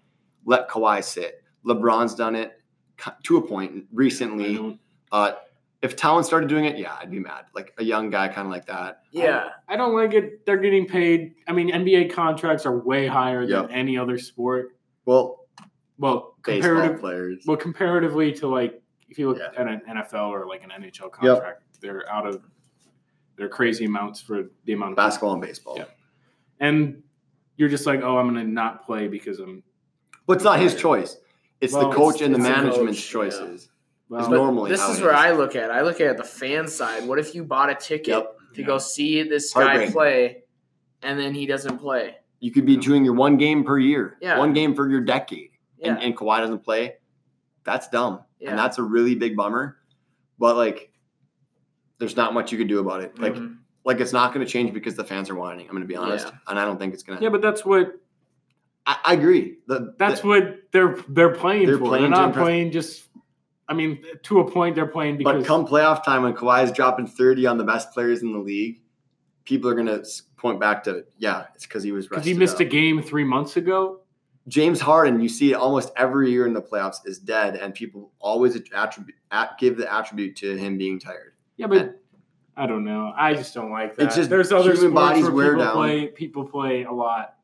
let 0.44 0.68
Kawhi 0.68 1.02
sit. 1.02 1.42
LeBron's 1.66 2.14
done 2.14 2.36
it 2.36 2.60
to 3.24 3.38
a 3.38 3.42
point 3.42 3.86
recently. 3.92 4.78
Uh, 5.10 5.32
if 5.84 5.94
Talon 5.96 6.24
started 6.24 6.48
doing 6.48 6.64
it, 6.64 6.78
yeah, 6.78 6.96
I'd 7.00 7.10
be 7.10 7.20
mad. 7.20 7.44
Like 7.54 7.74
a 7.78 7.84
young 7.84 8.08
guy, 8.08 8.28
kind 8.28 8.46
of 8.46 8.50
like 8.52 8.66
that. 8.66 9.02
Yeah. 9.12 9.50
I 9.68 9.76
don't 9.76 9.94
like 9.94 10.14
it. 10.14 10.44
They're 10.46 10.56
getting 10.56 10.86
paid. 10.86 11.34
I 11.46 11.52
mean, 11.52 11.70
NBA 11.70 12.10
contracts 12.10 12.64
are 12.64 12.78
way 12.80 13.06
higher 13.06 13.42
Yep. 13.42 13.68
than 13.68 13.70
any 13.70 13.98
other 13.98 14.16
sport. 14.18 14.76
Well, 15.04 15.46
Well, 15.98 16.36
comparative, 16.42 16.98
players. 17.00 17.44
well, 17.46 17.56
comparatively 17.58 18.32
to 18.32 18.48
like 18.48 18.80
if 19.10 19.18
you 19.18 19.28
look 19.28 19.38
Yeah. 19.38 19.60
at 19.60 19.68
an 19.68 19.82
NFL 19.86 20.28
or 20.30 20.46
like 20.48 20.64
an 20.64 20.70
NHL 20.70 21.10
contract, 21.12 21.62
they're 21.80 22.10
out 22.10 22.26
of 22.26 22.42
they're 23.36 23.48
crazy 23.48 23.84
amounts 23.84 24.20
for 24.22 24.44
the 24.64 24.72
amount 24.72 24.92
of 24.92 24.96
Basketball 24.96 25.32
and 25.34 25.42
baseball. 25.42 25.76
Yeah. 25.76 25.84
and 26.60 27.02
you're 27.56 27.68
just 27.68 27.86
like, 27.86 28.00
oh, 28.02 28.16
I'm 28.16 28.32
going 28.32 28.44
to 28.46 28.50
not 28.50 28.84
play 28.86 29.06
because 29.06 29.38
I'm 29.38 29.62
But 30.26 30.34
it's 30.38 30.44
not 30.44 30.58
his 30.58 30.74
choice. 30.74 31.18
It's 31.60 31.72
Well, 31.74 31.90
the 31.90 31.94
coach 31.96 32.16
it's- 32.16 32.26
and 32.26 32.34
the 32.34 32.38
it's 32.38 32.48
the 32.48 32.62
management's 32.62 33.00
coach, 33.00 33.10
choices. 33.10 33.70
Well, 34.08 34.20
It's 34.20 34.28
normally 34.30 34.70
this 34.70 34.80
how 34.80 34.92
is 34.92 34.98
it 34.98 35.02
where 35.04 35.12
is. 35.12 35.18
I 35.18 35.30
look 35.32 35.56
at. 35.56 35.70
I 35.70 35.80
look 35.82 36.00
at 36.00 36.16
the 36.16 36.24
fan 36.24 36.68
side. 36.68 37.06
What 37.08 37.18
if 37.18 37.34
you 37.34 37.44
bought 37.44 37.70
a 37.70 37.74
ticket 37.74 38.08
Yep. 38.08 38.36
to 38.54 38.60
Yeah. 38.60 38.66
go 38.66 38.78
see 38.78 39.22
this 39.22 39.52
guy 39.52 39.90
play, 39.90 40.44
and 41.02 41.18
then 41.18 41.34
he 41.34 41.46
doesn't 41.46 41.78
play? 41.78 42.16
You 42.40 42.50
could 42.52 42.66
be 42.66 42.76
doing 42.76 43.04
your 43.04 43.14
one 43.14 43.36
game 43.38 43.64
per 43.64 43.78
year, 43.78 44.18
Yeah. 44.20 44.38
one 44.38 44.52
game 44.52 44.74
for 44.74 44.88
your 44.88 45.00
decade, 45.00 45.50
Yeah. 45.78 45.94
and, 45.94 46.02
and 46.02 46.16
Kawhi 46.16 46.38
doesn't 46.40 46.62
play. 46.64 46.96
That's 47.64 47.88
dumb, 47.88 48.20
Yeah. 48.38 48.50
and 48.50 48.58
that's 48.58 48.78
a 48.78 48.82
really 48.82 49.14
big 49.14 49.36
bummer. 49.36 49.78
But 50.38 50.56
like, 50.56 50.92
there's 51.98 52.16
not 52.16 52.34
much 52.34 52.52
you 52.52 52.58
could 52.58 52.68
do 52.68 52.80
about 52.80 53.02
it. 53.02 53.18
Like, 53.18 53.34
Mhm. 53.34 53.56
like 53.84 54.00
it's 54.00 54.12
not 54.12 54.34
going 54.34 54.44
to 54.44 54.50
change 54.52 54.74
because 54.74 54.94
the 54.96 55.04
fans 55.04 55.30
are 55.30 55.34
whining. 55.34 55.66
I'm 55.66 55.70
going 55.72 55.82
to 55.82 55.88
be 55.88 55.96
honest, 55.96 56.26
Yeah. 56.26 56.38
and 56.48 56.58
I 56.58 56.64
don't 56.66 56.78
think 56.78 56.92
it's 56.92 57.02
going 57.02 57.18
to. 57.18 57.22
yeah, 57.24 57.30
but 57.30 57.40
that's 57.40 57.64
what 57.64 57.94
I, 58.86 58.96
I 59.04 59.14
agree. 59.14 59.56
The, 59.66 59.94
that's 59.98 60.20
the- 60.20 60.26
what 60.28 60.58
they're 60.72 60.98
they're 61.08 61.34
playing 61.34 61.66
They're 61.66 61.78
for. 61.78 61.86
playing 61.86 62.02
they're 62.02 62.10
not 62.10 62.26
impress- 62.28 62.44
playing 62.44 62.70
just. 62.72 63.08
I 63.68 63.74
mean, 63.74 64.04
to 64.24 64.40
a 64.40 64.50
point, 64.50 64.74
they're 64.74 64.86
playing 64.86 65.16
because 65.18 65.42
but 65.42 65.46
come 65.46 65.66
playoff 65.66 66.04
time 66.04 66.22
when 66.22 66.34
Kawhi's 66.34 66.70
dropping 66.72 67.06
30 67.06 67.46
on 67.46 67.58
the 67.58 67.64
best 67.64 67.92
players 67.92 68.22
in 68.22 68.32
the 68.32 68.38
league, 68.38 68.80
people 69.44 69.70
are 69.70 69.74
going 69.74 69.86
to 69.86 70.04
point 70.36 70.60
back 70.60 70.84
to 70.84 71.04
yeah, 71.18 71.46
it's 71.54 71.66
because 71.66 71.82
he 71.82 71.92
was 71.92 72.06
because 72.06 72.24
he 72.24 72.34
missed 72.34 72.60
a 72.60 72.64
game 72.64 73.02
three 73.02 73.24
months 73.24 73.56
ago. 73.56 74.00
James 74.46 74.78
Harden, 74.78 75.20
you 75.20 75.28
see 75.28 75.52
it 75.52 75.54
almost 75.54 75.90
every 75.96 76.30
year 76.30 76.46
in 76.46 76.52
the 76.52 76.60
playoffs, 76.60 76.96
is 77.06 77.18
dead, 77.18 77.56
and 77.56 77.72
people 77.72 78.12
always 78.18 78.54
attribute 78.74 79.16
at, 79.30 79.56
give 79.58 79.78
the 79.78 79.90
attribute 79.90 80.36
to 80.36 80.56
him 80.56 80.76
being 80.76 80.98
tired. 80.98 81.32
Yeah, 81.56 81.66
but 81.66 81.98
I 82.56 82.66
don't 82.66 82.84
know. 82.84 83.12
I 83.16 83.32
just 83.32 83.54
don't 83.54 83.70
like 83.70 83.96
that. 83.96 84.06
It's 84.06 84.16
just 84.16 84.28
There's 84.28 84.52
other 84.52 84.74
human 84.74 84.90
sports 84.90 84.94
bodies 84.94 85.22
where 85.24 85.32
wear 85.32 85.52
people 85.52 85.64
down. 85.64 85.74
play. 85.74 86.06
People 86.08 86.44
play 86.44 86.84
a 86.84 86.92
lot. 86.92 87.36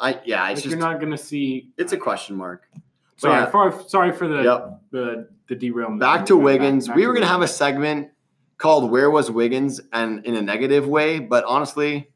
I 0.00 0.20
yeah, 0.24 0.42
Like 0.42 0.52
it's 0.52 0.62
just 0.62 0.70
you're 0.70 0.80
not 0.80 0.98
going 0.98 1.12
to 1.12 1.18
see. 1.18 1.72
it's 1.76 1.92
a 1.92 1.96
question 1.96 2.36
mark. 2.36 2.68
So 3.16 3.28
yeah. 3.30 3.40
yeah, 3.44 3.50
for, 3.50 3.84
sorry 3.88 4.12
for 4.12 4.28
the 4.28 4.42
Yep. 4.42 4.80
the 4.90 5.28
the 5.48 5.54
derailment. 5.54 6.00
Back 6.00 6.26
to 6.26 6.36
Wiggins. 6.36 6.88
back 6.88 6.96
we 6.96 7.06
were 7.06 7.14
gonna 7.14 7.26
have 7.26 7.42
a 7.42 7.48
segment 7.48 8.10
called 8.58 8.90
"Where 8.90 9.10
Was 9.10 9.30
Wiggins?" 9.30 9.80
and 9.92 10.24
in 10.26 10.34
a 10.34 10.42
negative 10.42 10.86
way, 10.86 11.18
but 11.18 11.44
honestly, 11.44 12.10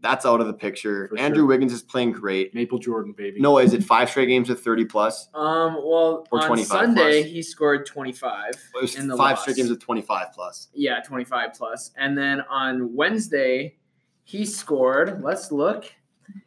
that's 0.00 0.26
out 0.26 0.40
of 0.40 0.46
the 0.46 0.52
picture. 0.52 1.08
For 1.08 1.18
Andrew 1.18 1.42
sure. 1.42 1.46
Wiggins 1.46 1.72
is 1.72 1.82
playing 1.82 2.12
great. 2.12 2.54
Maple 2.54 2.78
Jordan 2.78 3.14
baby. 3.16 3.40
No, 3.40 3.58
is 3.58 3.72
it 3.72 3.82
five 3.82 4.10
straight 4.10 4.26
games 4.26 4.48
with 4.50 4.62
thirty 4.62 4.84
plus? 4.84 5.28
Um. 5.34 5.76
Well, 5.76 6.26
Or 6.30 6.42
on 6.42 6.58
Sunday 6.58 7.22
plus. 7.22 7.32
he 7.32 7.42
scored 7.42 7.86
25. 7.86 8.50
It 8.50 8.82
was 8.82 8.94
five 8.96 9.08
loss. 9.08 9.42
straight 9.42 9.56
games 9.56 9.70
with 9.70 9.80
twenty-five 9.80 10.32
plus. 10.34 10.68
Yeah, 10.74 11.00
25. 11.00 11.52
And 11.96 12.18
then 12.18 12.42
on 12.50 12.94
Wednesday 12.94 13.76
he 14.24 14.44
scored. 14.44 15.22
Let's 15.22 15.50
look. 15.52 15.86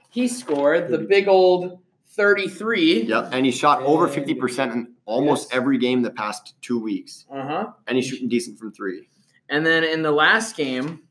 He 0.09 0.27
scored 0.27 0.89
the 0.89 0.97
big 0.99 1.27
old 1.27 1.79
33. 2.17 3.03
Yep, 3.03 3.29
and 3.31 3.45
he 3.45 3.51
shot 3.51 3.81
over 3.83 4.07
fifty 4.07 4.33
percent 4.33 4.73
in 4.73 4.93
almost 5.05 5.49
Yes. 5.49 5.57
every 5.57 5.77
game 5.77 6.01
the 6.01 6.11
past 6.11 6.55
two 6.61 6.79
weeks, 6.79 7.25
Uh 7.31 7.41
huh. 7.47 7.67
and 7.87 7.95
he's 7.95 8.07
shooting 8.07 8.27
decent 8.27 8.59
from 8.59 8.71
three. 8.73 9.07
And 9.49 9.65
then 9.65 9.83
in 9.85 10.01
the 10.01 10.11
last 10.11 10.57
game, 10.57 11.03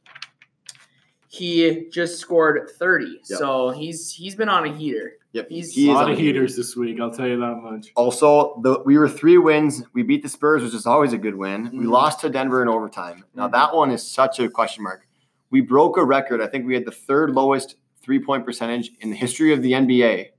he 1.29 1.89
just 1.91 2.19
scored 2.19 2.71
30. 2.79 3.07
Yep. 3.07 3.39
So 3.39 3.71
he's 3.71 4.13
he's 4.13 4.35
been 4.35 4.49
on 4.49 4.67
a 4.67 4.73
heater. 4.77 5.13
Yep, 5.33 5.49
He's- 5.51 5.71
he 5.71 5.91
a 5.91 5.93
lot 5.93 6.05
on 6.07 6.13
of 6.13 6.19
a 6.19 6.21
heaters 6.21 6.57
this 6.57 6.77
week. 6.77 6.99
I'll 6.99 7.11
tell 7.11 7.27
you 7.29 7.39
that 7.39 7.57
much. 7.63 7.89
Also, 7.95 8.59
the, 8.63 8.81
we 8.87 8.97
were 8.97 9.09
three 9.09 9.37
wins. 9.37 9.83
We 9.93 10.03
beat 10.03 10.23
the 10.23 10.31
Spurs, 10.31 10.63
which 10.63 10.73
is 10.73 10.87
always 10.87 11.13
a 11.13 11.19
good 11.19 11.35
win. 11.35 11.65
We 11.75 11.85
Mhm. 11.85 11.91
lost 11.91 12.21
to 12.23 12.31
Denver 12.31 12.63
in 12.63 12.69
overtime. 12.69 13.25
Now 13.35 13.47
Mhm. 13.49 13.53
that 13.53 13.75
one 13.75 13.91
is 13.91 14.03
such 14.07 14.41
a 14.41 14.49
question 14.49 14.83
mark. 14.83 15.07
We 15.51 15.61
broke 15.61 15.99
a 15.99 16.05
record. 16.05 16.41
I 16.41 16.47
think 16.47 16.67
we 16.67 16.73
had 16.75 16.87
the 16.87 16.91
third 16.91 17.31
lowest 17.33 17.77
three 18.03 18.19
point 18.19 18.47
percentage 18.47 18.93
in 19.01 19.11
the 19.11 19.17
history 19.17 19.53
of 19.53 19.61
the 19.63 19.75
NBA. 19.75 20.31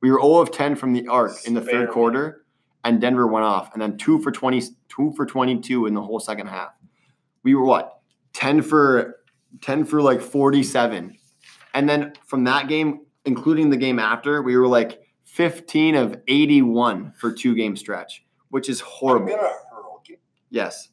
We 0.00 0.10
were 0.10 0.20
0 0.20 0.38
of 0.38 0.52
10 0.52 0.76
from 0.76 0.92
the 0.92 1.08
arc 1.08 1.44
in 1.46 1.54
the 1.54 1.60
third 1.60 1.90
quarter, 1.90 2.44
and 2.84 3.00
Denver 3.00 3.26
went 3.26 3.44
off, 3.44 3.72
and 3.72 3.82
then 3.82 3.96
two 3.96 4.20
for 4.20 4.30
20, 4.30 4.62
two 4.88 5.12
for 5.16 5.26
22 5.26 5.86
in 5.86 5.94
the 5.94 6.02
whole 6.02 6.20
second 6.20 6.46
half. 6.46 6.70
We 7.42 7.54
were 7.54 7.64
what 7.64 8.00
10 8.32 8.62
for 8.62 9.20
10 9.60 9.84
for 9.84 10.00
like 10.00 10.20
47, 10.20 11.18
and 11.74 11.88
then 11.88 12.12
from 12.26 12.44
that 12.44 12.68
game, 12.68 13.00
including 13.24 13.70
the 13.70 13.76
game 13.76 13.98
after, 13.98 14.42
we 14.42 14.56
were 14.56 14.68
like 14.68 15.00
15 15.24 15.94
of 15.94 16.16
81 16.28 17.12
for 17.16 17.32
two 17.32 17.54
game 17.54 17.76
stretch, 17.76 18.24
which 18.50 18.68
is 18.68 18.80
horrible. 18.80 19.36
Yes. 20.50 20.88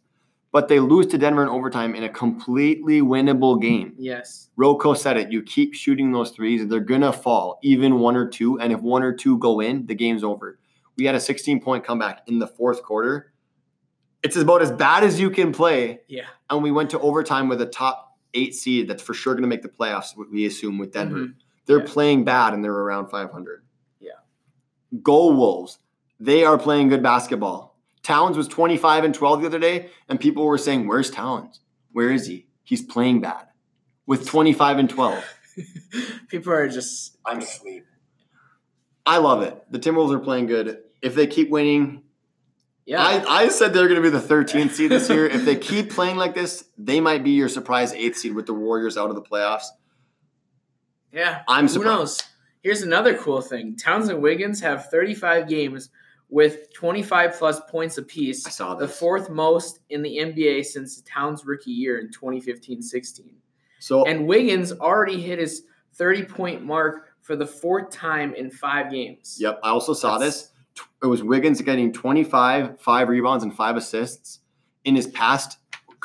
But 0.56 0.70
they 0.70 0.80
lose 0.80 1.08
to 1.08 1.18
Denver 1.18 1.44
in 1.44 1.50
overtime 1.50 1.96
in 1.96 2.06
a 2.06 2.10
completely 2.10 3.02
winnable 3.02 3.62
game. 3.62 3.94
Yes. 3.98 4.48
Rocco 4.56 4.94
said 4.94 5.18
it. 5.18 5.30
You 5.30 5.44
keep 5.44 5.74
shooting 5.74 6.13
those 6.13 6.32
threes, 6.32 6.65
they're 6.65 6.80
going 6.80 7.02
to 7.02 7.12
fall, 7.12 7.60
even 7.62 8.00
one 8.00 8.15
or 8.15 8.26
two. 8.26 8.58
And 8.62 8.72
if 8.72 8.80
one 8.80 9.04
or 9.04 9.12
two 9.13 9.38
go 9.38 9.60
in, 9.60 9.86
the 9.86 9.96
game's 9.96 10.24
over. 10.24 10.58
We 10.96 11.04
had 11.04 11.13
a 11.13 11.20
16 11.20 11.60
point 11.60 11.84
comeback 11.84 12.22
in 12.28 12.39
the 12.39 12.48
fourth 12.48 12.84
quarter. 12.84 13.34
It's 14.24 14.38
about 14.38 14.62
as 14.62 14.72
bad 14.72 15.04
as 15.04 15.20
you 15.20 15.30
can 15.30 15.52
play. 15.52 16.00
Yeah. 16.08 16.28
And 16.50 16.63
we 16.63 16.72
went 16.72 16.89
to 16.91 17.02
overtime 17.02 17.50
with 17.50 17.60
a 17.60 17.65
top 17.65 18.15
eight 18.34 18.56
seed 18.56 18.88
that's 18.88 19.04
for 19.04 19.13
sure 19.13 19.34
going 19.34 19.41
to 19.44 19.50
make 19.50 19.62
the 19.62 19.68
playoffs, 19.68 20.12
we 20.32 20.46
assume, 20.46 20.78
with 20.78 20.94
Denver. 20.94 21.18
Mhm. 21.18 21.34
They're 21.65 21.80
Yeah. 21.80 21.91
playing 21.94 22.24
bad 22.24 22.54
and 22.54 22.63
they're 22.63 22.72
around 22.72 23.08
500. 23.08 23.65
Yeah. 24.00 24.12
Go 25.04 25.34
Wolves. 25.36 25.80
They 26.18 26.46
are 26.46 26.58
playing 26.58 26.88
good 26.88 27.04
basketball. 27.04 27.74
Towns 28.06 28.38
was 28.38 28.48
25 28.48 29.04
and 29.04 29.15
12 29.15 29.41
the 29.41 29.48
other 29.48 29.58
day, 29.60 29.89
and 30.08 30.20
people 30.20 30.46
were 30.46 30.60
saying, 30.60 30.88
Where's 30.88 31.10
Towns? 31.10 31.60
Where 31.91 32.12
is 32.12 32.28
he? 32.28 32.46
He's 32.63 32.84
playing 32.84 33.22
bad 33.22 33.48
with 34.06 34.28
25 34.28 34.78
and 34.78 34.89
12. 34.89 35.24
People 36.28 36.54
are 36.54 36.70
just 36.70 37.18
I'm 37.26 37.39
asleep. 37.39 37.86
I 39.08 39.18
love 39.18 39.41
it. 39.41 39.60
The 39.72 39.80
Timberwolves 39.80 40.13
are 40.13 40.20
playing 40.20 40.46
good. 40.46 40.80
If 41.02 41.15
they 41.15 41.26
keep 41.26 41.50
winning, 41.50 42.04
yeah. 42.86 43.02
I, 43.02 43.46
I 43.46 43.50
said 43.50 43.74
they're 43.74 43.88
going 43.88 44.02
to 44.02 44.08
be 44.08 44.15
the 44.15 44.20
13th 44.20 44.72
seed 44.72 44.91
this 44.91 45.10
year. 45.10 45.26
If 45.26 45.44
they 45.46 45.56
keep 45.56 45.89
playing 45.91 46.18
like 46.18 46.36
this, 46.36 46.65
they 46.78 47.00
might 47.00 47.24
be 47.24 47.32
your 47.32 47.50
surprise 47.50 47.91
eighth 47.94 48.18
seed 48.18 48.36
with 48.36 48.46
the 48.46 48.54
Warriors 48.54 48.98
out 48.98 49.10
of 49.10 49.15
the 49.15 49.22
playoffs. 49.24 49.65
yeah. 51.12 51.41
I'm 51.48 51.65
Who 51.65 51.70
surprised. 51.74 52.00
knows? 52.00 52.24
Here's 52.62 52.82
another 52.82 53.15
cool 53.18 53.41
thing. 53.41 53.78
Towns 53.78 54.10
and 54.10 54.22
Wiggins 54.22 54.60
have 54.62 54.89
35 54.89 55.48
games 55.48 55.89
with 56.36 56.74
25 56.74 57.38
plus 57.39 57.62
points 57.69 57.98
apiece. 57.98 58.45
I 58.45 58.50
saw 58.50 58.76
the 58.76 58.89
fourth 58.89 59.30
most 59.30 59.80
in 59.89 60.02
the 60.02 60.17
NBA 60.17 60.65
since 60.65 60.98
the 60.98 61.10
Towns' 61.10 61.45
rookie 61.45 61.71
year 61.71 62.00
in 62.00 62.10
2015-16. 62.10 63.36
So 63.80 64.04
And 64.04 64.28
Wiggins 64.28 64.74
already 64.74 65.21
hit 65.21 65.39
his 65.39 65.63
30 65.93 66.24
point 66.24 66.62
mark 66.62 67.13
for 67.21 67.38
the 67.38 67.45
fourth 67.45 67.89
time 67.89 68.36
in 68.36 68.52
five 68.52 68.91
games. 68.91 69.38
Yep, 69.39 69.62
I 69.63 69.69
also 69.69 69.93
saw 69.93 70.17
That's- 70.17 70.52
this. 70.74 70.84
It 71.02 71.08
was 71.08 71.24
Wiggins 71.24 71.62
getting 71.62 71.93
25, 71.93 72.82
five 72.82 73.08
rebounds, 73.08 73.45
and 73.45 73.56
five 73.56 73.78
assists 73.78 74.41
in 74.84 74.93
his 74.93 75.08
past 75.08 75.60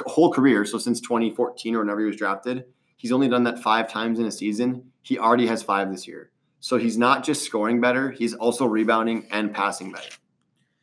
whole 0.07 0.33
career. 0.33 0.65
So 0.65 0.79
since 0.79 1.01
2014 1.01 1.75
or 1.75 1.81
whenever 1.81 2.03
he 2.03 2.07
was 2.07 2.15
drafted, 2.15 2.67
he's 2.97 3.11
only 3.11 3.29
done 3.29 3.43
that 3.43 3.59
five 3.59 3.91
times 3.91 4.21
in 4.21 4.27
a 4.27 4.31
season. 4.31 4.93
He 5.03 5.19
already 5.19 5.49
has 5.49 5.65
five 5.65 5.91
this 5.91 6.07
year. 6.07 6.31
So 6.61 6.77
he's 6.77 6.99
not 6.99 7.25
just 7.25 7.43
scoring 7.43 7.81
better; 7.81 8.11
he's 8.11 8.35
also 8.35 8.67
rebounding 8.67 9.27
and 9.33 9.53
passing 9.53 9.91
better. 9.91 10.11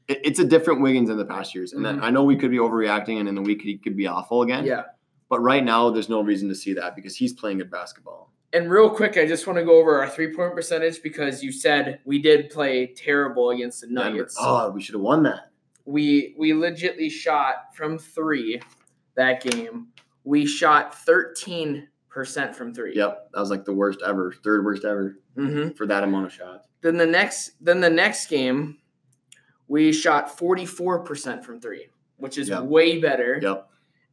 It- 0.08 0.22
it's 0.24 0.39
a 0.39 0.46
different 0.46 0.82
Wiggins 0.82 1.10
in 1.10 1.17
the 1.17 1.26
past 1.26 1.54
years, 1.54 1.74
and 1.74 1.86
then 1.86 2.00
Mhm. 2.00 2.04
I 2.04 2.10
know 2.12 2.24
we 2.24 2.36
could 2.38 2.52
be 2.52 2.58
overreacting, 2.58 3.20
and 3.20 3.28
in 3.28 3.36
the 3.36 3.41
week 3.41 3.62
he 3.62 3.78
could 3.78 3.98
be 3.98 4.08
awful 4.08 4.41
again. 4.41 4.65
Yeah. 4.65 4.84
But 5.30 5.41
right 5.41 5.63
now, 5.63 5.89
there's 5.89 6.08
no 6.10 6.22
reason 6.22 6.48
to 6.50 6.56
see 6.56 6.74
that 6.76 6.96
because 6.96 7.15
he's 7.17 7.34
playing 7.34 7.58
good 7.58 7.70
basketball. 7.72 8.32
and 8.54 8.72
real 8.72 8.89
quick, 8.89 9.17
I 9.17 9.26
just 9.28 9.46
want 9.46 9.60
to 9.60 9.65
go 9.65 9.78
over 9.78 10.02
our 10.02 10.10
three 10.10 10.34
point 10.34 10.56
percentage 10.56 11.04
because 11.04 11.43
you 11.43 11.52
said 11.52 12.00
we 12.06 12.17
did 12.17 12.50
play 12.50 12.88
terrible 12.96 13.50
against 13.50 13.82
the. 13.82 13.88
Nuggets. 13.88 14.38
Oh, 14.39 14.72
we 14.72 14.82
should 14.82 14.96
have 14.96 15.02
won 15.02 15.24
that. 15.24 15.52
We 15.84 16.34
we 16.38 16.52
legitly 16.54 17.12
shot 17.12 17.76
from 17.76 17.98
three 17.98 18.62
that 19.15 19.41
game. 19.43 19.88
We 20.24 20.46
shot 20.46 20.96
thirteen 20.96 21.89
percent 22.10 22.56
from 22.56 22.74
three. 22.74 22.96
Yep, 22.96 23.32
that 23.34 23.39
was 23.39 23.50
like 23.50 23.65
the 23.65 23.74
worst 23.74 24.00
ever, 24.06 24.34
third 24.43 24.63
worst 24.63 24.86
ever 24.86 25.20
hmm 25.36 25.70
for 25.72 25.86
that 25.86 26.06
amount 26.06 26.28
of 26.28 26.32
shots. 26.32 26.70
Then 26.82 26.96
the 26.96 27.06
next 27.06 27.52
then 27.60 27.82
the 27.82 27.89
next 27.89 28.28
game, 28.28 28.78
we 29.68 29.92
shot 29.92 30.38
forty 30.38 30.66
four 30.66 31.00
percent 31.00 31.44
from 31.46 31.60
three, 31.60 31.88
which 32.18 32.38
is 32.38 32.50
Yep. 32.50 32.64
way 32.64 33.00
better. 33.00 33.40
Yep, 33.42 33.70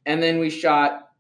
And 0.07 0.23
then 0.23 0.38
we 0.38 0.51
shot 0.51 1.11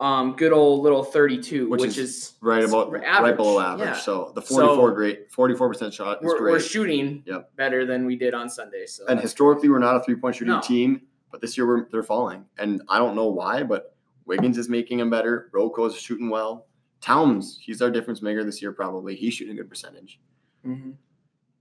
um 0.00 0.36
good 0.36 0.52
old 0.52 0.82
little 0.82 1.02
thirty 1.02 1.42
two, 1.42 1.68
Which 1.68 1.80
which, 1.80 1.90
is 1.90 1.98
is, 1.98 2.32
right 2.40 2.62
about 2.62 2.92
right 2.92 3.36
below 3.36 3.58
average. 3.58 3.88
yeah. 3.88 3.94
So 3.94 4.30
the 4.34 4.42
So- 4.42 4.54
forty-four 4.54 4.92
great, 4.92 5.32
forty-four 5.32 5.68
percent 5.68 5.92
shot 5.92 6.18
is 6.18 6.24
we're, 6.24 6.38
great. 6.38 6.52
we're 6.52 6.60
shooting 6.60 7.22
Yep. 7.26 7.56
better 7.56 7.84
than 7.84 8.06
we 8.06 8.14
did 8.16 8.32
on 8.34 8.48
Sunday. 8.48 8.86
So 8.86 9.06
and 9.08 9.18
historically, 9.18 9.68
we're 9.68 9.80
not 9.80 9.96
a 9.96 10.00
three-point 10.04 10.36
shooting 10.36 10.54
No. 10.54 10.60
team, 10.60 11.02
but 11.32 11.40
this 11.40 11.56
year 11.58 11.66
we're, 11.66 11.88
they're 11.90 12.02
falling, 12.04 12.44
and 12.58 12.80
I 12.88 12.98
don't 12.98 13.16
know 13.16 13.26
why, 13.28 13.64
but 13.64 13.94
Wiggins 14.24 14.56
is 14.58 14.68
making 14.68 14.98
them 14.98 15.10
better. 15.10 15.50
Rocco 15.52 15.86
is 15.86 15.96
shooting 15.96 16.28
well. 16.30 16.66
Towns, 17.00 17.58
he's 17.60 17.80
our 17.82 17.90
difference 17.90 18.22
maker 18.22 18.44
this 18.44 18.60
year. 18.62 18.72
Probably 18.72 19.14
he's 19.16 19.34
shooting 19.34 19.54
a 19.54 19.56
good 19.56 19.68
percentage. 19.68 20.20
Mhm. 20.66 20.94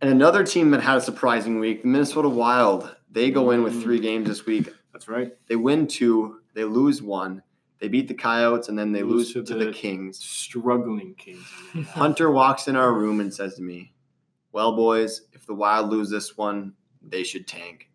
And 0.01 0.11
another 0.11 0.43
team 0.43 0.71
that 0.71 0.81
had 0.81 0.97
a 0.97 1.01
surprising 1.01 1.59
week, 1.59 1.81
the 1.81 1.87
Minnesota 1.87 2.29
Wild. 2.29 2.95
They 3.09 3.31
go 3.31 3.51
in 3.51 3.63
with 3.63 3.81
three 3.81 3.99
games 3.99 4.27
this 4.27 4.45
week. 4.45 4.69
That's 4.93 5.07
right. 5.07 5.33
They 5.47 5.55
win 5.55 5.87
two, 5.87 6.41
they 6.53 6.63
lose 6.63 7.01
one. 7.01 7.41
They 7.79 7.87
beat 7.87 8.07
the 8.07 8.15
Coyotes, 8.15 8.69
and 8.69 8.77
then 8.77 8.91
they 8.91 9.03
lose, 9.03 9.33
to, 9.33 9.43
the, 9.43 9.71
Kings. 9.71 10.17
Struggling 10.17 11.13
Kings. 11.15 11.45
Hunter 11.89 12.31
walks 12.31 12.67
in 12.67 12.75
our 12.75 12.91
room 12.91 13.19
and 13.19 13.31
says 13.31 13.55
to 13.55 13.61
me, 13.61 13.93
Well, 14.51 14.75
boys, 14.75 15.21
if 15.33 15.45
the 15.45 15.53
Wild 15.53 15.89
lose 15.91 16.09
this 16.09 16.35
one, 16.37 16.73
they 17.01 17.23
should 17.23 17.47
tank. 17.47 17.89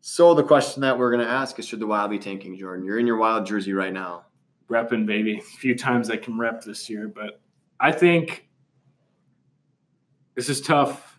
So 0.00 0.34
the 0.34 0.42
question 0.42 0.80
that 0.80 0.98
we're 0.98 1.10
going 1.10 1.24
to 1.24 1.30
ask 1.30 1.58
is 1.58 1.66
Should 1.66 1.80
the 1.80 1.86
Wild 1.86 2.10
be 2.10 2.18
tanking, 2.18 2.56
Jordan? 2.58 2.86
You're 2.86 2.98
in 2.98 3.06
your 3.06 3.18
Wild 3.18 3.44
jersey 3.44 3.74
right 3.74 3.92
now. 3.92 4.24
repping, 4.70 5.06
baby. 5.06 5.38
A 5.38 5.42
few 5.42 5.76
times 5.76 6.08
I 6.08 6.16
can 6.16 6.38
rep 6.38 6.62
this 6.62 6.88
year, 6.88 7.06
but 7.06 7.40
I 7.78 7.92
think 7.92 8.48
this 10.34 10.48
is 10.48 10.62
tough. 10.62 11.11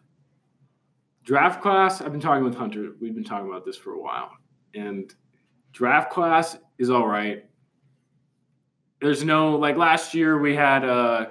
Draft 1.23 1.61
class, 1.61 2.01
I've 2.01 2.11
been 2.11 2.19
talking 2.21 2.43
with 2.43 2.55
Hunter. 2.55 2.91
We've 2.99 3.15
been 3.15 3.23
talking 3.23 3.47
about 3.49 3.65
this 3.65 3.77
for 3.77 3.93
a 3.93 3.99
while. 3.99 4.31
And 4.75 5.13
draft 5.71 6.11
class 6.11 6.57
is 6.77 6.89
all 6.89 7.07
right. 7.07 7.45
There's 9.01 9.23
no, 9.23 9.55
like 9.55 9.77
last 9.77 10.13
year 10.13 10.39
we 10.39 10.55
had 10.55 10.83
uh, 10.83 11.27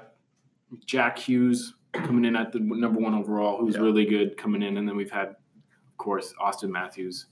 Jack 0.87 1.19
Hughes 1.19 1.75
coming 1.93 2.25
in 2.25 2.37
at 2.37 2.53
the 2.53 2.59
number 2.61 3.01
one 3.01 3.15
overall, 3.15 3.59
who's 3.61 3.75
Yeah. 3.75 3.83
really 3.83 4.07
good 4.07 4.37
coming 4.37 4.63
in. 4.63 4.77
And 4.79 4.89
then 4.89 4.97
we've 4.97 5.11
had, 5.11 5.29
of 5.29 5.97
course, 5.99 6.33
Auston 6.41 6.71
Matthews 6.71 7.27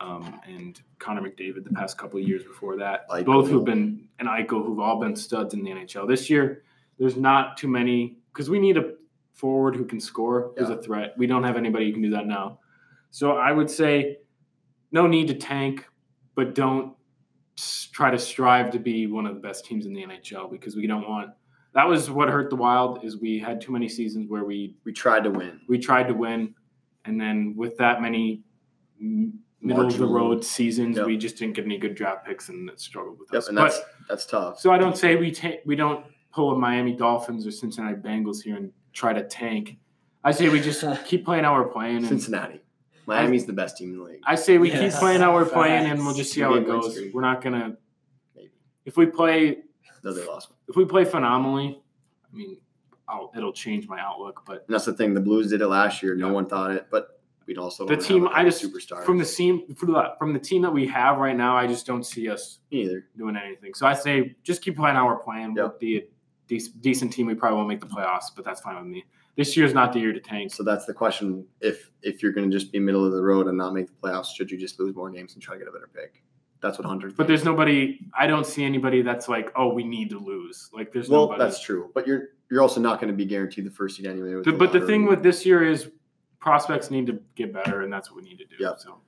um, 0.00 0.40
and 0.46 0.80
Connor 0.98 1.22
McDavid 1.22 1.64
the 1.64 1.70
past 1.70 1.98
couple 1.98 2.20
of 2.20 2.28
years 2.28 2.44
before 2.44 2.76
that. 2.76 3.08
Eichel. 3.08 3.24
Both 3.24 3.48
who've 3.48 3.64
been 3.64 4.08
and 4.20 4.28
Eichel 4.28 4.64
who've 4.64 4.78
all 4.78 5.00
been 5.00 5.16
studs 5.16 5.54
in 5.54 5.64
the 5.64 5.70
NHL. 5.70 6.06
This 6.06 6.30
year, 6.30 6.62
there's 6.98 7.16
not 7.16 7.56
too 7.56 7.68
many 7.68 8.18
because 8.32 8.48
we 8.50 8.58
need 8.60 8.76
a 8.76 8.92
forward 9.40 9.76
who 9.76 9.84
can 9.84 10.00
score 10.00 10.52
Yeah. 10.56 10.72
a 10.72 10.76
threat. 10.82 11.14
We 11.16 11.26
don't 11.26 11.44
have 11.44 11.56
anybody 11.56 11.86
who 11.86 11.92
can 11.92 12.02
do 12.02 12.10
that 12.10 12.26
now. 12.26 12.58
So 13.10 13.32
I 13.36 13.52
would 13.52 13.70
say 13.70 14.18
no 14.92 15.06
need 15.06 15.28
to 15.28 15.34
tank, 15.34 15.86
but 16.34 16.54
don't 16.54 16.94
try 17.92 18.10
to 18.10 18.18
strive 18.18 18.70
to 18.70 18.78
be 18.78 19.06
one 19.06 19.26
of 19.26 19.34
the 19.34 19.40
best 19.40 19.64
teams 19.64 19.86
in 19.86 19.92
the 19.92 20.02
NHL 20.02 20.50
because 20.50 20.74
we 20.74 20.86
don't 20.86 21.06
want. 21.08 21.30
That 21.74 21.86
was 21.86 22.10
what 22.10 22.28
hurt 22.30 22.48
the 22.50 22.56
Wild 22.56 23.04
is 23.04 23.20
we 23.20 23.38
had 23.38 23.60
too 23.60 23.72
many 23.72 23.88
seasons 23.88 24.28
where 24.30 24.44
we 24.44 24.74
We 24.84 24.92
tried 24.92 25.24
to 25.24 25.30
win. 25.30 25.60
we 25.68 25.78
tried 25.78 26.08
to 26.08 26.14
win, 26.14 26.54
and 27.04 27.20
then 27.20 27.54
with 27.56 27.76
that 27.76 28.00
many 28.00 28.42
middle 28.98 29.86
of 29.86 29.98
the 29.98 30.06
road 30.06 30.42
seasons, 30.44 30.96
Yep. 30.96 31.06
we 31.06 31.16
just 31.18 31.36
didn't 31.36 31.56
get 31.56 31.64
any 31.66 31.76
good 31.78 31.94
draft 31.94 32.26
picks 32.26 32.48
and 32.48 32.68
it 32.70 32.80
struggled 32.80 33.18
with 33.18 33.28
Yep, 33.32 33.38
us. 33.38 33.48
and 33.48 33.56
But- 33.56 33.64
that's 33.64 33.80
that's 34.08 34.26
tough. 34.26 34.58
so 34.58 34.70
I 34.72 34.78
don't 34.78 34.96
say 34.96 35.16
we 35.16 35.30
ta- 35.30 35.60
we 35.66 35.76
don't 35.76 36.04
pull 36.32 36.52
a 36.52 36.58
Miami 36.58 36.94
Dolphins 36.94 37.46
or 37.46 37.50
Cincinnati 37.50 37.96
Bengals 37.96 38.42
here 38.42 38.56
and 38.56 38.72
try 38.96 39.12
to 39.12 39.22
tank. 39.22 39.76
I 40.24 40.32
say 40.32 40.48
we 40.48 40.60
just 40.60 40.82
keep 41.06 41.24
playing 41.24 41.44
how 41.44 41.54
we're 41.54 41.68
playing. 41.68 41.98
And 41.98 42.06
Cincinnati. 42.08 42.60
Miami's 43.06 43.44
the 43.46 43.52
best 43.52 43.76
team 43.76 43.90
in 43.92 43.98
the 43.98 44.04
league. 44.04 44.20
I 44.26 44.34
say 44.34 44.58
we 44.58 44.68
keep 44.70 44.90
playing 44.94 45.20
how 45.20 45.34
we're 45.34 45.44
playing, 45.44 45.86
and 45.88 46.04
we'll 46.04 46.14
just 46.14 46.32
see 46.32 46.40
how 46.40 46.54
it 46.54 46.66
goes. 46.66 46.98
We're 47.14 47.20
not 47.20 47.40
gonna 47.40 47.76
Maybe. 48.34 48.50
if 48.84 48.96
we 48.96 49.06
play 49.06 49.58
No, 50.02 50.12
they 50.12 50.26
lost 50.26 50.50
if 50.68 50.74
we 50.74 50.84
play 50.84 51.04
phenomenally. 51.04 51.80
I 52.24 52.36
mean, 52.36 52.56
I'll, 53.08 53.30
it'll 53.36 53.52
change 53.52 53.86
my 53.86 54.00
outlook, 54.00 54.42
but 54.44 54.64
And 54.66 54.74
that's 54.74 54.86
the 54.86 54.92
thing. 54.94 55.14
The 55.14 55.20
Blues 55.20 55.50
did 55.50 55.60
it 55.60 55.68
last 55.68 56.02
year. 56.02 56.16
No 56.16 56.26
Yeah. 56.26 56.32
one 56.32 56.46
thought 56.46 56.72
it, 56.72 56.88
but 56.90 57.20
we'd 57.46 57.58
also 57.58 57.86
the 57.86 57.96
team 57.96 58.26
I 58.26 58.30
couple 58.42 58.44
just 58.50 58.64
superstars. 58.64 59.04
from 59.04 59.18
the 59.18 59.24
team 59.24 59.72
from 59.76 59.92
the, 59.92 60.14
from 60.18 60.32
the 60.32 60.40
team 60.40 60.62
that 60.62 60.72
we 60.72 60.88
have 60.88 61.18
right 61.18 61.36
now, 61.36 61.56
I 61.56 61.68
just 61.68 61.86
don't 61.86 62.02
see 62.04 62.28
us 62.28 62.58
Me 62.72 62.82
either. 62.82 63.04
doing 63.16 63.36
anything. 63.36 63.72
So 63.74 63.86
I 63.86 63.94
say 63.94 64.34
just 64.42 64.62
keep 64.62 64.74
playing 64.74 64.96
how 64.96 65.06
we're 65.06 65.18
playing. 65.20 65.54
We'll 65.54 65.66
Yep. 65.66 65.78
be 65.78 65.96
a 65.98 66.02
dec- 66.48 66.80
decent 66.80 67.12
team. 67.12 67.26
We 67.26 67.34
probably 67.34 67.56
won't 67.56 67.68
make 67.68 67.80
the 67.80 67.88
oh. 67.90 67.96
playoffs, 67.96 68.26
but 68.34 68.44
that's 68.44 68.60
fine 68.60 68.76
with 68.76 68.86
me. 68.86 69.04
This 69.36 69.56
year's 69.56 69.74
not 69.74 69.92
the 69.92 69.98
year 69.98 70.12
to 70.12 70.20
tank. 70.20 70.52
So 70.52 70.62
that's 70.62 70.86
the 70.86 70.94
question. 70.94 71.46
If 71.60 71.90
if 72.02 72.22
you're 72.22 72.32
going 72.32 72.50
to 72.50 72.56
just 72.56 72.72
be 72.72 72.78
middle 72.78 73.04
of 73.04 73.12
the 73.12 73.22
road 73.22 73.48
and 73.48 73.56
not 73.58 73.74
make 73.74 73.86
the 73.86 73.92
playoffs, 73.92 74.34
should 74.34 74.50
you 74.50 74.58
just 74.58 74.80
lose 74.80 74.94
more 74.94 75.10
games 75.10 75.34
and 75.34 75.42
try 75.42 75.54
to 75.54 75.58
get 75.58 75.68
a 75.68 75.72
better 75.72 75.90
pick? 75.92 76.22
That's 76.62 76.78
what 76.78 76.86
Hunter. 76.86 77.10
But 77.10 77.26
there's 77.26 77.44
nobody. 77.44 78.00
I 78.18 78.26
don't 78.26 78.46
see 78.46 78.64
anybody 78.64 79.02
that's 79.02 79.28
like, 79.28 79.52
oh, 79.56 79.68
we 79.68 79.84
need 79.84 80.10
to 80.10 80.18
lose. 80.18 80.70
Like 80.72 80.92
there's 80.92 81.08
well, 81.08 81.22
nobody. 81.22 81.44
that's 81.44 81.60
true. 81.60 81.90
But 81.94 82.06
you're 82.06 82.28
you're 82.50 82.62
also 82.62 82.80
not 82.80 83.00
going 83.00 83.12
to 83.12 83.16
be 83.16 83.26
guaranteed 83.26 83.66
the 83.66 83.70
first 83.70 83.96
seed 83.96 84.06
anyway. 84.06 84.34
with 84.34 84.44
The- 84.44 84.52
but 84.52 84.72
the 84.72 84.80
thing 84.80 85.06
with 85.06 85.22
this 85.22 85.44
year 85.44 85.68
is 85.68 85.90
prospects 86.40 86.90
need 86.90 87.06
to 87.06 87.20
get 87.34 87.52
better, 87.52 87.82
and 87.82 87.92
that's 87.92 88.10
what 88.10 88.22
we 88.22 88.28
need 88.28 88.38
to 88.38 88.46
do. 88.46 88.56
Yep. 88.58 88.78
So 88.78 89.00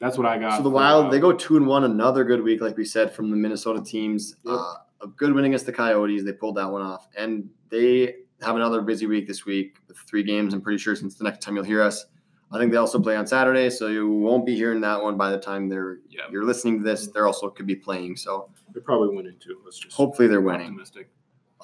that's 0.00 0.18
what 0.18 0.26
I 0.26 0.38
got. 0.38 0.56
So 0.58 0.62
the 0.62 0.70
Wild, 0.70 1.12
they 1.12 1.18
go 1.18 1.32
two 1.32 1.56
and 1.56 1.66
one. 1.66 1.84
Another 1.84 2.24
good 2.24 2.42
week, 2.42 2.60
like 2.60 2.76
we 2.76 2.84
said, 2.84 3.12
from 3.12 3.30
the 3.30 3.36
Minnesota 3.36 3.82
teams. 3.82 4.36
Yep. 4.44 4.54
Uh, 4.54 4.74
a 5.02 5.06
good 5.08 5.32
win 5.34 5.44
against 5.44 5.66
the 5.66 5.72
Coyotes. 5.72 6.24
They 6.24 6.32
pulled 6.32 6.56
that 6.56 6.70
one 6.70 6.82
off, 6.82 7.08
and 7.16 7.48
they 7.70 8.16
have 8.42 8.56
another 8.56 8.80
busy 8.82 9.06
week 9.06 9.26
this 9.26 9.44
week 9.46 9.76
with 9.88 9.96
three 9.98 10.22
games. 10.22 10.54
I'm 10.54 10.60
pretty 10.60 10.78
sure 10.78 10.94
since 10.96 11.14
the 11.14 11.24
next 11.24 11.42
time 11.42 11.54
you'll 11.56 11.64
hear 11.64 11.82
us. 11.82 12.06
I 12.52 12.58
think 12.58 12.70
they 12.70 12.76
also 12.78 13.00
play 13.00 13.16
on 13.16 13.26
Saturday, 13.26 13.68
so 13.70 13.88
you 13.88 14.08
won't 14.08 14.46
be 14.46 14.54
hearing 14.54 14.80
that 14.82 15.02
one 15.02 15.16
by 15.16 15.30
the 15.30 15.38
time 15.38 15.68
they're 15.68 15.98
Yeah. 16.08 16.22
you're 16.30 16.44
listening 16.44 16.78
to 16.78 16.84
this. 16.84 17.08
They're 17.08 17.26
also 17.26 17.50
could 17.50 17.66
be 17.66 17.74
playing, 17.74 18.16
so 18.16 18.48
They're 18.72 18.82
probably 18.82 19.14
winning 19.16 19.36
too. 19.40 19.58
Let's 19.64 19.78
just 19.78 19.96
hopefully 19.96 20.28
they're 20.28 20.40
winning. 20.40 20.66
optimistic. 20.68 21.08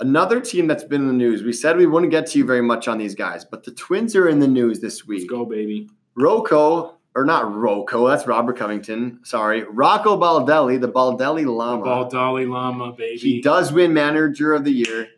Another 0.01 0.41
team 0.41 0.67
that's 0.67 0.83
been 0.85 1.03
in 1.03 1.07
the 1.09 1.13
news. 1.15 1.43
We 1.43 1.53
said 1.53 1.77
we 1.77 1.87
wouldn't 1.87 2.11
get 2.11 2.27
to 2.29 2.39
you 2.39 2.45
very 2.45 2.63
much 2.63 2.89
on 2.89 2.99
these 2.99 3.15
guys, 3.15 3.45
but 3.45 3.63
the 3.65 3.71
Twins 3.73 4.17
are 4.17 4.29
in 4.29 4.39
the 4.41 4.49
news 4.49 4.81
this 4.81 5.01
Let's 5.01 5.07
week. 5.09 5.29
go, 5.31 5.45
baby. 5.45 5.89
Rocco, 6.17 6.97
or 7.15 7.25
not 7.25 7.55
Rocco, 7.55 8.07
that's 8.07 8.27
Robert 8.27 8.57
Covington. 8.57 9.21
Sorry, 9.25 9.65
Rocco 9.65 10.17
Baldelli, 10.19 10.81
the 10.81 10.89
Baldelli 10.89 11.45
Llama. 11.45 11.85
Ball 11.85 12.09
Dolly 12.09 12.47
Llama, 12.47 12.93
baby. 12.93 13.19
He 13.19 13.41
does 13.41 13.73
win 13.73 13.93
Manager 13.93 14.55
of 14.55 14.65
the 14.65 14.73
Year. 14.73 15.09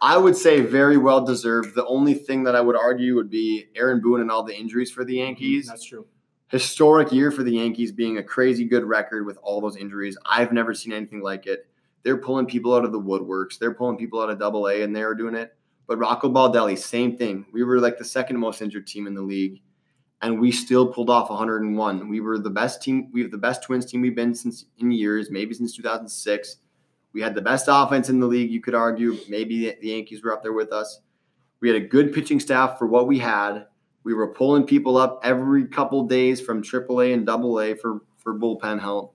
I 0.00 0.16
would 0.16 0.36
say 0.36 0.60
very 0.60 0.96
well 0.96 1.24
deserved. 1.24 1.74
The 1.74 1.86
only 1.86 2.14
thing 2.14 2.44
that 2.44 2.54
I 2.54 2.60
would 2.60 2.76
argue 2.76 3.16
would 3.16 3.30
be 3.30 3.66
Aaron 3.74 4.00
Boone 4.00 4.20
and 4.20 4.30
all 4.30 4.44
the 4.44 4.56
injuries 4.56 4.90
for 4.90 5.04
the 5.04 5.14
mm, 5.14 5.24
Yankees. 5.24 5.66
That's 5.66 5.84
true. 5.84 6.06
Historic 6.48 7.12
year 7.12 7.30
for 7.30 7.42
the 7.42 7.52
Yankees, 7.52 7.92
being 7.92 8.18
a 8.18 8.22
crazy 8.22 8.64
good 8.64 8.84
record 8.84 9.26
with 9.26 9.38
all 9.42 9.60
those 9.60 9.76
injuries. 9.76 10.16
I've 10.24 10.52
never 10.52 10.72
seen 10.72 10.92
anything 10.92 11.20
like 11.20 11.46
it. 11.46 11.66
They're 12.04 12.16
pulling 12.16 12.46
people 12.46 12.74
out 12.74 12.84
of 12.84 12.92
the 12.92 13.00
woodworks. 13.00 13.58
They're 13.58 13.74
pulling 13.74 13.98
people 13.98 14.22
out 14.22 14.30
of 14.30 14.38
Double 14.38 14.68
A, 14.68 14.82
and 14.82 14.94
they're 14.94 15.14
doing 15.14 15.34
it. 15.34 15.54
But 15.86 15.98
Rocco 15.98 16.30
Baldelli, 16.30 16.78
same 16.78 17.16
thing. 17.16 17.46
We 17.52 17.64
were 17.64 17.80
like 17.80 17.98
the 17.98 18.04
second 18.04 18.38
most 18.38 18.62
injured 18.62 18.86
team 18.86 19.06
in 19.06 19.14
the 19.14 19.22
league, 19.22 19.60
and 20.22 20.40
we 20.40 20.50
still 20.50 20.92
pulled 20.92 21.10
off 21.10 21.30
101. 21.30 22.08
We 22.08 22.20
were 22.20 22.38
the 22.38 22.50
best 22.50 22.82
team. 22.82 23.08
We 23.12 23.22
have 23.22 23.30
the 23.30 23.38
best 23.38 23.62
Twins 23.62 23.86
team 23.86 24.00
we've 24.00 24.16
been 24.16 24.34
since 24.34 24.64
in 24.78 24.90
years, 24.90 25.30
maybe 25.30 25.54
since 25.54 25.74
2006. 25.76 26.56
We 27.12 27.20
had 27.22 27.34
the 27.34 27.40
best 27.42 27.66
offense 27.68 28.08
in 28.08 28.20
the 28.20 28.26
league, 28.26 28.50
you 28.50 28.60
could 28.60 28.74
argue. 28.74 29.16
Maybe 29.28 29.60
the- 29.66 29.76
the 29.80 29.88
Yankees 29.88 30.22
were 30.22 30.32
up 30.32 30.42
there 30.42 30.52
with 30.52 30.72
us. 30.72 31.00
We 31.60 31.68
had 31.68 31.76
a 31.82 31.86
good 31.86 32.12
pitching 32.12 32.38
staff 32.40 32.78
for 32.78 32.86
what 32.86 33.06
we 33.06 33.18
had. 33.18 33.66
We 34.04 34.14
were 34.14 34.28
pulling 34.34 34.64
people 34.64 34.96
up 34.96 35.20
every 35.24 35.66
couple 35.66 36.04
days 36.06 36.40
from 36.40 36.62
AAA 36.62 37.12
and 37.14 37.28
AA 37.28 37.74
for, 37.74 38.02
for 38.18 38.38
bullpen 38.38 38.80
help. 38.80 39.14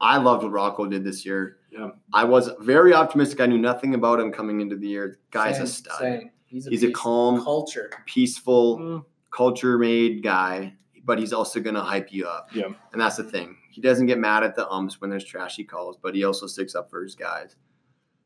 I 0.00 0.18
loved 0.18 0.42
what 0.42 0.52
Rocco 0.52 0.86
did 0.86 1.04
this 1.04 1.24
year. 1.24 1.58
Yeah. 1.70 1.90
I 2.12 2.24
was 2.24 2.50
very 2.60 2.92
optimistic. 2.94 3.40
I 3.40 3.46
knew 3.46 3.58
nothing 3.58 3.94
about 3.94 4.20
him 4.20 4.32
coming 4.32 4.60
into 4.60 4.76
the 4.76 4.88
year. 4.88 5.18
Guy's 5.30 5.56
a 5.58 5.66
Same, 5.66 5.66
stud. 5.66 5.98
same. 5.98 6.30
He's 6.46 6.66
a, 6.66 6.70
He's 6.70 6.84
a 6.84 6.90
calm, 6.92 7.42
culture. 7.42 7.90
peaceful, 8.06 8.78
Mm, 8.78 9.04
culture 9.36 9.76
made 9.76 10.22
guy, 10.22 10.72
but 11.04 11.18
he's 11.18 11.32
also 11.32 11.60
going 11.60 11.74
to 11.74 11.82
hype 11.82 12.12
you 12.12 12.26
up. 12.26 12.48
Yeah. 12.54 12.68
And 12.92 13.00
that's 13.00 13.16
the 13.16 13.24
thing. 13.24 13.56
He 13.70 13.80
doesn't 13.82 14.06
get 14.06 14.18
mad 14.18 14.42
at 14.42 14.56
the 14.56 14.68
umps 14.70 15.00
when 15.00 15.10
there's 15.10 15.24
trashy 15.24 15.62
calls, 15.62 15.98
but 16.00 16.14
he 16.14 16.24
also 16.24 16.46
sticks 16.46 16.74
up 16.74 16.90
for 16.90 17.02
his 17.02 17.14
guys. 17.14 17.56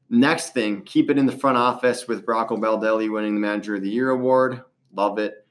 Next 0.09 0.55
thing, 0.55 0.83
keep 0.83 1.11
it 1.11 1.19
in 1.19 1.27
the 1.27 1.33
front 1.33 1.57
office 1.57 2.07
with 2.07 2.25
Rocco 2.27 2.57
Baldelli 2.57 3.13
winning 3.13 3.35
the 3.35 3.41
Manager 3.41 3.77
of 3.77 3.83
the 3.83 3.91
Year 3.91 4.11
award. 4.11 4.63
Love 4.93 5.19
it. 5.19 5.47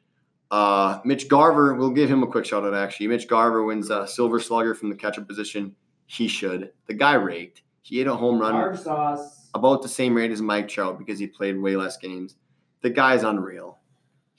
Uh, 0.52 1.00
Mitch 1.06 1.28
Garver, 1.28 1.76
we'll 1.76 1.92
give 1.92 2.10
him 2.10 2.24
a 2.24 2.28
quick 2.28 2.46
shout 2.46 2.64
out 2.64 2.74
actually. 2.74 3.08
Mitch 3.08 3.28
Garver 3.28 3.64
wins 3.64 3.90
a 3.90 4.08
Silver 4.08 4.40
Slugger 4.40 4.74
from 4.74 4.90
the 4.90 4.96
catcher 4.96 5.22
position. 5.22 5.76
He 6.08 6.28
should. 6.28 6.72
The 6.88 6.94
guy 6.94 7.14
raked. 7.14 7.62
He 7.82 8.00
hit 8.00 8.08
a 8.08 8.16
home 8.16 8.40
run. 8.40 8.76
sauce. 8.78 9.50
about 9.54 9.82
the 9.82 9.88
same 9.90 10.16
rate 10.16 10.32
as 10.32 10.42
Mike 10.42 10.68
Trout 10.68 10.98
because 10.98 11.20
he 11.20 11.28
played 11.28 11.58
way 11.58 11.76
less 11.76 11.98
games. 11.98 12.36
The 12.82 12.90
guy's 12.90 13.24
unreal. 13.24 13.79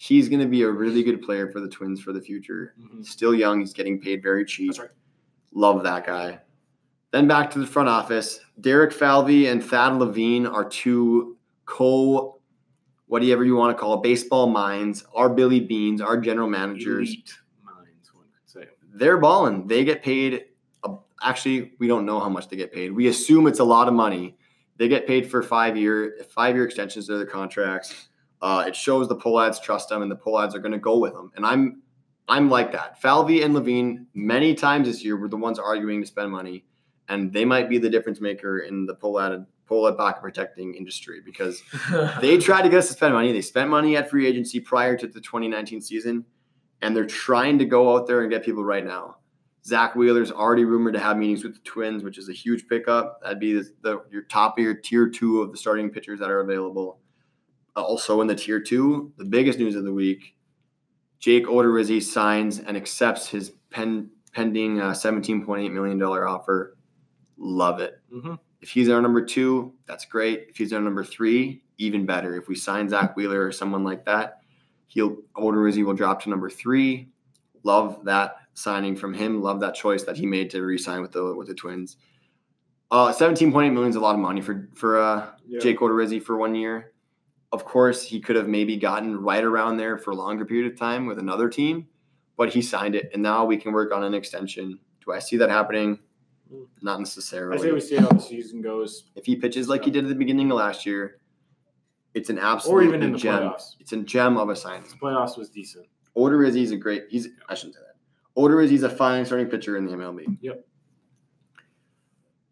He's 0.02 0.30
going 0.30 0.40
to 0.40 0.46
be 0.46 0.62
a 0.62 0.70
really 0.70 1.02
good 1.02 1.20
player 1.20 1.50
for 1.50 1.60
the 1.60 1.68
Twins 1.68 2.00
for 2.00 2.14
the 2.14 2.22
future. 2.22 2.72
Mhm. 2.80 3.04
Still 3.04 3.34
young. 3.34 3.60
He's 3.60 3.74
getting 3.74 4.00
paid 4.00 4.22
very 4.22 4.46
cheap. 4.46 4.68
That's 4.70 4.78
right. 4.78 4.88
Love 5.52 5.82
that 5.82 6.06
guy. 6.06 6.40
Then 7.10 7.28
back 7.28 7.50
to 7.50 7.58
the 7.58 7.66
front 7.66 7.90
office. 7.90 8.40
Derek 8.62 8.92
Falvey 8.92 9.48
and 9.48 9.62
Thad 9.62 9.98
Levine 9.98 10.46
are 10.46 10.66
two 10.66 11.36
co, 11.66 12.40
whatever 13.08 13.44
you 13.44 13.56
want 13.56 13.76
to 13.76 13.78
call 13.78 13.92
it, 13.92 14.02
baseball 14.02 14.46
minds. 14.48 15.04
Our 15.14 15.28
Billy 15.28 15.60
Beanes, 15.60 16.00
our 16.00 16.16
general 16.16 16.48
managers. 16.48 17.10
Elite 17.10 17.34
minds, 17.62 18.14
one 18.14 18.24
could 18.32 18.48
say. 18.50 18.68
They're 18.94 19.18
balling. 19.18 19.66
They 19.66 19.84
get 19.84 20.02
paid. 20.02 20.46
uh, 20.82 20.94
Actually, 21.22 21.72
we 21.78 21.86
don't 21.88 22.06
know 22.06 22.20
how 22.20 22.30
much 22.30 22.48
they 22.48 22.56
get 22.56 22.72
paid. 22.72 22.90
We 22.92 23.08
assume 23.08 23.46
it's 23.46 23.60
a 23.60 23.64
lot 23.64 23.86
of 23.86 23.92
money. 23.92 24.38
They 24.78 24.88
get 24.88 25.06
paid 25.06 25.30
for 25.30 25.42
five 25.42 25.76
year 25.76 26.16
five 26.30 26.54
year 26.54 26.64
extensions 26.64 27.10
of 27.10 27.18
their 27.18 27.26
contracts. 27.26 28.06
Uh, 28.42 28.64
it 28.66 28.74
shows 28.74 29.08
the 29.08 29.16
Pohlads 29.16 29.62
trust 29.62 29.88
them, 29.88 30.02
and 30.02 30.10
the 30.10 30.16
Pohlads 30.16 30.54
are 30.54 30.60
going 30.60 30.72
to 30.72 30.78
go 30.78 30.98
with 30.98 31.12
them. 31.12 31.30
And 31.36 31.44
I'm 31.44 31.82
I'm 32.28 32.48
like 32.48 32.72
that. 32.72 33.00
Falvey 33.02 33.42
and 33.42 33.54
Levine 33.54 34.06
many 34.14 34.54
times 34.54 34.86
this 34.86 35.04
year 35.04 35.16
were 35.16 35.28
the 35.28 35.36
ones 35.36 35.58
arguing 35.58 36.00
to 36.00 36.06
spend 36.06 36.30
money, 36.30 36.64
and 37.08 37.32
they 37.32 37.44
might 37.44 37.68
be 37.68 37.78
the 37.78 37.90
difference 37.90 38.20
maker 38.20 38.60
in 38.60 38.86
the 38.86 38.94
Pohlad 38.94 39.46
Pohlad 39.68 39.96
pocket 39.96 40.22
protecting 40.22 40.74
industry 40.74 41.20
because 41.24 41.62
they 42.20 42.38
tried 42.38 42.62
to 42.62 42.68
get 42.68 42.78
us 42.78 42.88
to 42.88 42.94
spend 42.94 43.14
money. 43.14 43.32
They 43.32 43.42
spent 43.42 43.68
money 43.68 43.96
at 43.96 44.08
free 44.08 44.26
agency 44.26 44.60
prior 44.60 44.96
to 44.96 45.06
the 45.06 45.20
2019 45.20 45.80
season, 45.80 46.24
and 46.80 46.96
they're 46.96 47.04
trying 47.04 47.58
to 47.58 47.64
go 47.64 47.96
out 47.96 48.06
there 48.06 48.22
and 48.22 48.30
get 48.30 48.44
people 48.44 48.64
right 48.64 48.84
now. 48.84 49.16
Zack 49.64 49.94
Wheeler's 49.94 50.32
already 50.32 50.64
rumored 50.64 50.94
to 50.94 51.00
have 51.00 51.18
meetings 51.18 51.44
with 51.44 51.54
the 51.54 51.60
Twins, 51.64 52.02
which 52.02 52.16
is 52.16 52.28
a 52.28 52.32
huge 52.32 52.66
pickup. 52.68 53.20
That'd 53.22 53.40
be 53.40 53.54
the, 53.54 53.70
the 53.82 54.02
your 54.10 54.22
top 54.22 54.56
of 54.56 54.64
your 54.64 54.74
tier 54.74 55.08
two 55.08 55.42
of 55.42 55.50
the 55.50 55.58
starting 55.58 55.90
pitchers 55.90 56.20
that 56.20 56.30
are 56.30 56.40
available. 56.40 56.99
Also 57.76 58.20
in 58.20 58.26
the 58.26 58.34
tier 58.34 58.60
two, 58.60 59.12
the 59.16 59.24
biggest 59.24 59.58
news 59.58 59.74
of 59.74 59.84
the 59.84 59.92
week: 59.92 60.34
Jake 61.18 61.46
Odorizzi 61.46 62.02
signs 62.02 62.58
and 62.58 62.76
accepts 62.76 63.28
his 63.28 63.52
pen, 63.70 64.10
pending 64.32 64.80
uh, 64.80 64.90
17.8 64.92 65.72
million 65.72 65.98
dollar 65.98 66.26
offer. 66.26 66.76
Love 67.36 67.80
it. 67.80 68.00
Mm-hmm. 68.12 68.34
If 68.60 68.70
he's 68.70 68.88
our 68.90 69.00
number 69.00 69.24
two, 69.24 69.72
that's 69.86 70.04
great. 70.04 70.46
If 70.50 70.56
he's 70.58 70.72
our 70.72 70.80
number 70.80 71.02
three, 71.04 71.62
even 71.78 72.04
better. 72.04 72.36
If 72.36 72.48
we 72.48 72.54
sign 72.54 72.88
Zack 72.88 73.16
Wheeler 73.16 73.42
or 73.46 73.52
someone 73.52 73.84
like 73.84 74.04
that, 74.04 74.40
he'll 74.88 75.16
Odorizzi 75.36 75.84
will 75.84 75.94
drop 75.94 76.22
to 76.22 76.30
number 76.30 76.50
three. 76.50 77.08
Love 77.62 78.04
that 78.04 78.36
signing 78.54 78.96
from 78.96 79.14
him. 79.14 79.42
Love 79.42 79.60
that 79.60 79.74
choice 79.74 80.04
that 80.04 80.16
he 80.16 80.26
made 80.26 80.50
to 80.50 80.60
re-sign 80.62 81.00
with 81.00 81.12
the 81.12 81.34
with 81.34 81.48
the 81.48 81.54
Twins. 81.54 81.96
Uh, 82.90 83.12
seventeen 83.12 83.52
point 83.52 83.68
eight 83.68 83.70
million 83.74 83.90
is 83.90 83.96
a 83.96 84.00
lot 84.00 84.14
of 84.14 84.20
money 84.20 84.40
for 84.40 84.68
for 84.74 84.98
uh, 85.00 85.30
Yeah. 85.46 85.60
Jake 85.60 85.78
Odorizzi 85.78 86.22
for 86.22 86.36
one 86.36 86.54
year. 86.54 86.92
Of 87.52 87.64
course, 87.64 88.04
he 88.04 88.20
could 88.20 88.36
have 88.36 88.48
maybe 88.48 88.76
gotten 88.76 89.20
right 89.20 89.42
around 89.42 89.76
there 89.76 89.98
for 89.98 90.12
a 90.12 90.14
longer 90.14 90.44
period 90.44 90.72
of 90.72 90.78
time 90.78 91.06
with 91.06 91.18
another 91.18 91.48
team, 91.48 91.88
but 92.36 92.52
he 92.52 92.62
signed 92.62 92.94
it, 92.94 93.10
and 93.12 93.22
now 93.22 93.44
we 93.44 93.56
can 93.56 93.72
work 93.72 93.92
on 93.92 94.04
an 94.04 94.14
extension. 94.14 94.78
Do 95.04 95.12
I 95.12 95.18
see 95.18 95.36
that 95.38 95.50
happening? 95.50 95.98
Mm. 96.52 96.66
Not 96.82 96.96
I 96.96 97.00
necessarily 97.00 97.58
say 97.58 97.72
we 97.72 97.80
see 97.80 97.96
how 97.96 98.08
the 98.08 98.20
season 98.20 98.62
goes, 98.62 99.04
if 99.16 99.26
he 99.26 99.36
pitches 99.36 99.68
like 99.68 99.84
he 99.84 99.90
did 99.90 100.04
at 100.04 100.08
the 100.08 100.14
beginning 100.14 100.50
of 100.50 100.58
last 100.58 100.86
year, 100.86 101.20
it's 102.14 102.30
an 102.30 102.38
absolute 102.38 102.74
or 102.74 102.82
even 102.82 103.02
in 103.02 103.12
the 103.12 103.18
gem. 103.18 103.42
playoffs. 103.42 103.76
It's 103.78 103.92
a 103.92 103.98
gem 103.98 104.36
of 104.36 104.48
a 104.48 104.56
signing. 104.56 104.82
His 104.82 104.94
playoffs 104.94 105.38
was 105.38 105.48
decent. 105.48 105.86
Odorizzi 106.16 106.56
he's 106.56 106.72
a 106.72 106.76
great. 106.76 107.04
He's 107.08 107.28
I 107.48 107.54
shouldn't 107.54 107.74
say 107.74 107.80
that. 107.80 108.40
Odorizzi 108.40 108.70
he's 108.70 108.82
a 108.82 108.90
fine 108.90 109.24
starting 109.24 109.48
pitcher 109.48 109.76
in 109.76 109.86
the 109.86 109.92
MLB. 109.92 110.38
Yep. 110.40 110.66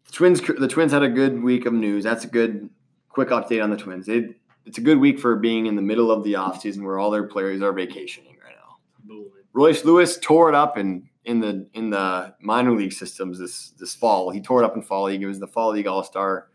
The 0.05 0.11
Twins. 0.11 0.41
The 0.41 0.67
Twins 0.67 0.91
had 0.91 1.03
a 1.03 1.09
good 1.09 1.41
week 1.43 1.65
of 1.65 1.73
news. 1.73 2.03
That's 2.03 2.23
a 2.23 2.27
good 2.27 2.69
quick 3.09 3.29
update 3.29 3.61
on 3.61 3.69
the 3.69 3.77
Twins. 3.77 4.07
It, 4.07 4.37
it's 4.69 4.77
a 4.77 4.81
good 4.81 4.99
week 4.99 5.19
for 5.19 5.35
being 5.35 5.65
in 5.65 5.75
the 5.75 5.81
middle 5.81 6.11
of 6.11 6.23
the 6.23 6.33
offseason 6.33 6.83
where 6.83 6.99
all 6.99 7.09
their 7.09 7.23
players 7.23 7.59
are 7.63 7.73
vacationing 7.73 8.37
right 8.43 8.53
now. 8.55 8.77
Boom. 9.03 9.25
Royce 9.51 9.83
Lewis 9.83 10.19
tore 10.21 10.47
it 10.47 10.53
up 10.53 10.77
in 10.77 11.09
in 11.25 11.39
the 11.39 11.67
in 11.73 11.89
the 11.89 12.35
minor 12.39 12.75
league 12.75 12.93
systems 12.93 13.39
this 13.39 13.71
this 13.79 13.95
fall. 13.95 14.29
He 14.29 14.41
tore 14.41 14.61
it 14.61 14.65
up 14.65 14.75
in 14.75 14.83
fall 14.83 15.05
league. 15.05 15.23
It 15.23 15.25
was 15.25 15.39
the 15.39 15.47
fall 15.47 15.71
league 15.71 15.87
all 15.87 16.03
star. 16.03 16.49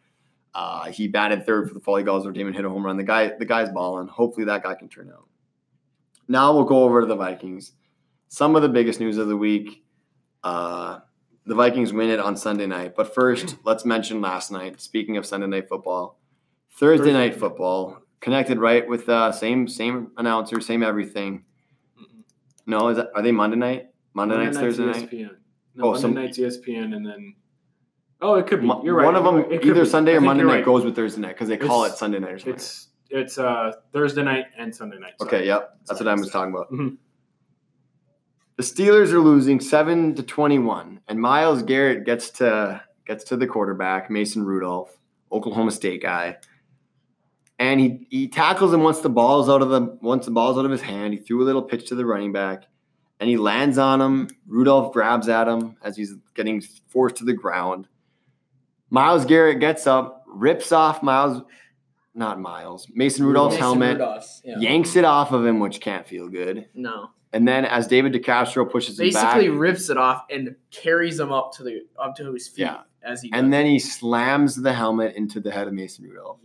Uh, 0.55 0.92
he 0.92 1.09
batted 1.09 1.44
third 1.44 1.66
for 1.66 1.74
the 1.74 1.81
fall 1.81 1.96
league 1.96 2.07
all 2.07 2.20
star 2.20 2.31
team 2.31 2.46
and 2.46 2.55
hit 2.55 2.64
a 2.64 2.70
home 2.70 2.87
run. 2.87 2.96
The 2.96 3.03
guy 3.03 3.33
the 3.37 3.44
guy's 3.44 3.70
balling. 3.70 4.07
Hopefully 4.07 4.46
that 4.46 4.62
guy 4.62 4.77
can 4.77 4.88
turn 4.88 5.11
out. 5.12 5.27
Now 6.29 6.53
we'll 6.53 6.62
go 6.62 6.85
over 6.85 7.00
to 7.00 7.09
the 7.09 7.16
Vikings. 7.16 7.72
Some 8.29 8.55
of 8.55 8.62
the 8.62 8.68
biggest 8.68 9.00
news 9.00 9.18
of 9.18 9.27
the 9.27 9.37
week. 9.37 9.83
Uh, 10.44 11.00
the 11.46 11.57
Vikings 11.57 11.92
win 11.92 12.11
it 12.11 12.20
on 12.20 12.37
Sunday 12.37 12.66
night. 12.66 12.94
But 12.94 13.12
first, 13.12 13.57
let's 13.64 13.85
mention 13.85 14.20
last 14.20 14.53
night. 14.53 14.81
Speaking 14.81 15.16
of 15.16 15.27
Sunday 15.27 15.48
night 15.48 15.68
football, 15.68 16.20
Thursday 16.70 17.07
Thursday. 17.07 17.12
night 17.12 17.35
football 17.35 18.04
connected 18.24 18.58
right 18.58 18.88
with 18.88 19.06
uh, 19.08 19.30
same 19.30 19.68
same 19.68 20.10
announcer, 20.16 20.58
same 20.60 20.82
everything. 20.82 21.44
Mm-mm. 22.00 22.22
No, 22.66 22.88
is 22.88 22.96
that, 22.96 23.10
are 23.14 23.22
they 23.22 23.32
Monday 23.32 23.56
night? 23.56 23.87
Monday, 24.14 24.37
night's 24.37 24.56
night's 24.56 24.76
Thursday 24.78 24.87
night. 25.00 25.12
No, 25.12 25.84
Oh, 25.84 25.87
Monday 25.92 26.00
some- 26.00 26.14
night's 26.14 26.38
ESPN, 26.38 26.94
and 26.96 27.04
then 27.06 27.34
oh, 28.22 28.34
it 28.37 28.46
could 28.46 28.62
be. 28.62 28.70
You're 28.82 28.94
right. 28.94 29.04
One 29.04 29.16
of 29.16 29.24
them, 29.24 29.52
It 29.52 29.64
either. 29.64 29.84
Sunday 29.84 30.14
I 30.14 30.16
or 30.16 30.20
Monday 30.22 30.44
night, 30.44 30.54
right. 30.54 30.64
goes 30.64 30.84
with 30.84 30.96
Thursday 30.96 31.20
night 31.20 31.34
because 31.34 31.48
they 31.48 31.56
call 31.58 31.84
it 31.84 31.92
Sunday 31.94 32.18
night 32.18 32.32
or 32.32 32.38
something. 32.38 32.54
It's 32.54 32.88
it's 33.10 33.38
uh 33.38 33.72
Thursday 33.92 34.22
night 34.22 34.46
and 34.58 34.74
Sunday 34.74 34.98
night. 34.98 35.12
sorry. 35.18 35.28
okay, 35.28 35.46
yep, 35.46 35.76
that's 35.87 36.00
what 36.00 36.08
I 36.08 36.14
was 36.14 36.30
talking 36.30 36.52
about. 36.54 36.72
Mhm. 36.72 36.96
The 38.56 38.62
Steelers 38.62 39.12
are 39.12 39.18
losing 39.20 39.60
seven 39.60 40.14
to 40.14 40.22
twenty-one, 40.22 41.00
and 41.08 41.20
Myles 41.20 41.62
Garrett 41.64 42.04
gets 42.06 42.30
to 42.38 42.80
gets 43.06 43.24
to 43.24 43.37
the 43.37 43.46
quarterback, 43.46 44.10
Mason 44.10 44.44
Rudolph, 44.44 44.96
Oklahoma 45.32 45.72
State 45.72 46.00
guy, 46.02 46.37
and 47.59 47.81
he 47.81 48.07
he 48.11 48.29
tackles 48.29 48.73
him 48.73 48.83
once 48.83 49.01
the 49.01 49.09
ball's 49.11 49.49
out 49.49 49.62
of 49.62 49.69
the 49.71 49.99
once 50.03 50.25
the 50.25 50.31
ball's 50.33 50.59
out 50.59 50.64
of 50.64 50.71
his 50.71 50.83
hand. 50.83 51.14
He 51.14 51.21
threw 51.21 51.43
a 51.43 51.45
little 51.47 51.62
pitch 51.62 51.88
to 51.88 51.95
the 51.95 52.05
running 52.05 52.33
back, 52.33 52.64
and 53.21 53.29
he 53.31 53.37
lands 53.37 53.79
on 53.79 54.01
him. 54.01 54.29
Rudolph 54.47 54.93
grabs 54.93 55.29
at 55.29 55.49
him 55.49 55.77
as 55.83 55.97
he's 55.97 56.14
getting 56.35 56.62
forced 56.88 57.17
to 57.17 57.25
the 57.25 57.33
ground. 57.33 57.87
Myles 58.90 59.25
Garrett 59.25 59.61
gets 59.61 59.87
up, 59.87 60.25
rips 60.27 60.71
off 60.73 61.03
Miles, 61.03 61.43
not 62.14 62.40
Miles, 62.40 62.87
Mason 62.95 63.25
Rudolph's 63.25 63.55
Mason 63.55 63.62
helmet, 63.62 63.93
Rudolph's, 63.99 64.43
yeah. 64.45 64.59
yanks 64.59 64.95
it 64.97 65.05
off 65.05 65.33
of 65.33 65.45
him, 65.45 65.59
which 65.59 65.81
can't 65.81 66.07
feel 66.07 66.29
good. 66.29 66.69
No. 66.75 67.11
And 67.33 67.49
then 67.49 67.64
as 67.64 67.88
David 67.88 68.12
DeCastro 68.12 68.71
pushes 68.71 69.01
him 69.01 69.07
Basically 69.07 69.49
back, 69.49 69.59
rips 69.59 69.90
it 69.90 69.97
off 69.97 70.23
and 70.31 70.55
carries 70.71 71.19
him 71.19 71.33
up 71.33 71.53
to 71.55 71.64
the 71.64 71.81
up 72.01 72.14
to 72.17 72.33
his 72.33 72.47
feet 72.47 72.62
Yeah. 72.62 72.83
as 73.03 73.23
he 73.23 73.31
and 73.33 73.47
does. 73.47 73.51
then 73.51 73.67
he 73.67 73.81
slams 73.81 74.55
the 74.55 74.73
helmet 74.73 75.17
into 75.17 75.40
the 75.40 75.51
head 75.51 75.67
of 75.67 75.75
Mason 75.75 76.05
Rudolph. 76.05 76.38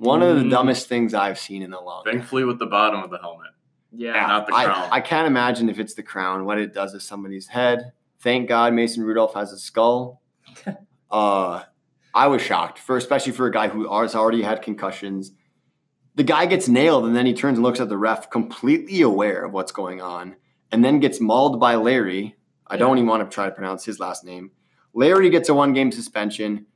One 0.00 0.22
of 0.22 0.36
the 0.36 0.42
Mm. 0.44 0.50
dumbest 0.50 0.88
things 0.88 1.12
I've 1.12 1.38
seen 1.38 1.62
in 1.62 1.72
a 1.74 1.80
long 1.80 2.04
time. 2.04 2.14
Thankfully, 2.14 2.44
with 2.44 2.58
the 2.58 2.66
bottom 2.66 3.02
of 3.02 3.10
the 3.10 3.18
helmet. 3.18 3.50
yeah. 3.92 4.26
not 4.26 4.46
the 4.46 4.54
I, 4.54 4.64
crown. 4.64 4.88
I 4.90 5.00
can't 5.00 5.26
imagine 5.26 5.68
if 5.68 5.78
it's 5.78 5.92
the 5.94 6.02
crown, 6.02 6.44
what 6.46 6.58
it 6.58 6.72
does 6.72 6.92
to 6.92 7.00
somebody's 7.00 7.48
head. 7.48 7.92
Thank 8.20 8.48
God 8.48 8.72
Mason 8.72 9.02
Rudolph 9.04 9.34
has 9.34 9.52
a 9.52 9.58
skull. 9.58 10.22
uh, 11.10 11.62
I 12.14 12.26
was 12.28 12.40
shocked 12.42 12.78
for 12.78 12.96
especially 12.96 13.32
for 13.32 13.46
a 13.46 13.52
guy 13.52 13.68
who 13.68 13.92
has 14.00 14.14
already 14.14 14.42
had 14.42 14.62
concussions. 14.62 15.32
The 16.14 16.24
guy 16.24 16.46
gets 16.46 16.68
nailed 16.68 17.04
and 17.04 17.14
then 17.14 17.26
he 17.26 17.34
turns 17.34 17.58
and 17.58 17.62
looks 17.64 17.80
at 17.80 17.88
the 17.88 17.98
ref, 17.98 18.30
completely 18.30 19.02
aware 19.02 19.44
of 19.44 19.52
what's 19.52 19.72
going 19.72 20.00
on, 20.00 20.36
and 20.72 20.84
then 20.84 21.00
gets 21.00 21.20
mauled 21.20 21.60
by 21.60 21.74
Larry. 21.76 22.36
I 22.66 22.76
don't 22.76 22.96
even 22.98 23.08
want 23.08 23.28
to 23.28 23.34
try 23.34 23.46
to 23.46 23.50
pronounce 23.54 23.84
his 23.84 23.98
last 24.00 24.24
name. 24.24 24.52
Larry 24.94 25.30
gets 25.30 25.48
a 25.48 25.54
one 25.54 25.72
game 25.72 25.92
suspension. 25.92 26.66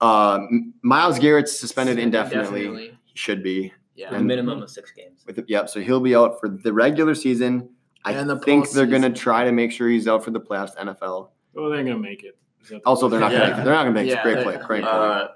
Uh, 0.00 0.40
Myles 0.82 1.18
Garrett's 1.18 1.58
suspended 1.58 1.98
indefinitely. 1.98 2.90
He 3.04 3.14
should 3.14 3.42
be. 3.42 3.72
Yeah. 3.96 4.06
With 4.10 4.14
a 4.14 4.18
And- 4.18 4.26
minimum 4.26 4.62
of 4.62 4.70
six 4.70 4.90
games. 4.90 5.22
With 5.26 5.36
the, 5.36 5.44
yep, 5.48 5.68
so 5.68 5.80
he'll 5.80 6.00
be 6.00 6.14
out 6.16 6.40
for 6.40 6.48
the 6.48 6.72
regular 6.72 7.14
season. 7.14 7.70
I 8.04 8.12
And 8.12 8.28
the 8.28 8.38
think 8.38 8.70
they're 8.70 8.86
going 8.86 9.02
to 9.02 9.10
try 9.10 9.44
to 9.44 9.52
make 9.52 9.72
sure 9.72 9.88
he's 9.88 10.06
out 10.08 10.22
for 10.24 10.30
the 10.30 10.40
playoffs, 10.40 10.76
NFL. 10.76 11.30
Oh, 11.56 11.70
they're 11.70 11.84
gonna 11.84 11.96
make 11.98 12.22
it. 12.24 12.36
Is 12.60 12.68
that 12.70 12.82
the- 12.82 12.88
Also, 12.88 13.08
they're 13.08 13.20
not 13.20 13.30
going 13.30 13.40
Yeah. 13.42 13.56
to. 13.56 13.62
They're 13.64 13.72
not 13.72 13.84
going 13.84 13.94
to 13.94 14.00
make 14.02 14.10
Yeah, 14.10 14.22
great 14.22 14.42
play. 14.42 14.56
Great 14.66 14.82
play. 14.82 14.90
Uh, 14.92 15.28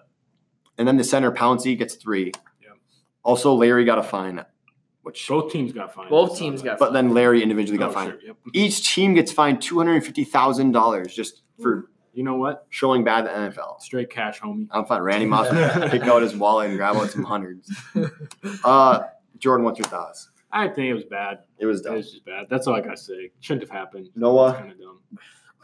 And 0.77 0.87
then 0.87 0.97
the 0.97 1.05
center 1.05 1.33
Pouncey 1.33 1.77
gets 1.79 1.95
three. 1.95 2.33
Yeah. 2.63 2.69
Also, 3.25 3.55
Larry 3.55 3.85
got 3.85 3.99
a 3.99 4.03
fine, 4.03 4.45
which. 5.03 5.27
Both 5.29 5.51
teams 5.53 5.73
got 5.73 5.95
fined. 5.95 6.11
Both 6.11 6.31
I 6.31 6.35
saw 6.35 6.39
teams 6.41 6.63
that. 6.63 6.69
got 6.69 6.79
But 6.79 6.93
then 6.93 7.15
Larry 7.15 7.43
individually 7.43 7.79
got 7.79 7.91
Oh, 7.91 7.95
fined. 7.95 8.13
sure, 8.21 8.21
yep. 8.29 8.37
Each 8.53 8.93
team 8.95 9.15
gets 9.15 9.33
fined 9.33 9.61
two 9.63 9.79
hundred 9.79 10.05
fifty 10.05 10.25
thousand 10.25 10.73
dollars 10.73 11.15
just 11.15 11.43
for 11.61 11.91
You 12.19 12.25
know 12.25 12.35
what? 12.35 12.67
showing 12.71 13.05
bad 13.05 13.27
the 13.27 13.31
NFL. 13.31 13.81
Straight 13.81 14.11
cash, 14.11 14.41
homie. 14.41 14.67
I'm 14.73 14.85
fine. 14.87 15.03
Randy 15.03 15.25
Moss 15.27 15.53
would 15.53 15.89
pick 15.93 16.03
out 16.03 16.21
his 16.21 16.35
wallet 16.35 16.69
and 16.69 16.77
grab 16.77 16.97
out 16.97 17.11
some 17.11 17.23
hundreds. 17.23 17.71
Uh, 18.65 19.05
Jordan, 19.39 19.65
what's 19.65 19.79
your 19.79 19.87
thoughts? 19.87 20.31
I 20.51 20.67
think 20.67 20.89
it 20.91 20.95
was 20.95 21.05
bad. 21.05 21.41
It 21.59 21.67
was 21.67 21.81
It 21.81 21.85
dumb. 21.85 21.95
was 21.95 22.11
just 22.11 22.25
bad. 22.25 22.47
That's 22.51 22.67
all 22.67 22.75
I 22.75 22.81
gotta 22.81 22.97
say. 22.97 23.31
Shouldn't 23.39 23.63
have 23.63 23.71
happened. 23.71 24.09
Noah? 24.17 24.55
kind 24.55 24.73
of 24.73 24.79
dumb. 24.81 24.99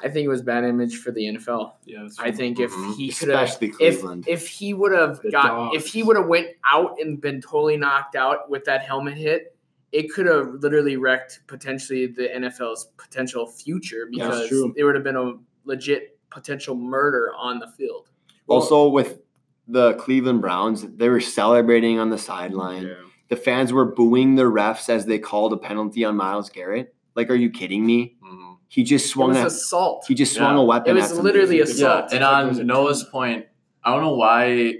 I 0.00 0.08
think 0.08 0.26
it 0.26 0.28
was 0.28 0.42
bad 0.42 0.62
image 0.62 0.98
for 0.98 1.10
the 1.10 1.22
NFL. 1.26 1.72
Yeah, 1.86 2.02
that's 2.02 2.20
I 2.20 2.30
think 2.30 2.60
if 2.60 2.70
Mhm. 2.70 2.94
he 2.94 3.10
could 3.10 3.30
have 3.30 3.56
if 3.60 4.28
if 4.28 4.46
he 4.48 4.74
would 4.74 4.92
have 4.92 5.20
got 5.32 5.46
dogs. 5.48 5.76
if 5.76 5.86
he 5.92 6.04
would 6.04 6.16
have 6.16 6.28
went 6.28 6.48
out 6.64 7.00
and 7.00 7.20
been 7.20 7.40
totally 7.40 7.76
knocked 7.76 8.14
out 8.14 8.48
with 8.48 8.64
that 8.66 8.82
helmet 8.82 9.14
hit, 9.14 9.56
it 9.90 10.12
could 10.12 10.26
have 10.26 10.54
literally 10.60 10.96
wrecked 10.98 11.40
potentially 11.48 12.06
the 12.06 12.28
NFL's 12.32 12.92
potential 12.96 13.44
future 13.48 14.06
because 14.08 14.48
true. 14.48 14.72
it 14.76 14.84
would 14.84 14.94
have 14.94 15.04
been 15.04 15.16
a 15.16 15.34
legit 15.64 16.13
potential 16.34 16.74
murder 16.74 17.32
on 17.38 17.58
the 17.60 17.68
field. 17.68 18.08
also, 18.48 18.88
with 18.88 19.20
the 19.66 19.94
Cleveland 19.94 20.42
Browns, 20.42 20.82
they 20.96 21.08
were 21.08 21.20
celebrating 21.20 21.98
on 21.98 22.10
the 22.10 22.18
sideline. 22.18 22.94
The 23.28 23.36
fans 23.36 23.72
were 23.72 23.86
booing 23.86 24.34
the 24.34 24.42
refs 24.42 24.90
as 24.90 25.06
they 25.06 25.18
called 25.18 25.52
a 25.54 25.56
penalty 25.56 26.04
on 26.04 26.16
Myles 26.16 26.50
Garrett. 26.50 26.94
Like, 27.14 27.30
are 27.30 27.34
you 27.34 27.48
kidding 27.50 27.86
me? 27.86 28.16
Mhm. 28.22 28.58
He 28.68 28.82
just 28.82 29.06
It 29.06 29.08
swung 29.10 29.28
was 29.30 29.38
a 29.38 29.46
assault. 29.46 30.04
he 30.08 30.14
just 30.14 30.34
swung 30.34 30.56
Yeah. 30.56 30.60
a 30.60 30.64
weapon. 30.64 30.90
It 30.90 30.94
was 31.00 31.04
at 31.04 31.08
somebody. 31.16 31.38
literally 31.38 31.56
Yeah, 31.58 31.62
assault. 31.64 32.12
and 32.12 32.22
on 32.24 32.66
Noah's 32.66 33.04
point, 33.04 33.46
I 33.82 33.92
don't 33.94 34.02
know 34.02 34.14
why, 34.14 34.74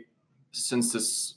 since 0.52 0.92
this 0.92 1.34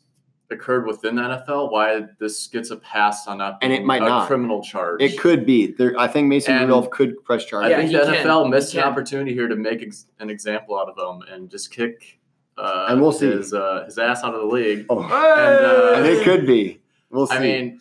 occurred 0.50 0.86
within 0.88 1.16
the 1.16 1.22
NFL, 1.22 1.72
why 1.72 2.04
this 2.20 2.48
gets 2.48 2.72
a 2.72 2.78
pass 2.78 3.28
on 3.28 3.40
not 3.40 3.58
And 3.62 3.74
it 3.74 3.78
being 3.78 3.88
might 3.88 4.02
a 4.02 4.06
not. 4.06 4.28
criminal 4.28 4.64
charge. 4.64 5.02
It 5.02 5.18
could 5.20 5.46
be. 5.46 5.74
There, 5.74 5.94
I 6.00 6.08
think 6.08 6.28
Mason 6.28 6.54
And- 6.56 6.62
Rudolph 6.66 6.90
could 6.90 7.22
press 7.26 7.46
charges. 7.46 7.74
I 7.74 7.76
think 7.78 7.92
he 7.92 7.98
the 7.98 8.04
can. 8.06 8.26
NFL 8.26 8.50
missed 8.50 8.72
He 8.72 8.78
an 8.80 8.86
opportunity 8.86 9.34
here 9.34 9.48
to 9.48 9.56
make 9.56 9.82
ex- 9.82 10.06
an 10.20 10.30
example 10.30 10.78
out 10.80 10.88
of 10.90 10.98
him 10.98 11.22
and 11.34 11.50
just 11.50 11.72
kick 11.72 12.20
uh, 12.58 12.88
And 12.90 13.00
we'll 13.02 13.12
see. 13.12 13.28
his 13.30 13.54
uh, 13.54 13.84
his 13.86 14.00
ass 14.00 14.24
out 14.24 14.34
of 14.34 14.42
the 14.42 14.48
league. 14.48 14.86
Oh, 14.90 15.04
And, 15.04 15.12
uh, 15.14 15.94
and 15.98 16.06
it 16.08 16.24
could 16.24 16.48
be. 16.48 16.82
We'll 17.12 17.28
see. 17.28 17.36
I 17.36 17.40
mean, 17.40 17.80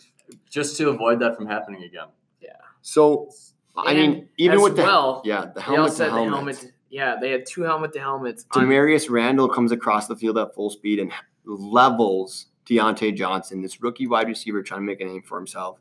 just 0.50 0.76
to 0.76 0.90
avoid 0.90 1.18
that 1.20 1.34
from 1.36 1.46
happening 1.46 1.82
again. 1.84 2.08
Yeah. 2.42 2.50
So 2.82 3.30
I 3.76 3.92
And 3.92 3.98
mean, 4.14 4.28
even 4.38 4.56
as 4.58 4.62
with 4.62 4.76
the 4.76 4.82
well, 4.82 5.22
yeah, 5.24 5.46
the 5.46 5.52
They 5.54 5.60
helmet 5.62 5.80
also 5.82 5.96
to 5.96 6.04
had 6.04 6.10
the 6.12 6.16
helmet. 6.30 6.56
helmet. 6.56 6.72
Yeah, 6.90 7.16
they 7.20 7.30
had 7.30 7.46
two 7.46 7.62
helmet 7.62 7.92
to 7.94 8.00
helmets. 8.00 8.44
on- 8.54 8.64
Damarious 8.66 9.08
Randall 9.08 9.48
comes 9.48 9.72
across 9.72 10.08
the 10.08 10.16
field 10.16 10.36
at 10.36 10.54
full 10.54 10.68
speed 10.70 10.98
and 10.98 11.10
levels 11.44 12.46
Diontae 12.68 13.14
Johnson, 13.16 13.62
this 13.62 13.80
rookie 13.82 14.06
wide 14.06 14.28
receiver 14.28 14.62
trying 14.62 14.80
to 14.80 14.86
make 14.86 15.00
a 15.00 15.04
name 15.04 15.22
for 15.22 15.38
himself. 15.38 15.78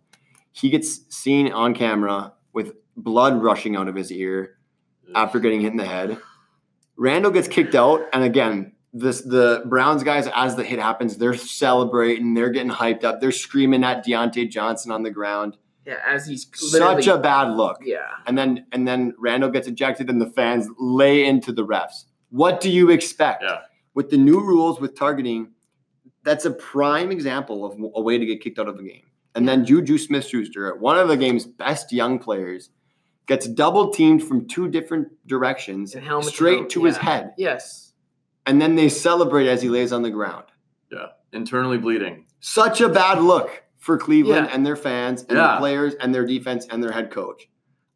He 0.51 0.69
gets 0.69 1.01
seen 1.13 1.51
on 1.51 1.73
camera 1.73 2.33
with 2.53 2.73
blood 2.95 3.41
rushing 3.41 3.75
out 3.75 3.87
of 3.87 3.95
his 3.95 4.11
ear 4.11 4.57
after 5.13 5.39
getting 5.39 5.61
hit 5.61 5.71
in 5.71 5.77
the 5.77 5.85
head. 5.85 6.17
Randall 6.97 7.31
gets 7.31 7.47
kicked 7.47 7.75
out, 7.75 8.01
and 8.13 8.23
again, 8.23 8.71
this 8.93 9.21
the 9.21 9.63
Browns 9.65 10.03
guys, 10.03 10.29
as 10.33 10.55
the 10.55 10.63
hit 10.63 10.79
happens, 10.79 11.17
they're 11.17 11.33
celebrating, 11.35 12.33
they're 12.33 12.49
getting 12.49 12.71
hyped 12.71 13.03
up, 13.03 13.19
they're 13.19 13.33
screaming 13.33 13.83
at 13.83 14.05
Diontae 14.05 14.49
Johnson 14.49 14.91
on 14.91 15.03
the 15.03 15.11
ground. 15.11 15.57
yeah, 15.85 15.97
as 16.07 16.25
he's 16.27 16.47
Such 16.53 17.07
a 17.07 17.17
bad 17.17 17.51
look. 17.57 17.79
yeah. 17.83 18.07
And 18.25 18.37
then 18.37 18.65
and 18.71 18.87
then 18.87 19.13
Randall 19.19 19.49
gets 19.49 19.67
ejected, 19.67 20.09
and 20.09 20.21
the 20.21 20.29
fans 20.29 20.69
lay 20.79 21.25
into 21.25 21.51
the 21.51 21.65
refs. 21.65 22.05
What 22.29 22.61
do 22.61 22.69
you 22.71 22.89
expect? 22.89 23.43
Yeah. 23.43 23.59
With 23.93 24.09
the 24.09 24.17
new 24.17 24.39
rules 24.39 24.79
with 24.79 24.95
targeting, 24.95 25.51
that's 26.25 26.43
a 26.45 26.51
prime 26.51 27.11
example 27.11 27.65
of 27.65 27.79
a 27.95 28.01
way 28.01 28.17
to 28.17 28.25
get 28.25 28.41
kicked 28.41 28.59
out 28.59 28.67
of 28.67 28.77
the 28.77 28.83
game. 28.83 29.03
And 29.35 29.47
then 29.47 29.65
Juju 29.65 29.97
Smith 29.97 30.25
Schuster, 30.25 30.75
one 30.75 30.97
of 30.97 31.07
the 31.07 31.17
game's 31.17 31.45
best 31.45 31.91
young 31.93 32.19
players, 32.19 32.69
gets 33.27 33.47
double 33.47 33.89
teamed 33.91 34.23
from 34.23 34.47
two 34.47 34.67
different 34.69 35.07
directions, 35.27 35.95
And 35.95 36.03
helmet 36.05 36.27
to 36.27 36.31
straight 36.33 36.69
to 36.69 36.83
his 36.85 36.97
head. 36.97 37.33
Yes. 37.37 37.93
And 38.45 38.61
then 38.61 38.75
they 38.75 38.89
celebrate 38.89 39.47
as 39.47 39.61
he 39.61 39.69
lays 39.69 39.91
on 39.91 40.03
the 40.03 40.11
ground. 40.11 40.45
Yeah, 40.91 41.07
internally 41.33 41.77
bleeding. 41.77 42.25
Such 42.39 42.79
a 42.81 42.89
bad 42.89 43.21
look 43.21 43.63
for 43.79 43.97
Cleveland 43.97 44.47
Yeah. 44.47 44.55
and 44.55 44.65
their 44.65 44.75
fans 44.75 45.23
and 45.23 45.37
Yeah. 45.37 45.53
the 45.53 45.57
players 45.59 45.95
and 45.95 46.13
their 46.13 46.25
defense 46.25 46.67
and 46.69 46.81
their 46.83 46.91
head 46.91 47.11
coach. 47.11 47.49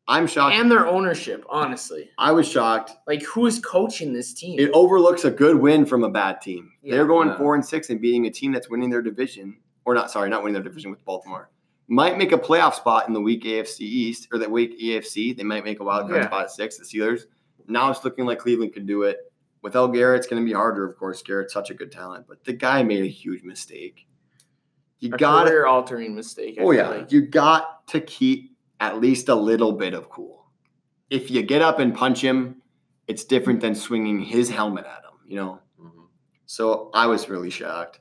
I'm 0.10 0.26
shocked. 0.28 0.56
And 0.56 0.72
their 0.72 0.88
ownership, 0.88 1.46
honestly. 1.50 2.10
I 2.18 2.32
was 2.32 2.48
shocked. 2.48 2.94
Like, 3.08 3.22
who 3.24 3.46
is 3.46 3.60
coaching 3.60 4.12
this 4.12 4.34
team? 4.34 4.60
It 4.60 4.72
overlooks 4.74 5.24
a 5.24 5.30
good 5.32 5.56
win 5.56 5.86
from 5.86 6.04
a 6.04 6.10
bad 6.10 6.42
team. 6.42 6.72
Yeah. 6.82 6.96
They're 6.96 7.06
going 7.06 7.30
Yeah. 7.30 7.38
four 7.38 7.54
and 7.56 7.64
six 7.64 7.90
and 7.92 8.02
beating 8.02 8.26
a 8.26 8.32
team 8.32 8.52
that's 8.52 8.70
winning 8.70 8.90
their 8.90 9.02
division, 9.04 9.58
or 9.86 9.94
not? 9.94 10.10
Sorry, 10.10 10.28
not 10.30 10.42
winning 10.44 10.56
their 10.56 10.64
division 10.64 10.90
with 10.92 11.06
Baltimore. 11.06 11.52
Might 11.88 12.18
make 12.18 12.32
a 12.32 12.38
playoff 12.38 12.74
spot 12.74 13.08
in 13.08 13.14
the 13.14 13.22
week 13.22 13.46
AFC 13.46 13.82
East 13.82 14.28
or 14.34 14.40
the 14.40 14.50
week 14.50 14.80
AFC. 14.82 15.34
They 15.38 15.44
might 15.44 15.64
make 15.64 15.80
a 15.80 15.84
wild 15.84 16.08
card 16.10 16.22
Yeah. 16.24 16.28
spot 16.28 16.44
at 16.46 16.52
six. 16.52 16.78
The 16.78 16.86
Steelers. 16.86 17.24
Now 17.68 17.92
it's 17.92 18.04
looking 18.04 18.26
like 18.26 18.40
Cleveland 18.40 18.74
could 18.74 18.88
do 18.88 19.04
it. 19.04 19.18
Without 19.62 19.88
Garrett, 19.94 20.20
it's 20.20 20.28
going 20.28 20.42
to 20.42 20.46
be 20.46 20.54
harder. 20.54 20.86
Of 20.90 20.98
course, 20.98 21.22
Garrett's 21.22 21.54
such 21.54 21.70
a 21.70 21.74
good 21.76 21.92
talent, 21.92 22.26
but 22.28 22.44
the 22.46 22.54
guy 22.54 22.82
made 22.82 23.04
a 23.04 23.08
huge 23.08 23.44
mistake. 23.44 24.08
You 25.00 25.14
a 25.14 25.18
got 25.18 25.46
it. 25.46 25.50
career 25.52 25.66
altering 25.66 26.16
mistake. 26.16 26.58
I 26.60 26.64
Oh 26.64 26.72
yeah, 26.72 26.90
like. 26.90 27.12
you 27.12 27.22
got 27.22 27.86
to 27.88 28.02
keep 28.02 28.49
at 28.80 29.00
least 29.00 29.30
a 29.30 29.36
little 29.36 29.74
bit 29.74 29.94
of 29.94 30.10
cool. 30.10 30.46
If 31.10 31.32
you 31.32 31.42
get 31.42 31.62
up 31.62 31.80
and 31.80 31.94
punch 31.94 32.22
him, 32.22 32.62
it's 33.08 33.24
different 33.24 33.62
than 33.62 33.76
swinging 33.76 34.20
his 34.22 34.50
helmet 34.50 34.86
at 34.86 35.04
him. 35.04 35.18
You 35.28 35.36
know. 35.38 35.60
Mhm. 35.82 36.08
So 36.46 36.90
I 36.94 37.08
was 37.08 37.30
really 37.30 37.50
shocked. 37.50 38.00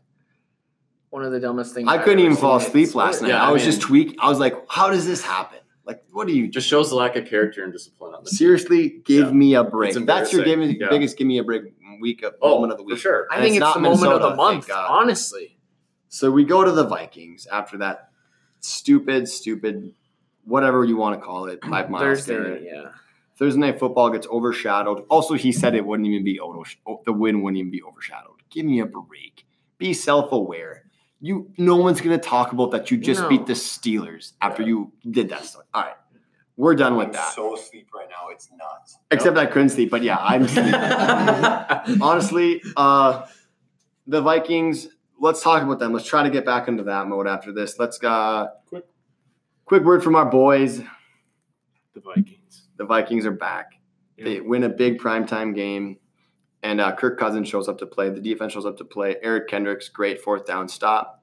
One 1.11 1.25
of 1.25 1.33
the 1.33 1.41
dumbest 1.41 1.75
things. 1.75 1.89
I 1.89 1.95
I've 1.95 2.03
couldn't 2.03 2.19
ever 2.21 2.27
even 2.33 2.37
fall 2.37 2.61
seen 2.61 2.67
in 2.67 2.71
asleep 2.71 2.89
sport. 2.89 3.05
last 3.07 3.23
night. 3.23 3.29
Yeah, 3.29 3.43
I 3.43 3.49
I 3.49 3.53
was 3.53 3.63
mean- 3.63 3.71
just 3.71 3.81
tweak. 3.83 4.17
I 4.21 4.29
was 4.29 4.39
like, 4.39 4.55
"How 4.69 4.91
does 4.91 5.07
this 5.07 5.23
happen? 5.23 5.59
Like, 5.87 6.05
what 6.13 6.27
do 6.27 6.35
you 6.35 6.49
Just 6.49 6.69
shows 6.69 6.91
the 6.91 6.97
lack 6.97 7.17
of 7.17 7.25
character 7.27 7.65
and 7.65 7.73
discipline 7.73 8.13
on 8.15 8.23
the 8.23 8.29
team. 8.29 8.37
seriously 8.37 9.01
give 9.07 9.29
Yeah. 9.29 9.33
me 9.33 9.55
a 9.55 9.65
break? 9.65 9.97
It's 9.97 10.05
That's 10.05 10.31
your 10.35 10.43
embarrassing. 10.43 10.69
give 10.73 10.81
me, 10.81 10.85
Yeah. 10.85 10.91
biggest 10.91 11.17
give 11.17 11.27
me 11.27 11.39
a 11.39 11.45
break 11.45 11.63
week 12.03 12.23
of 12.23 12.35
Oh, 12.43 12.57
moment 12.57 12.73
of 12.73 12.79
the 12.79 12.85
for 12.85 12.89
week. 12.91 12.99
sure. 12.99 13.27
I 13.31 13.37
think 13.41 13.57
it's 13.57 13.65
it's, 13.65 13.75
the 13.75 13.81
not 13.81 13.97
moment 13.97 14.13
of 14.13 14.21
the 14.31 14.37
month, 14.37 14.71
honestly. 14.71 15.59
So 16.09 16.31
we 16.31 16.45
go 16.45 16.63
to 16.63 16.71
the 16.73 16.85
Vikings 16.85 17.47
after 17.51 17.79
that 17.79 18.11
stupid, 18.61 19.29
stupid, 19.29 19.95
whatever 20.49 20.85
you 20.85 20.97
want 20.97 21.19
to 21.21 21.25
call 21.25 21.47
it, 21.47 21.63
five 21.71 21.91
miles. 21.91 22.03
Thursday, 22.03 22.67
yeah. 22.73 22.91
Thursday 23.39 23.61
night 23.61 23.79
football 23.79 24.11
gets 24.11 24.27
overshadowed. 24.27 25.05
Also, 25.09 25.35
he 25.35 25.53
said 25.53 25.75
it 25.75 25.87
wouldn't 25.87 26.09
even 26.09 26.25
be 26.25 26.41
over, 26.41 26.59
the 27.05 27.13
win 27.13 27.43
wouldn't 27.43 27.59
even 27.59 27.71
be 27.71 27.83
overshadowed. 27.83 28.43
Give 28.51 28.65
me 28.67 28.81
a 28.81 28.87
break. 28.87 29.45
Be 29.79 29.93
self-aware. 29.95 30.85
You, 31.21 31.51
no 31.59 31.77
one's 31.77 32.01
gonna 32.01 32.19
talk 32.19 32.53
about 32.53 32.71
that. 32.73 32.91
You 32.91 32.97
just 32.97 33.23
No. 33.23 33.29
beat 33.29 33.47
the 33.47 33.53
Steelers 33.53 34.33
after 34.41 34.63
Yeah. 34.63 34.69
you 34.69 34.93
did 35.09 35.29
that 35.31 35.45
stuff. 35.45 35.63
All 35.75 35.83
right, 35.83 35.95
we're 36.57 36.75
done 36.75 36.97
with 36.97 37.09
I'm 37.09 37.13
that. 37.13 37.33
so 37.35 37.55
asleep 37.57 37.89
right 37.95 38.09
now. 38.09 38.29
It's 38.33 38.49
nuts. 38.53 38.99
Except 39.11 39.37
I 39.37 39.47
couldn't 39.47 39.71
sleep, 39.71 39.91
but 39.91 40.03
yeah, 40.03 40.17
I'm 40.21 40.43
honestly 42.03 42.63
uh, 42.77 43.27
the 44.07 44.21
Vikings. 44.21 44.89
Let's 45.21 45.43
talk 45.43 45.63
about 45.65 45.81
them. 45.81 45.93
Let's 45.93 46.07
try 46.07 46.23
to 46.23 46.31
get 46.31 46.45
back 46.45 46.69
into 46.69 46.85
that 46.85 47.09
mode 47.09 47.27
after 47.27 47.53
this. 47.53 47.77
Let's 47.79 48.03
uh, 48.03 48.47
Quick. 48.67 48.85
Quick 49.69 49.85
word 49.85 50.03
from 50.03 50.17
our 50.17 50.25
boys. 50.25 50.81
The 51.95 52.01
Vikings. 52.01 52.69
The 52.79 52.87
Vikings 52.87 53.27
are 53.27 53.33
back. 53.33 53.73
They 54.17 54.41
win 54.41 54.65
a 54.65 54.69
big 54.69 54.99
primetime 54.99 55.55
game, 55.55 55.99
and 56.65 56.81
uh, 56.81 56.97
Kirk 56.97 57.21
Cousins 57.21 57.49
shows 57.49 57.69
up 57.69 57.79
to 57.79 57.87
play. 57.87 58.09
The 58.11 58.21
defense 58.21 58.55
shows 58.55 58.67
up 58.67 58.79
to 58.79 58.85
play. 58.85 59.15
Eric 59.23 59.47
Kendricks, 59.47 59.89
great 59.89 60.21
fourth 60.21 60.45
down 60.45 60.69
stop, 60.69 61.23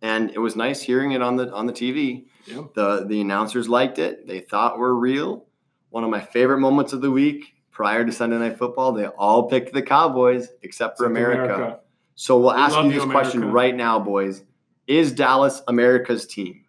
and 0.00 0.30
it 0.30 0.38
was 0.38 0.54
nice 0.54 0.80
hearing 0.80 1.10
it 1.12 1.22
on 1.22 1.34
the 1.36 1.52
on 1.52 1.66
the 1.66 1.72
TV. 1.72 2.26
Yeah. 2.46 2.64
The 2.74 3.06
the 3.08 3.20
announcers 3.20 3.68
liked 3.68 3.98
it. 3.98 4.28
They 4.28 4.40
thought 4.40 4.78
we're 4.78 4.92
real. 4.92 5.46
One 5.90 6.04
of 6.04 6.10
my 6.10 6.20
favorite 6.20 6.60
moments 6.60 6.92
of 6.92 7.00
the 7.00 7.10
week 7.10 7.54
prior 7.72 8.04
to 8.04 8.12
Sunday 8.12 8.38
Night 8.38 8.58
Football. 8.58 8.92
They 8.92 9.06
all 9.06 9.48
picked 9.48 9.72
the 9.72 9.82
Cowboys 9.82 10.48
except 10.62 10.98
for 10.98 11.06
Except 11.06 11.18
America. 11.18 11.80
So 12.14 12.38
we'll 12.38 12.54
We 12.54 12.60
ask 12.60 12.76
you, 12.76 12.92
this 12.92 13.04
question 13.06 13.50
right 13.50 13.74
now, 13.74 13.98
boys: 13.98 14.44
Is 14.86 15.10
Dallas 15.10 15.62
America's 15.66 16.26
team? 16.26 16.63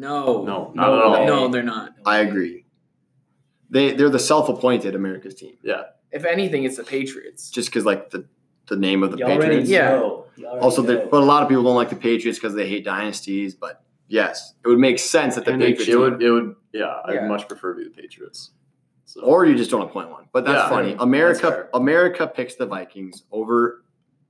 No. 0.00 0.44
No, 0.44 0.72
not 0.74 0.92
at 0.94 1.02
all. 1.04 1.26
No, 1.26 1.48
they're 1.48 1.62
not. 1.62 1.94
I 2.04 2.18
agree. 2.20 2.64
They 3.70 3.92
they're 3.92 4.10
the 4.10 4.18
self-appointed 4.18 4.94
America's 4.94 5.34
team. 5.34 5.54
Yeah. 5.62 5.82
If 6.10 6.24
anything, 6.24 6.64
it's 6.64 6.76
the 6.76 6.84
Patriots. 6.84 7.50
just 7.50 7.68
because 7.68 7.84
like 7.84 8.10
the 8.10 8.24
the 8.68 8.76
name 8.76 9.02
of 9.02 9.12
the 9.12 9.18
You 9.18 9.24
already 9.24 9.40
Patriots. 9.42 9.70
Yeah. 9.70 9.90
know. 9.90 10.26
You 10.36 10.46
already 10.46 10.64
Also, 10.64 10.82
the, 10.82 11.08
but 11.10 11.20
a 11.22 11.24
lot 11.24 11.42
of 11.42 11.48
people 11.48 11.64
don't 11.64 11.76
like 11.76 11.90
the 11.90 11.96
Patriots 11.96 12.38
because 12.38 12.54
they 12.54 12.68
hate 12.68 12.84
dynasties. 12.84 13.54
But 13.54 13.82
yes, 14.08 14.54
it 14.64 14.68
would 14.68 14.78
make 14.78 14.98
sense 14.98 15.34
that 15.36 15.44
the 15.44 15.52
And 15.52 15.62
Patriots, 15.62 15.88
It 15.88 15.96
would. 15.96 16.22
It 16.22 16.30
would. 16.30 16.54
Yeah, 16.72 17.00
Yeah. 17.08 17.20
I'd 17.22 17.28
much 17.28 17.46
prefer 17.48 17.74
to 17.74 17.78
be 17.78 17.84
the 17.84 17.90
Patriots. 17.90 18.52
So. 19.04 19.22
or 19.22 19.44
you 19.44 19.56
just 19.56 19.72
don't 19.72 19.82
appoint 19.82 20.10
one. 20.10 20.26
But 20.32 20.44
that's 20.44 20.56
Yeah, 20.56 20.68
funny. 20.68 20.90
that's 20.92 21.02
America, 21.02 21.40
fair. 21.50 21.68
America 21.74 22.28
picks 22.28 22.54
the 22.54 22.66
Vikings 22.66 23.24
over 23.32 23.82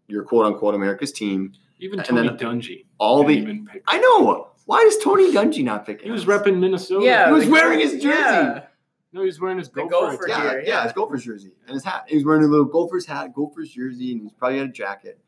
your 0.09 0.25
quote 0.25 0.47
unquote 0.47 0.75
America's 0.75 1.13
team. 1.13 1.53
Even 1.79 1.99
And 2.01 2.09
Tony 2.09 2.29
then 2.29 2.39
Dungy. 2.39 2.87
All 2.99 3.23
the 3.25 3.35
even 3.35 3.67
pick. 3.67 3.83
I 3.87 3.99
know. 3.99 4.50
Why 4.67 4.83
does 4.85 4.99
Tony 4.99 5.33
Dungy 5.33 5.65
not 5.65 5.85
pick? 5.87 6.01
He 6.03 6.11
was 6.11 6.23
us? 6.23 6.29
repping 6.29 6.59
Minnesota. 6.59 7.05
Yeah, 7.05 7.27
He 7.29 7.33
was 7.33 7.45
the- 7.47 7.51
wearing 7.51 7.81
his 7.81 7.93
jersey. 7.95 8.07
Yeah. 8.09 8.65
No, 9.13 9.21
he 9.23 9.27
was 9.27 9.41
wearing 9.41 9.59
his 9.59 9.69
The 9.71 9.83
Gopher. 9.87 10.13
Gopher. 10.13 10.29
Yeah, 10.29 10.41
here, 10.51 10.61
yeah, 10.61 10.69
yeah. 10.69 10.83
his 10.85 10.93
Gophers 10.93 11.25
jersey 11.25 11.51
and 11.67 11.75
his 11.75 11.83
hat. 11.85 12.05
He 12.07 12.15
was 12.15 12.25
wearing 12.25 12.45
a 12.45 12.47
little 12.47 12.65
Gophers 12.67 13.05
hat, 13.07 13.35
Gophers 13.35 13.71
jersey, 13.71 14.13
and 14.13 14.23
he's 14.23 14.33
probably 14.33 14.59
had 14.59 14.69
a 14.69 14.73
jacket. 14.73 15.19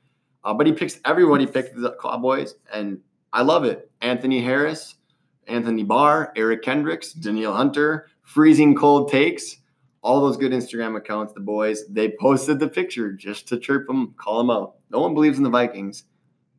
Uh, 0.45 0.55
but 0.55 0.66
he 0.68 0.72
picks 0.72 1.01
everyone. 1.05 1.41
He 1.41 1.47
picked 1.47 1.74
the 1.74 1.97
Cowboys, 2.01 2.55
and 2.72 3.01
I 3.33 3.43
love 3.43 3.64
it. 3.64 3.91
Anthony 4.01 4.41
Harris, 4.41 4.97
Anthony 5.49 5.83
Barr, 5.83 6.33
Eric 6.37 6.62
Kendricks, 6.62 7.12
Danielle 7.12 7.55
Hunter, 7.55 8.07
freezing 8.22 8.76
cold 8.76 9.11
takes. 9.11 9.57
All 10.03 10.20
those 10.20 10.37
good 10.37 10.51
Instagram 10.53 10.97
accounts, 10.97 11.33
the 11.33 11.41
boys, 11.41 11.85
they 11.89 12.12
posted 12.20 12.59
the 12.61 12.68
picture 12.68 13.12
just 13.12 13.47
to 13.49 13.59
chirp 13.59 13.87
them, 13.87 14.14
call 14.16 14.39
them 14.39 14.51
out. 14.51 14.74
No 14.91 15.01
one 15.01 15.14
believes 15.14 15.39
in 15.39 15.45
the 15.45 15.51
Vikings 15.51 16.05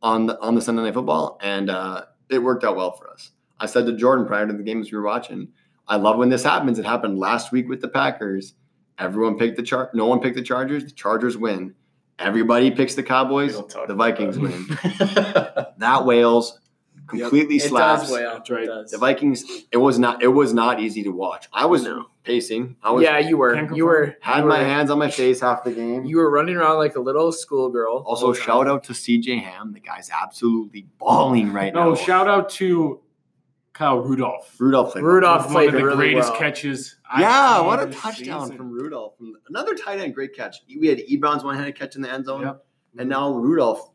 on 0.02 0.26
the 0.26 0.38
on 0.40 0.54
the 0.54 0.60
Sunday 0.62 0.82
Night 0.82 0.94
Football, 0.94 1.38
and 1.42 1.68
uh, 1.70 2.04
it 2.28 2.38
worked 2.38 2.64
out 2.64 2.76
well 2.76 2.92
for 2.92 3.10
us. 3.10 3.30
I 3.60 3.66
said 3.66 3.86
to 3.86 3.92
Jordan 3.96 4.26
prior 4.26 4.46
to 4.46 4.52
the 4.52 4.62
games 4.62 4.90
we 4.90 4.98
were 4.98 5.04
watching, 5.04 5.48
I 5.86 5.96
love 5.96 6.16
when 6.18 6.28
this 6.28 6.42
happens. 6.42 6.78
It 6.78 6.84
happened 6.84 7.18
last 7.18 7.52
week 7.52 7.68
with 7.68 7.80
the 7.80 7.88
Packers. 7.88 8.54
Everyone 8.98 9.36
picked 9.38 9.56
the 9.56 9.62
char. 9.62 9.90
No 9.94 10.06
one 10.06 10.20
picked 10.20 10.36
the 10.36 10.42
Chargers. 10.42 10.84
The 10.84 10.92
Chargers 10.92 11.36
win. 11.36 11.74
Everybody 12.18 12.70
picks 12.70 12.94
the 12.94 13.02
Cowboys. 13.02 13.56
The 13.88 13.94
Vikings 13.94 14.38
win. 14.38 14.66
That 15.78 16.06
Wales 16.06 16.60
completely 17.06 17.56
It 17.56 17.62
slaps. 17.62 18.02
does 18.02 18.10
well. 18.12 18.34
That's 18.34 18.50
right. 18.50 18.62
It 18.64 18.66
does. 18.66 18.90
The 18.90 18.98
Vikings. 18.98 19.44
It 19.72 19.76
was 19.78 19.98
not. 19.98 20.22
It 20.22 20.28
was 20.28 20.52
not 20.54 20.80
easy 20.80 21.02
to 21.04 21.10
watch. 21.10 21.48
I 21.52 21.66
was 21.66 21.82
No. 21.84 22.06
pacing. 22.24 22.76
I 22.82 22.90
was 22.90 23.02
yeah, 23.04 23.18
you 23.18 23.36
were. 23.36 23.54
You 23.74 23.84
were. 23.86 24.16
had 24.20 24.40
you 24.40 24.46
my 24.46 24.58
were- 24.60 24.64
hands 24.64 24.90
on 24.90 24.98
my 24.98 25.10
face 25.10 25.40
half 25.40 25.64
the 25.64 25.72
game. 25.72 26.04
You 26.04 26.16
were 26.18 26.30
running 26.30 26.56
around 26.56 26.78
like 26.78 26.96
a 26.96 27.00
little 27.00 27.30
schoolgirl. 27.32 28.04
also, 28.06 28.32
shout 28.32 28.66
out 28.66 28.84
to 28.84 28.92
CJ 28.94 29.40
Ham. 29.42 29.72
The 29.72 29.80
guy's 29.80 30.10
absolutely 30.10 30.86
balling 30.98 31.52
right 31.52 31.72
now. 31.74 31.90
No, 31.90 31.94
shout 31.94 32.26
out 32.28 32.48
to 32.50 33.00
Kyle 33.74 33.98
Rudolph. 33.98 34.54
Rudolph. 34.58 34.92
played 34.92 35.02
Rudolph 35.04 35.52
One 35.52 35.66
of 35.66 35.72
the 35.72 35.84
really 35.84 35.96
greatest 35.96 36.30
well. 36.30 36.38
catches. 36.38 36.96
I've 37.10 37.20
Yeah, 37.20 37.60
what 37.62 37.80
a 37.82 37.86
touchdown 37.86 38.42
season. 38.42 38.56
from 38.56 38.70
Rudolph. 38.70 39.14
Another 39.48 39.74
tight 39.74 39.98
end, 40.00 40.14
great 40.14 40.34
catch. 40.34 40.58
We 40.78 40.86
had 40.86 40.98
Ebron's 41.00 41.42
one-handed 41.44 41.76
catch 41.76 41.96
in 41.96 42.02
the 42.02 42.10
end 42.10 42.24
zone, 42.26 42.42
Yep. 42.42 42.64
and 42.98 43.08
now 43.08 43.32
Rudolph, 43.34 43.90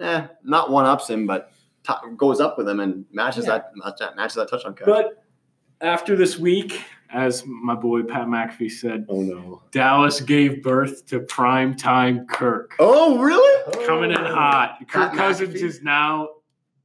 eh, 0.00 0.26
not 0.42 0.70
one 0.70 0.86
ups 0.86 1.08
him, 1.10 1.26
but 1.26 1.51
t- 1.86 1.92
goes 2.16 2.40
up 2.40 2.58
with 2.58 2.68
him 2.68 2.80
and 2.80 3.04
matches 3.12 3.46
Yeah. 3.46 3.52
that 3.58 3.70
match- 3.76 3.98
that 4.00 4.16
matches 4.16 4.34
that 4.36 4.48
touchdown 4.48 4.74
catch. 4.74 4.86
But 4.86 5.22
after 5.80 6.16
this 6.16 6.38
week, 6.38 6.80
as 7.12 7.44
my 7.46 7.74
boy 7.74 8.02
Pat 8.04 8.26
McAfee 8.26 8.70
said, 8.70 9.04
oh 9.08 9.20
no! 9.20 9.62
Dallas 9.70 10.20
gave 10.20 10.62
birth 10.62 11.04
to 11.06 11.20
prime 11.20 11.74
time 11.76 12.26
Kirk. 12.26 12.74
Oh 12.78 13.18
really? 13.18 13.86
Coming 13.86 14.10
in 14.10 14.16
hot. 14.16 14.78
Oh. 14.80 14.84
Kirk 14.86 15.10
Pat 15.10 15.16
Cousins 15.18 15.54
McAfee? 15.54 15.62
is 15.64 15.82
now 15.82 16.28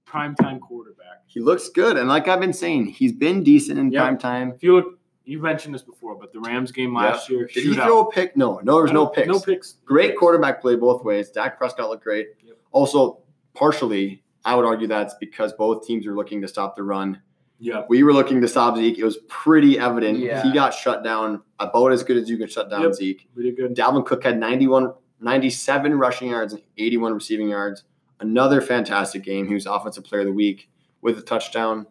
prime 0.05 0.35
time 0.35 0.59
quarterback. 0.59 1.21
He 1.27 1.39
looks 1.41 1.69
good, 1.69 1.97
and 1.97 2.07
like 2.09 2.27
I've 2.27 2.39
been 2.39 2.53
saying, 2.53 2.87
he's 2.87 3.11
been 3.13 3.43
decent 3.43 3.77
in 3.79 3.91
Yep. 3.91 4.01
prime 4.01 4.17
time. 4.17 4.51
If 4.55 4.63
you 4.63 4.73
look, 4.75 4.99
you 5.25 5.39
mentioned 5.41 5.75
this 5.75 5.83
before, 5.83 6.15
but 6.15 6.31
the 6.33 6.39
Rams 6.39 6.71
game 6.71 6.95
last 6.95 7.29
year, 7.29 7.45
Did 7.45 7.63
he 7.63 7.73
shootout. 7.73 7.83
throw 7.85 7.99
a 8.01 8.11
pick? 8.11 8.35
No, 8.37 8.59
no, 8.63 8.73
there 8.75 8.83
was 8.83 8.91
no 8.93 9.07
picks. 9.07 9.27
No 9.27 9.39
picks. 9.39 9.73
Great 9.85 10.15
quarterback 10.17 10.61
play 10.61 10.75
both 10.75 11.03
ways. 11.03 11.29
Dak 11.29 11.57
Prescott 11.57 11.89
looked 11.89 12.03
great. 12.03 12.27
Yep. 12.43 12.57
Also, 12.71 13.19
partially, 13.53 14.23
I 14.47 14.55
would 14.55 14.65
argue 14.65 14.87
that's 14.87 15.13
because 15.19 15.51
both 15.53 15.85
teams 15.85 16.07
were 16.07 16.15
looking 16.15 16.41
to 16.41 16.47
stop 16.47 16.77
the 16.77 16.83
run. 16.83 17.21
Yeah. 17.59 17.83
We 17.89 18.01
were 18.03 18.13
looking 18.13 18.39
to 18.41 18.47
stop 18.47 18.77
Zeke. 18.77 18.97
It 18.97 19.03
was 19.03 19.17
pretty 19.27 19.77
evident. 19.77 20.19
Yeah. 20.19 20.41
He 20.41 20.53
got 20.53 20.73
shut 20.73 21.03
down 21.03 21.41
about 21.59 21.91
as 21.91 22.01
good 22.01 22.15
as 22.15 22.29
you 22.29 22.37
could 22.37 22.49
shut 22.51 22.69
down 22.69 22.83
Yep. 22.83 22.93
Zeke. 22.93 23.27
Pretty 23.33 23.51
good. 23.51 23.75
Dalvin 23.75 24.05
Cook 24.05 24.23
had 24.23 24.39
91, 24.39 24.93
97 25.19 25.95
rushing 25.95 26.29
yards 26.29 26.53
and 26.53 26.61
81 26.77 27.13
receiving 27.13 27.49
yards. 27.49 27.83
Another 28.21 28.61
fantastic 28.61 29.21
game. 29.23 29.47
He 29.47 29.53
was 29.53 29.65
offensive 29.65 30.05
player 30.05 30.21
of 30.21 30.27
the 30.27 30.33
week 30.33 30.69
with 31.01 31.17
a 31.17 31.21
touchdown. 31.21 31.87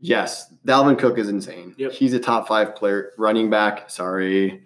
Yes, 0.00 0.54
Dalvin 0.64 0.96
Cook 0.96 1.18
is 1.18 1.28
insane. 1.28 1.74
Yep. 1.76 1.90
He's 1.90 2.12
a 2.14 2.20
top 2.20 2.46
five 2.46 2.76
player, 2.76 3.10
running 3.18 3.50
back. 3.50 3.90
Sorry, 3.90 4.62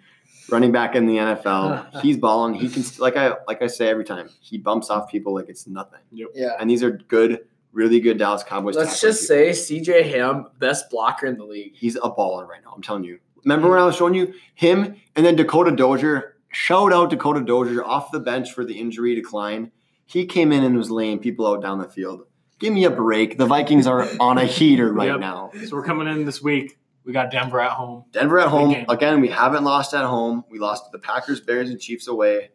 running 0.53 0.71
back 0.71 0.95
in 0.95 1.05
the 1.05 1.17
NFL. 1.17 2.01
He's 2.01 2.17
balling. 2.17 2.53
He 2.53 2.69
can 2.69 2.83
like 2.99 3.17
I 3.17 3.33
like 3.47 3.61
I 3.61 3.67
say 3.67 3.89
every 3.89 4.05
time. 4.05 4.29
He 4.39 4.57
bumps 4.57 4.89
off 4.89 5.09
people 5.11 5.33
like 5.33 5.49
it's 5.49 5.67
nothing. 5.67 5.99
Yeah. 6.11 6.51
And 6.59 6.69
these 6.69 6.83
are 6.83 6.91
good, 6.91 7.45
really 7.73 7.99
good 7.99 8.17
Dallas 8.17 8.43
Cowboys. 8.43 8.75
Let's 8.75 9.01
just 9.01 9.27
people. 9.29 9.53
say 9.53 9.79
CJ 9.79 10.11
Ham, 10.11 10.47
best 10.59 10.89
blocker 10.89 11.25
in 11.27 11.37
the 11.37 11.43
league. 11.45 11.73
he's 11.75 11.95
a 11.97 12.01
baller 12.01 12.47
right 12.47 12.61
now. 12.63 12.71
I'm 12.75 12.81
telling 12.81 13.03
you. 13.03 13.19
Remember 13.43 13.69
when 13.69 13.79
I 13.79 13.85
was 13.85 13.95
showing 13.97 14.13
you 14.13 14.33
him 14.55 14.95
and 15.17 15.25
then 15.25 15.35
Dakota 15.35 15.71
Dozier? 15.75 16.37
Shout 16.53 16.93
out 16.93 17.09
Dakota 17.09 17.41
Dozier 17.41 17.83
off 17.83 18.11
the 18.11 18.19
bench 18.19 18.53
for 18.53 18.63
the 18.63 18.79
injury 18.79 19.15
decline. 19.15 19.71
He 20.05 20.25
came 20.27 20.51
in 20.51 20.63
and 20.63 20.77
was 20.77 20.91
laying 20.91 21.19
people 21.19 21.47
out 21.47 21.61
down 21.61 21.79
the 21.79 21.89
field. 21.89 22.25
Give 22.59 22.71
me 22.71 22.85
a 22.85 22.91
break. 22.91 23.37
The 23.37 23.47
Vikings 23.47 23.87
are 23.87 24.07
on 24.19 24.37
a 24.37 24.45
heater 24.45 24.93
right 24.93 25.07
Yep. 25.09 25.19
now. 25.19 25.51
So 25.67 25.75
we're 25.75 25.83
coming 25.83 26.07
in 26.07 26.23
this 26.25 26.41
week. 26.41 26.77
We 27.05 27.11
got 27.13 27.31
Denver 27.31 27.59
at 27.59 27.71
home. 27.71 28.05
Denver 28.11 28.39
at 28.39 28.47
home. 28.47 28.71
game. 28.71 28.85
Again, 28.89 29.19
we 29.21 29.27
haven't 29.27 29.63
lost 29.63 29.93
at 29.93 30.05
home. 30.05 30.43
We 30.49 30.57
lost 30.59 30.85
to 30.85 30.89
the 30.91 30.99
Packers, 30.99 31.41
Bears, 31.41 31.69
and 31.69 31.79
Chiefs 31.79 32.07
away. 32.07 32.49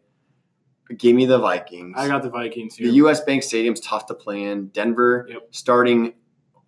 Give 0.97 1.15
me 1.15 1.27
the 1.27 1.37
Vikings. 1.37 1.93
I 1.97 2.07
got 2.07 2.23
the 2.23 2.31
Vikings 2.31 2.75
the. 2.77 2.85
US 2.89 3.21
Bank 3.21 3.43
Stadium's 3.43 3.79
tough 3.79 4.07
to 4.07 4.15
play 4.15 4.43
in. 4.43 4.67
Denver 4.69 5.27
Yep. 5.29 5.47
starting 5.51 6.13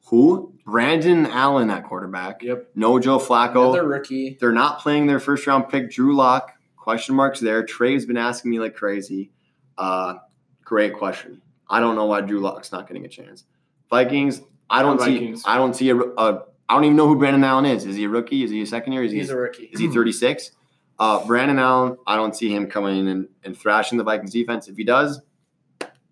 who? 0.05 0.53
Brandon 0.65 1.25
Allen 1.25 1.69
at 1.71 1.85
quarterback. 1.85 2.43
Yep. 2.43 2.71
No 2.75 2.99
Joe 2.99 3.17
Flacco. 3.17 3.69
Another 3.73 3.87
rookie. 3.87 4.37
They're 4.39 4.51
not 4.51 4.79
playing 4.79 5.07
their 5.07 5.19
first 5.19 5.47
round 5.47 5.69
pick, 5.69 5.89
Drew 5.89 6.15
Lock. 6.15 6.51
Question 6.75 7.15
marks 7.15 7.39
there. 7.39 7.63
Trey's 7.65 8.05
been 8.05 8.17
asking 8.17 8.51
me 8.51 8.59
like 8.59 8.75
crazy. 8.75 9.31
Uh, 9.77 10.15
great 10.63 10.93
question. 10.93 11.41
I 11.69 11.79
don't 11.79 11.95
know 11.95 12.05
why 12.05 12.21
Drew 12.21 12.41
Lock's 12.41 12.71
not 12.71 12.87
getting 12.87 13.05
a 13.05 13.09
chance. 13.09 13.45
Vikings. 13.89 14.41
I 14.69 14.83
don't 14.83 14.97
Vikings. 14.99 15.43
see. 15.43 15.49
I 15.49 15.57
don't 15.57 15.75
see 15.75 15.89
a. 15.89 15.97
a 15.97 16.43
I 16.71 16.75
don't 16.75 16.85
even 16.85 16.95
know 16.95 17.05
who 17.07 17.17
Brandon 17.17 17.43
Allen 17.43 17.65
is. 17.65 17.85
Is 17.85 17.97
he 17.97 18.05
a 18.05 18.09
rookie? 18.09 18.43
Is 18.45 18.49
he 18.49 18.61
a 18.61 18.65
second 18.65 18.93
year? 18.93 19.03
Is 19.03 19.11
he? 19.11 19.17
He's 19.17 19.29
a 19.29 19.35
rookie. 19.35 19.65
is 19.65 19.79
he 19.81 19.89
36? 19.89 20.51
Uh, 20.97 21.25
Brandon 21.25 21.59
Allen. 21.59 21.97
I 22.07 22.15
don't 22.15 22.33
see 22.33 22.49
him 22.49 22.67
coming 22.67 22.97
in 22.97 23.07
and, 23.09 23.27
and 23.43 23.57
thrashing 23.57 23.97
the 23.97 24.05
Vikings 24.05 24.31
defense. 24.31 24.69
If 24.69 24.77
he 24.77 24.85
does, 24.85 25.21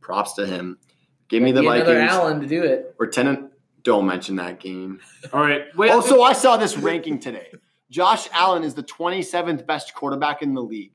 props 0.02 0.34
to 0.34 0.46
him. 0.46 0.78
Give 1.30 1.42
me 1.42 1.54
the 1.54 1.62
Be 1.62 1.68
Another 1.68 1.96
Vikings. 1.96 2.12
Allen 2.12 2.42
to 2.42 2.48
do 2.48 2.62
it. 2.62 2.94
Or 3.00 3.08
tenant. 3.08 3.52
Don't 3.84 4.06
mention 4.06 4.36
that 4.36 4.60
game. 4.60 5.00
All 5.32 5.40
right. 5.40 5.62
Wait, 5.78 5.92
Also, 5.92 6.22
I 6.24 6.34
saw 6.34 6.58
this 6.58 6.76
ranking 6.76 7.20
today. 7.20 7.48
Josh 7.90 8.28
Allen 8.34 8.64
is 8.66 8.74
the 8.74 8.84
27th 8.84 9.66
best 9.66 9.94
quarterback 9.94 10.42
in 10.42 10.54
the 10.54 10.62
league 10.62 10.92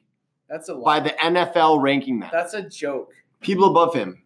That's 0.46 0.68
a 0.68 0.74
lot. 0.74 0.84
by 0.84 1.00
the 1.00 1.10
NFL 1.10 1.80
ranking 1.82 2.20
that. 2.20 2.32
That's 2.32 2.52
a 2.52 2.68
joke. 2.68 3.14
People 3.40 3.70
above 3.70 3.94
him, 3.94 4.22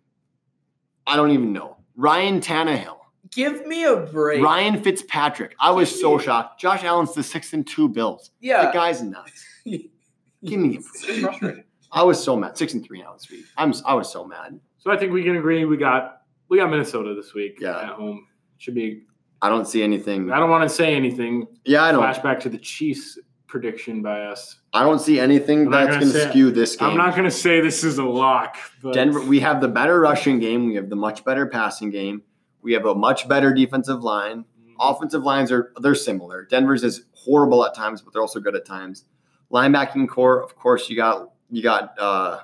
I 1.06 1.14
don't 1.14 1.30
even 1.30 1.52
know. 1.52 1.76
Ryan 1.96 2.40
Tannehill, 2.40 2.97
Give 3.30 3.66
me 3.66 3.84
a 3.84 3.96
break. 3.96 4.42
Ryan 4.42 4.82
Fitzpatrick. 4.82 5.54
I 5.60 5.70
was 5.70 6.00
so 6.00 6.18
shocked. 6.18 6.60
Josh 6.60 6.84
Allen's 6.84 7.14
the 7.14 7.22
six 7.22 7.52
and 7.52 7.66
two 7.66 7.88
Bills. 7.88 8.30
Yeah. 8.40 8.66
The 8.66 8.72
guy's 8.72 9.02
nuts. 9.02 9.44
Give 9.64 10.60
me 10.60 10.78
a 11.08 11.38
break. 11.40 11.64
I 11.90 12.02
was 12.02 12.22
so 12.22 12.36
mad. 12.36 12.56
Six 12.56 12.74
and 12.74 12.84
three 12.84 13.02
now 13.02 13.14
this 13.14 13.30
week. 13.30 13.44
I'm. 13.56 13.72
I 13.86 13.94
was 13.94 14.10
so 14.12 14.24
mad. 14.24 14.60
so 14.78 14.90
I 14.90 14.96
think 14.96 15.12
we 15.12 15.22
can 15.24 15.36
agree 15.36 15.64
we 15.64 15.76
got 15.76 16.22
we 16.48 16.58
got 16.58 16.70
Minnesota 16.70 17.14
this 17.14 17.34
week 17.34 17.58
Yeah. 17.60 17.78
at 17.80 17.88
home. 17.90 18.26
Should 18.58 18.74
be. 18.74 19.02
I 19.40 19.48
don't 19.48 19.66
see 19.66 19.82
anything. 19.82 20.30
I 20.32 20.38
don't 20.38 20.50
want 20.50 20.68
to 20.68 20.74
say 20.74 20.94
anything. 20.94 21.46
Yeah, 21.64 21.84
I 21.84 21.92
don't. 21.92 22.02
Flashback 22.02 22.40
to 22.40 22.48
the 22.48 22.58
Chiefs 22.58 23.18
prediction 23.46 24.02
by 24.02 24.20
us. 24.22 24.60
I 24.72 24.82
don't 24.82 24.98
see 24.98 25.18
anything 25.20 25.66
I'm 25.66 25.70
that's 25.70 25.86
gonna 25.90 26.00
going 26.00 26.12
to 26.12 26.18
say- 26.24 26.30
skew 26.30 26.50
this 26.50 26.76
game. 26.76 26.90
I'm 26.90 26.96
not 26.96 27.12
going 27.12 27.24
to 27.24 27.30
say 27.30 27.60
this 27.60 27.82
is 27.84 27.98
a 27.98 28.04
lock, 28.04 28.56
but 28.82 28.92
Denver, 28.94 29.20
we 29.20 29.40
have 29.40 29.60
the 29.60 29.68
better 29.68 30.00
rushing 30.00 30.38
game. 30.40 30.66
We 30.66 30.74
have 30.74 30.90
the 30.90 30.96
much 30.96 31.24
better 31.24 31.46
passing 31.46 31.90
game. 31.90 32.22
We 32.62 32.72
have 32.72 32.86
a 32.86 32.94
much 32.94 33.28
better 33.28 33.52
defensive 33.52 34.02
line. 34.02 34.44
Offensive 34.80 35.22
lines 35.22 35.50
are 35.50 35.72
they're 35.80 35.94
similar. 35.94 36.44
Denver's 36.44 36.84
is 36.84 37.04
horrible 37.12 37.64
at 37.64 37.74
times, 37.74 38.00
but 38.00 38.12
they're 38.12 38.22
also 38.22 38.40
good 38.40 38.54
at 38.54 38.64
times. 38.64 39.04
Linebacking 39.52 40.08
corps, 40.08 40.42
of 40.42 40.54
course, 40.56 40.88
you 40.88 40.96
got 40.96 41.30
you 41.50 41.62
got 41.62 41.94
uh, 41.98 42.40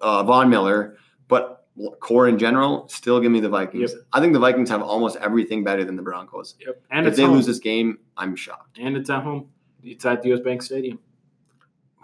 uh, 0.00 0.22
Von 0.24 0.50
Miller, 0.50 0.96
but 1.28 1.66
corps 2.00 2.28
in 2.28 2.38
general, 2.38 2.88
still 2.88 3.20
give 3.20 3.32
me 3.32 3.40
the 3.40 3.48
Vikings. 3.48 3.92
Yep. 3.92 4.02
I 4.12 4.20
think 4.20 4.32
the 4.32 4.38
Vikings 4.38 4.70
have 4.70 4.82
almost 4.82 5.16
everything 5.16 5.64
better 5.64 5.84
than 5.84 5.96
the 5.96 6.02
Broncos. 6.02 6.54
Yep. 6.64 6.82
And 6.90 7.06
if 7.06 7.16
they 7.16 7.22
home. 7.22 7.34
lose 7.34 7.46
this 7.46 7.58
game, 7.58 7.98
I'm 8.16 8.36
shocked. 8.36 8.78
and 8.78 8.96
it's 8.96 9.10
at 9.10 9.22
home. 9.22 9.48
It's 9.82 10.04
at 10.04 10.22
the 10.22 10.32
US 10.34 10.40
Bank 10.40 10.62
Stadium. 10.62 10.98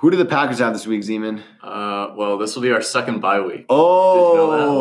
Who 0.01 0.11
do 0.11 0.17
the 0.17 0.25
Packers 0.25 0.59
have 0.61 0.73
this 0.73 0.87
week, 0.87 1.03
Zeman? 1.03 1.43
Uh, 1.63 2.15
well, 2.17 2.39
this 2.39 2.55
will 2.55 2.63
be 2.63 2.73
our 2.73 2.81
second 2.81 3.21
bye 3.21 3.41
week. 3.41 3.67
Oh, 3.69 4.15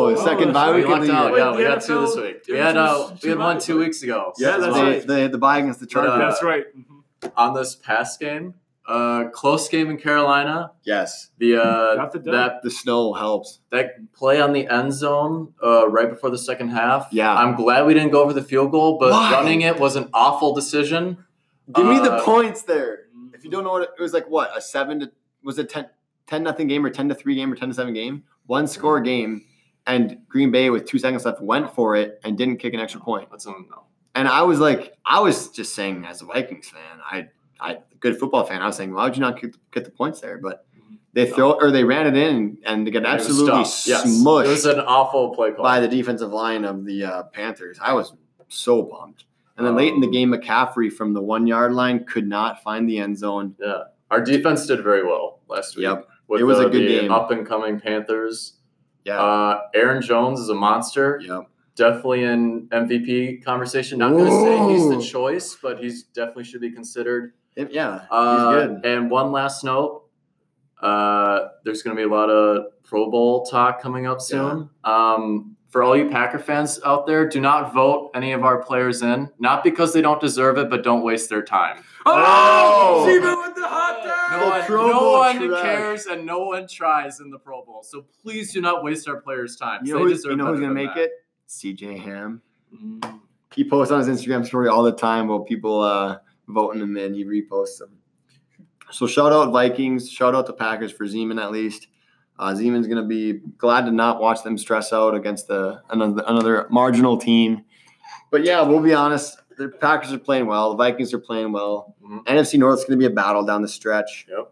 Did 0.08 0.14
you 0.16 0.16
know 0.16 0.24
second 0.24 0.50
Oh, 0.50 0.52
bye 0.54 0.66
that's 0.72 0.74
we 0.76 0.80
week 0.80 0.84
of 0.86 0.90
lucked 0.92 1.06
the 1.06 1.12
out. 1.12 1.28
year. 1.30 1.38
Yeah, 1.38 1.56
we 1.56 1.62
the 1.64 1.70
had 1.70 1.80
two 1.82 2.00
this 2.00 2.16
week. 2.16 2.36
We 2.48 2.56
had 2.56 2.76
uh, 2.76 3.10
we 3.22 3.28
had 3.28 3.38
one 3.38 3.58
two 3.60 3.78
weeks 3.78 4.02
ago. 4.02 4.32
Yeah, 4.38 4.56
as 4.56 4.62
they, 4.62 4.70
well. 4.70 5.00
they 5.06 5.22
had 5.22 5.32
the 5.32 5.38
bye 5.38 5.58
against 5.58 5.80
the 5.80 5.86
Chargers. 5.86 6.12
uh, 6.12 6.18
That's 6.18 6.42
right. 6.42 6.64
Mhm. 6.74 7.32
on 7.36 7.52
this 7.54 7.74
past 7.76 8.18
game, 8.18 8.54
uh, 8.88 9.24
close 9.30 9.68
game 9.68 9.90
in 9.90 9.98
Carolina. 9.98 10.72
yes, 10.84 11.28
The 11.36 11.56
uh, 11.62 12.08
the 12.08 12.18
that 12.30 12.62
the 12.62 12.70
snow 12.70 13.12
helps. 13.12 13.60
that 13.70 14.12
play 14.14 14.40
on 14.40 14.54
the 14.54 14.66
end 14.68 14.94
zone 14.94 15.52
uh, 15.62 15.86
right 15.90 16.08
before 16.08 16.30
the 16.30 16.38
second 16.38 16.68
half. 16.70 17.08
Yeah. 17.12 17.34
I'm 17.34 17.56
glad 17.56 17.84
we 17.84 17.92
didn't 17.92 18.10
go 18.12 18.22
over 18.22 18.32
the 18.32 18.42
field 18.42 18.70
goal, 18.70 18.96
but 18.98 19.10
Why? 19.12 19.32
running 19.32 19.60
it 19.60 19.78
was 19.78 19.96
an 19.96 20.08
awful 20.14 20.54
decision. 20.54 21.18
Give 21.74 21.84
me 21.86 21.98
the 21.98 22.14
Uh, 22.14 22.24
points 22.24 22.62
there. 22.62 22.99
You 23.50 23.56
don't 23.56 23.64
know 23.64 23.72
what 23.72 23.82
it, 23.82 24.00
was 24.00 24.12
like, 24.12 24.28
what 24.28 24.56
a 24.56 24.60
seven 24.60 25.00
to 25.00 25.12
was 25.42 25.58
it 25.58 25.68
10, 25.68 25.86
10 26.26 26.42
nothing 26.42 26.68
game 26.68 26.84
or 26.84 26.90
ten 26.90 27.08
to 27.08 27.14
three 27.14 27.34
game 27.34 27.52
or 27.52 27.56
ten 27.56 27.68
to 27.68 27.74
seven 27.74 27.92
game, 27.92 28.22
one 28.46 28.66
score 28.66 29.00
game, 29.00 29.44
and 29.86 30.18
Green 30.28 30.50
Bay 30.50 30.70
with 30.70 30.86
two 30.86 30.98
seconds 30.98 31.24
left 31.24 31.40
went 31.40 31.74
for 31.74 31.96
it 31.96 32.20
and 32.24 32.38
didn't 32.38 32.58
kick 32.58 32.74
an 32.74 32.80
extra 32.80 33.00
point. 33.00 33.28
That's 33.30 33.46
no. 33.46 33.84
And 34.14 34.28
I 34.28 34.42
was 34.42 34.60
like, 34.60 34.96
I 35.04 35.20
was 35.20 35.48
just 35.48 35.74
saying 35.74 36.04
as 36.04 36.22
a 36.22 36.26
Vikings 36.26 36.68
fan, 36.68 37.00
I, 37.04 37.28
I 37.60 37.78
good 38.00 38.18
football 38.18 38.44
fan, 38.44 38.62
I 38.62 38.66
was 38.66 38.76
saying, 38.76 38.92
why 38.92 39.04
would 39.04 39.16
you 39.16 39.20
not 39.20 39.40
get, 39.40 39.56
get 39.70 39.84
the 39.84 39.90
points 39.90 40.20
there? 40.20 40.38
But 40.38 40.66
they 41.12 41.28
throw 41.28 41.52
or 41.52 41.70
they 41.70 41.84
ran 41.84 42.06
it 42.06 42.16
in 42.16 42.58
and 42.64 42.86
they 42.86 42.90
got 42.90 43.02
was 43.02 43.22
absolutely 43.22 43.64
stuffed. 43.64 43.86
Yes. 43.86 44.06
smushed 44.06 44.44
It 44.44 44.48
was 44.48 44.64
an 44.66 44.80
awful 44.80 45.34
play 45.34 45.52
call. 45.52 45.62
by 45.62 45.80
the 45.80 45.88
defensive 45.88 46.32
line 46.32 46.64
of 46.64 46.84
the 46.84 47.04
uh, 47.04 47.22
Panthers. 47.24 47.78
I 47.82 47.92
was 47.92 48.14
so 48.48 48.82
bummed. 48.82 49.24
And 49.60 49.66
then 49.68 49.76
late 49.76 49.92
in 49.92 50.00
the 50.00 50.06
Um, 50.06 50.12
game, 50.12 50.32
McCaffrey 50.32 50.92
from 50.92 51.12
the 51.12 51.20
one 51.22 51.46
yard 51.46 51.72
line 51.74 52.04
could 52.04 52.26
not 52.26 52.62
find 52.62 52.88
the 52.88 52.98
end 52.98 53.18
zone. 53.18 53.54
yeah, 53.60 53.82
our 54.10 54.20
defense 54.22 54.66
did 54.66 54.82
very 54.82 55.04
well 55.06 55.40
last 55.48 55.76
week. 55.76 55.84
Yep. 55.84 56.08
With 56.28 56.40
It 56.40 56.44
was 56.44 56.58
the, 56.58 56.66
a 56.66 56.70
good 56.70 56.86
game. 56.88 57.12
Up 57.12 57.30
and 57.30 57.46
coming 57.46 57.78
Panthers. 57.78 58.54
Yeah. 59.04 59.20
Uh, 59.20 59.62
Aaron 59.74 60.00
Jones 60.02 60.40
is 60.40 60.48
a 60.48 60.54
monster. 60.54 61.20
yep. 61.24 61.42
Definitely 61.76 62.24
in 62.24 62.68
MVP 62.68 63.42
conversation. 63.44 63.98
Not 63.98 64.12
going 64.12 64.26
to 64.26 64.30
say 64.30 64.72
he's 64.72 64.88
the 64.88 65.00
choice, 65.12 65.56
but 65.62 65.78
he's 65.78 66.02
definitely 66.04 66.44
should 66.44 66.60
be 66.60 66.70
considered. 66.70 67.32
It- 67.56 67.72
yeah. 67.72 68.02
Uh, 68.10 68.50
good. 68.52 68.84
And 68.84 69.10
one 69.10 69.32
last 69.32 69.64
note: 69.64 70.04
uh, 70.82 71.48
there's 71.64 71.82
going 71.82 71.96
to 71.96 72.00
be 72.00 72.06
a 72.06 72.12
lot 72.12 72.28
of 72.30 72.66
Pro 72.84 73.10
Bowl 73.10 73.44
talk 73.44 73.80
coming 73.80 74.06
up 74.06 74.20
soon. 74.20 74.68
Um, 74.84 75.49
for 75.70 75.82
all 75.82 75.96
you 75.96 76.08
Packer 76.10 76.38
fans 76.38 76.78
out 76.84 77.06
there, 77.06 77.28
do 77.28 77.40
not 77.40 77.72
vote 77.72 78.10
any 78.14 78.32
of 78.32 78.42
our 78.44 78.62
players 78.62 79.02
in. 79.02 79.30
Not 79.38 79.64
because 79.64 79.92
they 79.92 80.02
don't 80.02 80.20
deserve 80.20 80.58
it, 80.58 80.68
but 80.68 80.82
don't 80.84 81.02
waste 81.02 81.30
their 81.30 81.42
time. 81.42 81.82
Oh! 82.06 83.04
Steven 83.06 83.38
with 83.38 83.54
the 83.54 83.66
hot 83.68 84.02
No 84.32 84.40
dog. 84.40 84.50
one, 84.50 84.62
Pro 84.66 84.88
no 84.88 85.12
one 85.12 85.62
cares 85.62 86.06
and 86.06 86.26
no 86.26 86.40
one 86.40 86.66
tries 86.68 87.20
in 87.20 87.30
the 87.30 87.38
Pro 87.38 87.64
Bowl. 87.64 87.82
So 87.82 88.04
please 88.22 88.52
do 88.52 88.60
not 88.60 88.82
waste 88.84 89.08
our 89.08 89.20
players' 89.20 89.56
time. 89.56 89.80
You 89.84 89.94
They 89.94 89.98
know, 90.00 90.04
who's, 90.06 90.18
deserve 90.18 90.30
you 90.32 90.36
know 90.38 90.46
who's 90.46 90.60
gonna 90.60 90.74
make 90.74 90.94
that. 90.94 91.04
it? 91.04 91.10
CJ 91.48 92.00
Ham. 92.00 92.42
Mm. 92.74 93.20
He 93.54 93.68
posts 93.68 93.90
on 93.92 94.06
his 94.06 94.08
Instagram 94.08 94.46
story 94.46 94.68
all 94.68 94.82
the 94.82 94.92
time 94.92 95.28
while 95.28 95.40
people 95.40 95.80
uh, 95.80 96.18
voting 96.48 96.80
him 96.82 96.96
in. 96.96 97.14
He 97.14 97.24
reposts 97.24 97.78
them. 97.78 97.90
So 98.90 99.06
shout 99.06 99.32
out 99.32 99.52
Vikings. 99.52 100.10
Shout 100.10 100.34
out 100.34 100.46
the 100.46 100.52
Packers 100.52 100.90
for 100.92 101.04
Zeman 101.06 101.40
at 101.40 101.50
least. 101.52 101.86
Uh, 102.40 102.54
Zeman's 102.54 102.86
gonna 102.88 103.04
be 103.06 103.34
glad 103.58 103.84
to 103.84 103.92
not 103.92 104.18
watch 104.18 104.42
them 104.42 104.56
stress 104.56 104.92
out 104.94 105.14
against 105.14 105.46
the 105.46 105.82
another, 105.90 106.24
another 106.26 106.66
marginal 106.70 107.18
team. 107.18 107.64
But 108.30 108.44
yeah, 108.44 108.62
we'll 108.62 108.80
be 108.80 108.94
honest. 108.94 109.36
The 109.58 109.68
Packers 109.68 110.10
are 110.10 110.18
playing 110.18 110.46
well. 110.46 110.70
The 110.70 110.76
Vikings 110.76 111.12
are 111.12 111.18
playing 111.18 111.52
well. 111.52 111.94
Mhm. 112.02 112.24
NFC 112.24 112.58
North 112.58 112.78
is 112.78 112.84
going 112.86 112.98
to 112.98 113.08
be 113.08 113.12
a 113.12 113.14
battle 113.14 113.44
down 113.44 113.60
the 113.60 113.68
stretch. 113.68 114.26
Yep. 114.30 114.50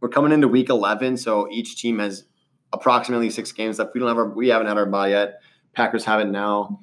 We're 0.00 0.08
coming 0.08 0.32
into 0.32 0.48
Week 0.48 0.70
11, 0.70 1.18
so 1.18 1.46
each 1.50 1.76
team 1.78 1.98
has 1.98 2.24
approximately 2.72 3.28
six 3.28 3.52
games 3.52 3.78
left. 3.78 3.92
We 3.92 4.00
don't 4.00 4.08
have 4.08 4.16
our, 4.16 4.30
we 4.30 4.48
haven't 4.48 4.68
had 4.68 4.78
our 4.78 4.86
bye 4.86 5.08
yet. 5.10 5.40
Packers 5.74 6.04
have 6.06 6.20
it 6.20 6.28
now. 6.28 6.82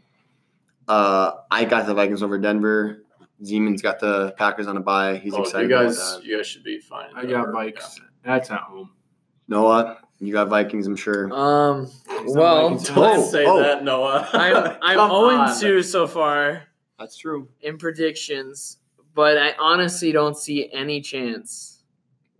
Uh, 0.87 1.31
I 1.49 1.65
got 1.65 1.87
the 1.87 1.95
Vikings 1.95 2.21
over 2.21 2.37
Denver. 2.37 3.03
Zeman's 3.43 3.81
got 3.81 3.99
the 3.99 4.33
Packers 4.37 4.67
on 4.67 4.77
a 4.77 4.81
bye. 4.81 5.17
He's 5.17 5.33
Oh, 5.33 5.41
excited 5.41 5.69
you 5.71 5.75
about 5.75 5.85
guys, 5.87 5.97
that. 6.17 6.23
you 6.23 6.37
guys 6.37 6.45
should 6.45 6.63
be 6.63 6.77
fine. 6.79 7.09
I 7.15 7.25
got 7.25 7.47
Vikes. 7.47 7.99
That's 8.23 8.51
at 8.51 8.59
home. 8.59 8.91
Noah, 9.47 9.97
you 10.19 10.31
got 10.33 10.47
Vikings, 10.49 10.87
I'm 10.87 10.95
sure. 10.95 11.31
Um. 11.33 11.89
Well, 12.25 12.69
not 12.71 12.79
Vikings. 12.81 12.89
Don't 12.89 13.17
Oh, 13.19 13.25
say 13.29 13.45
oh. 13.45 13.59
that, 13.61 13.83
Noah. 13.83 14.29
I'm 14.33 14.77
I'm 14.81 14.97
Come 14.97 15.09
0 15.09 15.21
on. 15.39 15.59
2 15.59 15.83
so 15.83 16.07
far 16.07 16.63
That's 16.97 17.17
true. 17.17 17.49
in 17.61 17.77
predictions, 17.77 18.77
but 19.13 19.37
I 19.37 19.53
honestly 19.59 20.11
don't 20.11 20.37
see 20.37 20.69
any 20.71 21.01
chance. 21.01 21.83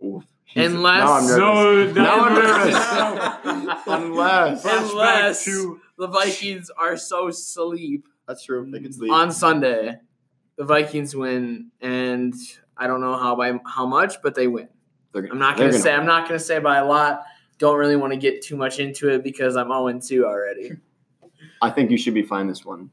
Ooh, 0.02 0.22
he's- 0.44 0.66
Unless- 0.72 1.04
now 1.04 1.12
I'm 1.12 1.26
nervous. 1.26 1.96
No, 1.96 2.02
now 2.02 2.24
I'm 2.24 2.34
no, 2.34 2.40
nervous. 2.40 3.82
Unless 3.86 4.64
Unless 4.64 5.44
to 5.44 5.80
the 5.98 6.06
Vikings 6.08 6.70
are 6.76 6.96
so 6.96 7.30
sleep 7.30 8.06
that's 8.26 8.44
true. 8.44 8.66
They 8.70 8.80
could 8.80 8.94
sleep. 8.94 9.12
on 9.12 9.30
Sunday, 9.30 9.98
the 10.56 10.64
Vikings 10.64 11.14
win, 11.14 11.70
and 11.82 12.32
I 12.76 12.86
don't 12.86 13.02
know 13.02 13.16
how 13.18 13.36
by 13.36 13.60
how 13.66 13.84
much, 13.86 14.22
but 14.22 14.34
they 14.34 14.46
win. 14.48 14.68
They're- 15.14 15.28
I'm 15.30 15.38
not 15.38 15.56
they're 15.56 15.70
gonna 15.70 15.80
say 15.80 15.94
I'm 15.94 16.04
not 16.06 16.26
gonna 16.28 16.38
say 16.40 16.58
by 16.58 16.76
a 16.78 16.84
lot. 16.84 17.22
Don't 17.58 17.78
really 17.78 17.96
want 17.96 18.12
to 18.12 18.18
get 18.18 18.42
too 18.42 18.56
much 18.56 18.80
into 18.80 19.08
it 19.08 19.22
because 19.22 19.56
I'm 19.56 19.68
0 19.68 19.98
2 20.00 20.26
already. 20.26 20.72
I 21.62 21.70
think 21.70 21.90
you 21.90 21.96
should 21.96 22.14
be 22.14 22.22
fine 22.22 22.46
this 22.48 22.64
one. 22.64 22.90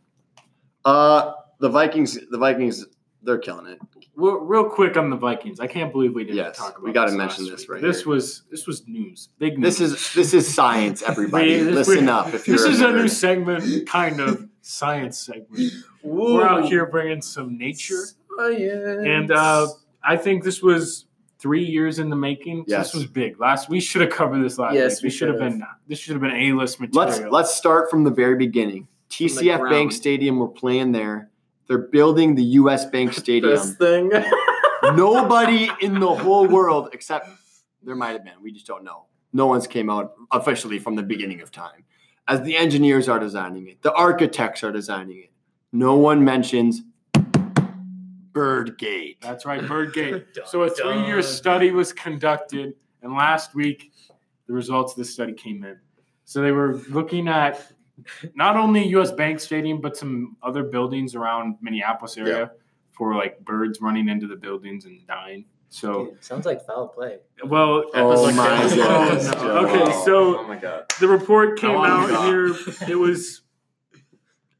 Uh, 0.85 1.33
the 1.59 1.69
Vikings. 1.69 2.17
The 2.29 2.37
Vikings. 2.37 2.85
They're 3.23 3.37
killing 3.37 3.67
it. 3.67 3.79
real, 4.15 4.37
real 4.39 4.63
quick 4.67 4.97
on 4.97 5.11
the 5.11 5.15
Vikings. 5.15 5.59
I 5.59 5.67
can't 5.67 5.91
believe 5.91 6.15
we 6.15 6.23
didn't 6.23 6.37
Yes, 6.37 6.57
talk 6.57 6.71
about. 6.71 6.83
we 6.83 6.91
gotta 6.91 7.11
this 7.11 7.17
mention 7.17 7.45
this 7.45 7.61
week. 7.61 7.69
right 7.69 7.81
This 7.81 7.99
here. 8.01 8.09
was 8.09 8.43
this 8.49 8.65
was 8.65 8.87
news. 8.87 9.29
Big 9.37 9.59
news. 9.59 9.77
This 9.77 9.91
is 9.91 10.13
this 10.15 10.33
is 10.33 10.51
science. 10.53 11.01
Everybody, 11.03 11.57
We- 11.57 11.63
this- 11.63 11.87
listen 11.87 12.05
we- 12.05 12.11
up. 12.11 12.33
If 12.33 12.47
you're 12.47 12.57
this 12.57 12.65
is 12.65 12.81
a 12.81 12.91
new 12.91 13.07
segment, 13.07 13.87
kind 13.87 14.19
of 14.19 14.47
science 14.61 15.19
segment. 15.19 15.71
We're 16.03 16.45
out 16.47 16.65
here 16.65 16.85
bringing 16.87 17.21
some 17.21 17.57
nature, 17.59 18.03
Science. 18.37 19.03
and 19.05 19.31
uh, 19.31 19.67
I 20.03 20.17
think 20.17 20.43
this 20.43 20.63
was 20.63 21.05
three 21.41 21.63
years 21.63 21.99
in 21.99 22.09
the 22.09 22.15
making. 22.15 22.65
Yes. 22.67 22.91
This 22.91 23.01
was 23.01 23.05
big. 23.07 23.39
Last 23.39 23.67
we 23.69 23.79
should 23.79 24.01
have 24.01 24.11
covered 24.11 24.43
this 24.43 24.57
last. 24.57 24.75
Yes, 24.75 24.97
week. 24.97 25.03
we 25.03 25.07
we 25.07 25.11
should 25.11 25.29
have 25.29 25.39
been. 25.39 25.63
This 25.87 25.99
should 25.99 26.13
have 26.13 26.21
been 26.21 26.31
a 26.31 26.53
list 26.53 26.79
material. 26.79 27.07
Let's 27.07 27.31
let's 27.31 27.53
start 27.53 27.89
from 27.89 28.03
the 28.03 28.11
very 28.11 28.35
beginning. 28.35 28.87
TCF 29.09 29.69
Bank. 29.69 29.91
Stadium. 29.91 30.39
We're 30.39 30.47
playing 30.47 30.91
there. 30.91 31.29
They're 31.67 31.79
building 31.79 32.35
the 32.35 32.43
U.S. 32.43 32.85
Bank 32.85 33.13
Stadium. 33.25 33.51
This 33.51 33.75
thing. 33.75 34.11
Nobody 34.83 35.69
in 35.81 35.99
the 35.99 36.13
whole 36.13 36.47
world, 36.47 36.89
except 36.93 37.29
there 37.83 37.95
might 37.95 38.11
have 38.11 38.23
been. 38.23 38.41
We 38.41 38.51
just 38.51 38.67
don't 38.67 38.83
know. 38.83 39.05
No 39.33 39.47
one's 39.47 39.67
came 39.67 39.89
out 39.89 40.13
officially 40.31 40.79
from 40.79 40.95
the 40.95 41.03
beginning 41.03 41.41
of 41.41 41.51
time. 41.51 41.83
As 42.27 42.41
the 42.41 42.55
engineers 42.55 43.09
are 43.09 43.19
designing 43.19 43.67
it, 43.67 43.81
the 43.81 43.93
architects 43.93 44.63
are 44.63 44.71
designing 44.71 45.19
it. 45.19 45.31
No 45.71 45.95
one 45.95 46.23
mentions 46.23 46.81
Birdgate. 48.33 49.21
That's 49.21 49.45
right, 49.45 49.65
Birdgate. 49.67 50.33
Dun, 50.33 50.45
so 50.47 50.63
a 50.63 50.69
three-year 50.69 51.21
dun. 51.21 51.23
study 51.23 51.71
was 51.71 51.93
conducted, 51.93 52.73
and 53.01 53.13
last 53.13 53.53
week 53.55 53.91
the 54.47 54.53
results 54.53 54.93
of 54.93 54.97
the 54.97 55.05
study 55.05 55.33
came 55.33 55.63
in. 55.63 55.77
So 56.25 56.41
they 56.41 56.51
were 56.51 56.75
looking 56.89 57.27
at 57.27 57.71
not 58.35 58.55
only 58.55 58.87
U.S. 58.89 59.11
Bank 59.11 59.39
Stadium, 59.39 59.81
but 59.81 59.97
some 59.97 60.37
other 60.41 60.63
buildings 60.63 61.13
around 61.15 61.57
Minneapolis 61.61 62.17
area 62.17 62.51
for 62.91 63.15
like 63.15 63.39
birds 63.43 63.79
running 63.81 64.09
into 64.09 64.27
the 64.27 64.35
buildings 64.35 64.85
and 64.85 65.05
dying. 65.07 65.45
So, 65.69 66.07
Dude, 66.07 66.23
sounds 66.23 66.45
like 66.45 66.65
foul 66.65 66.87
play. 66.89 67.19
well, 67.45 67.85
Oh 67.93 68.25
Epic. 68.25 68.35
my 68.35 68.63
Oh, 68.73 69.31
no. 69.43 69.67
Okay, 69.67 69.91
so 70.03 70.39
oh 70.39 70.47
my 70.47 70.57
god. 70.57 70.83
the 70.99 71.07
report 71.07 71.57
came 71.59 71.71
oh 71.71 71.85
out 71.85 72.25
here. 72.25 72.47
It 72.89 72.95
was 72.97 73.41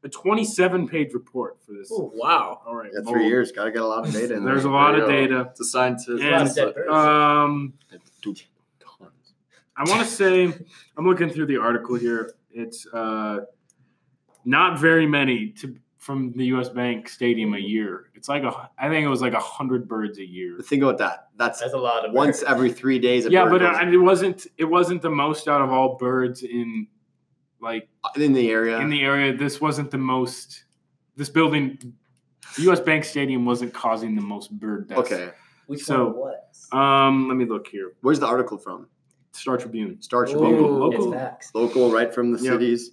a 0.04 0.08
27-page 0.08 1.12
report 1.14 1.58
for 1.64 1.72
this. 1.72 1.88
Oh, 1.92 2.10
wow. 2.14 2.60
All 2.66 2.74
right, 2.74 2.90
Yeah, 2.92 3.00
bold. 3.02 3.14
three 3.16 3.26
years. 3.28 3.52
Got 3.52 3.64
to 3.64 3.70
get 3.72 3.82
a 3.82 3.86
lot 3.86 4.06
of 4.06 4.12
data 4.12 4.34
in 4.34 4.44
there. 4.44 4.54
There's 4.54 4.64
a 4.64 4.70
lot 4.70 4.92
There 4.92 5.02
of 5.04 5.08
data. 5.08 5.48
It's 5.50 5.60
a 5.60 5.64
scientist. 5.64 6.08
And, 6.08 6.20
lot 6.30 6.42
of 6.48 6.54
dead 6.54 6.74
birds. 6.74 6.90
um, 6.92 7.74
Dude, 8.22 8.42
I 9.76 9.84
want 9.88 10.00
to 10.00 10.06
say 10.22 10.44
I'm 10.96 11.06
looking 11.06 11.30
through 11.30 11.46
the 11.46 11.58
article 11.58 11.94
here. 11.96 12.32
It's 12.50 12.86
uh, 12.92 13.40
not 14.44 14.78
very 14.78 15.06
many 15.06 15.50
to 15.60 15.76
from 15.98 16.32
the 16.32 16.46
U.S. 16.46 16.68
Bank 16.68 17.08
Stadium 17.08 17.54
a 17.54 17.58
year. 17.58 18.10
It's 18.14 18.28
like 18.28 18.42
a 18.42 18.70
I 18.78 18.88
think 18.88 19.04
it 19.04 19.08
was 19.08 19.22
like 19.22 19.34
a 19.34 19.40
hundred 19.40 19.88
birds 19.88 20.18
a 20.18 20.24
year. 20.26 20.54
But 20.56 20.66
think 20.66 20.82
about 20.82 20.98
that. 20.98 21.28
That's 21.36 21.60
That's 21.60 21.74
a 21.74 21.78
lot 21.78 22.04
of 22.04 22.12
once 22.12 22.40
birds. 22.40 22.50
every 22.50 22.72
three 22.72 22.98
days. 22.98 23.24
a 23.26 23.30
Yeah, 23.30 23.44
bird 23.44 23.50
but 23.52 23.58
goes 23.60 23.76
uh, 23.76 23.90
it 23.92 23.96
wasn't 23.96 24.46
it 24.58 24.64
wasn't 24.64 25.00
the 25.02 25.10
most 25.10 25.46
out 25.48 25.62
of 25.62 25.70
all 25.70 25.96
birds 25.96 26.42
in 26.42 26.88
like 27.62 27.88
in 28.16 28.32
the 28.32 28.50
area. 28.50 28.78
in 28.80 28.90
the 28.90 29.02
area. 29.02 29.34
This 29.36 29.60
wasn't 29.60 29.90
the 29.90 29.98
most. 29.98 30.64
This 31.16 31.28
building, 31.30 31.78
the 32.56 32.62
U.S. 32.62 32.80
Bank 32.80 33.04
Stadium, 33.04 33.44
wasn't 33.46 33.72
causing 33.72 34.14
the 34.16 34.22
most 34.22 34.50
bird 34.58 34.88
deaths. 34.88 35.00
okay. 35.12 35.30
Which 35.66 35.84
so- 35.84 36.06
one 36.08 36.16
was? 36.16 36.68
Um, 36.72 37.28
let 37.28 37.36
me 37.36 37.44
look 37.44 37.66
here. 37.68 37.92
Where's 38.00 38.18
the 38.18 38.26
article 38.26 38.58
from? 38.58 38.88
Star 39.32 39.56
Tribune. 39.56 40.00
Star 40.02 40.24
Tribune. 40.26 40.54
Ooh. 40.54 40.66
Local. 40.78 41.12
It's 41.12 41.22
facts. 41.22 41.50
local, 41.54 41.90
right 41.90 42.12
from 42.14 42.32
the 42.32 42.42
Yep. 42.42 42.52
cities. 42.52 42.90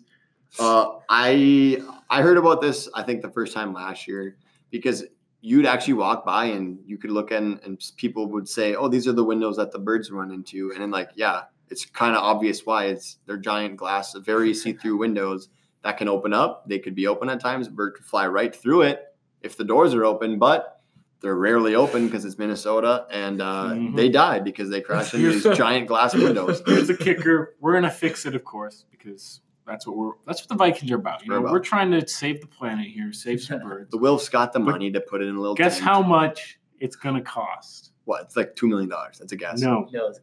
Uh, 0.59 0.97
I 1.09 1.81
I 2.09 2.21
heard 2.21 2.37
about 2.37 2.61
this. 2.61 2.89
I 2.93 3.03
think 3.03 3.21
the 3.21 3.29
first 3.29 3.53
time 3.53 3.73
last 3.73 4.07
year 4.07 4.37
because 4.71 5.05
you'd 5.41 5.65
actually 5.65 5.93
walk 5.93 6.25
by 6.25 6.45
and 6.45 6.79
you 6.85 6.97
could 6.97 7.11
look 7.11 7.31
in 7.31 7.59
and 7.63 7.81
people 7.97 8.27
would 8.27 8.47
say, 8.49 8.75
"Oh, 8.75 8.87
these 8.87 9.07
are 9.07 9.11
the 9.13 9.23
windows 9.23 9.57
that 9.57 9.71
the 9.71 9.79
birds 9.79 10.11
run 10.11 10.31
into," 10.31 10.71
and 10.71 10.81
then 10.81 10.91
like, 10.91 11.09
yeah, 11.15 11.43
it's 11.69 11.85
kind 11.85 12.15
of 12.15 12.21
obvious 12.23 12.65
why 12.65 12.85
it's 12.85 13.17
they're 13.25 13.37
giant 13.37 13.77
glass, 13.77 14.13
very 14.15 14.53
see-through 14.61 14.97
windows 14.97 15.49
that 15.83 15.97
can 15.97 16.07
open 16.07 16.33
up. 16.33 16.67
They 16.67 16.79
could 16.79 16.95
be 16.95 17.07
open 17.07 17.29
at 17.29 17.39
times. 17.39 17.67
A 17.67 17.71
bird 17.71 17.93
could 17.95 18.05
fly 18.05 18.27
right 18.27 18.53
through 18.55 18.81
it 18.83 19.03
if 19.41 19.55
the 19.57 19.63
doors 19.63 19.93
are 19.93 20.03
open, 20.05 20.37
but 20.39 20.81
they're 21.21 21.35
rarely 21.35 21.75
open 21.75 22.05
because 22.05 22.23
it's 22.25 22.37
Minnesota, 22.37 23.05
and 23.11 23.41
uh, 23.41 23.71
Mhm. 23.71 23.95
they 23.95 24.09
die 24.09 24.39
because 24.39 24.69
they 24.69 24.81
crash 24.81 25.13
into 25.13 25.31
these 25.31 25.57
giant 25.57 25.87
glass 25.87 26.13
windows. 26.15 26.61
Here's 26.65 26.87
the 26.87 26.95
kicker: 26.97 27.55
we're 27.59 27.73
gonna 27.73 27.91
fix 27.91 28.25
it, 28.25 28.35
of 28.35 28.43
course, 28.45 28.85
because 28.89 29.41
that's 29.67 29.85
what 29.85 29.95
we're 29.97 30.11
that's 30.25 30.41
what 30.41 30.49
the 30.49 30.55
Vikings 30.55 30.91
are 30.91 30.95
about. 30.95 31.23
You 31.25 31.31
We're 31.31 31.35
know, 31.39 31.41
about. 31.43 31.51
we're 31.53 31.59
trying 31.59 31.91
to 31.91 32.07
save 32.07 32.41
the 32.41 32.47
planet 32.47 32.87
here, 32.87 33.11
save 33.13 33.41
some 33.41 33.59
birds. 33.63 33.91
The 33.91 33.97
Wilf's 33.97 34.29
got 34.29 34.53
the 34.53 34.59
But 34.59 34.71
money 34.71 34.91
to 34.91 35.01
put 35.01 35.21
it 35.21 35.27
in 35.27 35.35
a 35.35 35.39
little. 35.39 35.55
Guess 35.55 35.75
tank. 35.75 35.83
how 35.89 36.01
much 36.01 36.57
it's 36.79 36.95
gonna 36.95 37.21
cost? 37.21 37.91
What? 38.05 38.21
It's 38.23 38.35
like 38.37 38.55
two 38.55 38.67
million 38.67 38.89
dollars. 38.89 39.19
That's 39.19 39.31
a 39.33 39.35
guess. 39.37 39.59
No, 39.61 39.87
No, 39.91 40.07
it's 40.07 40.19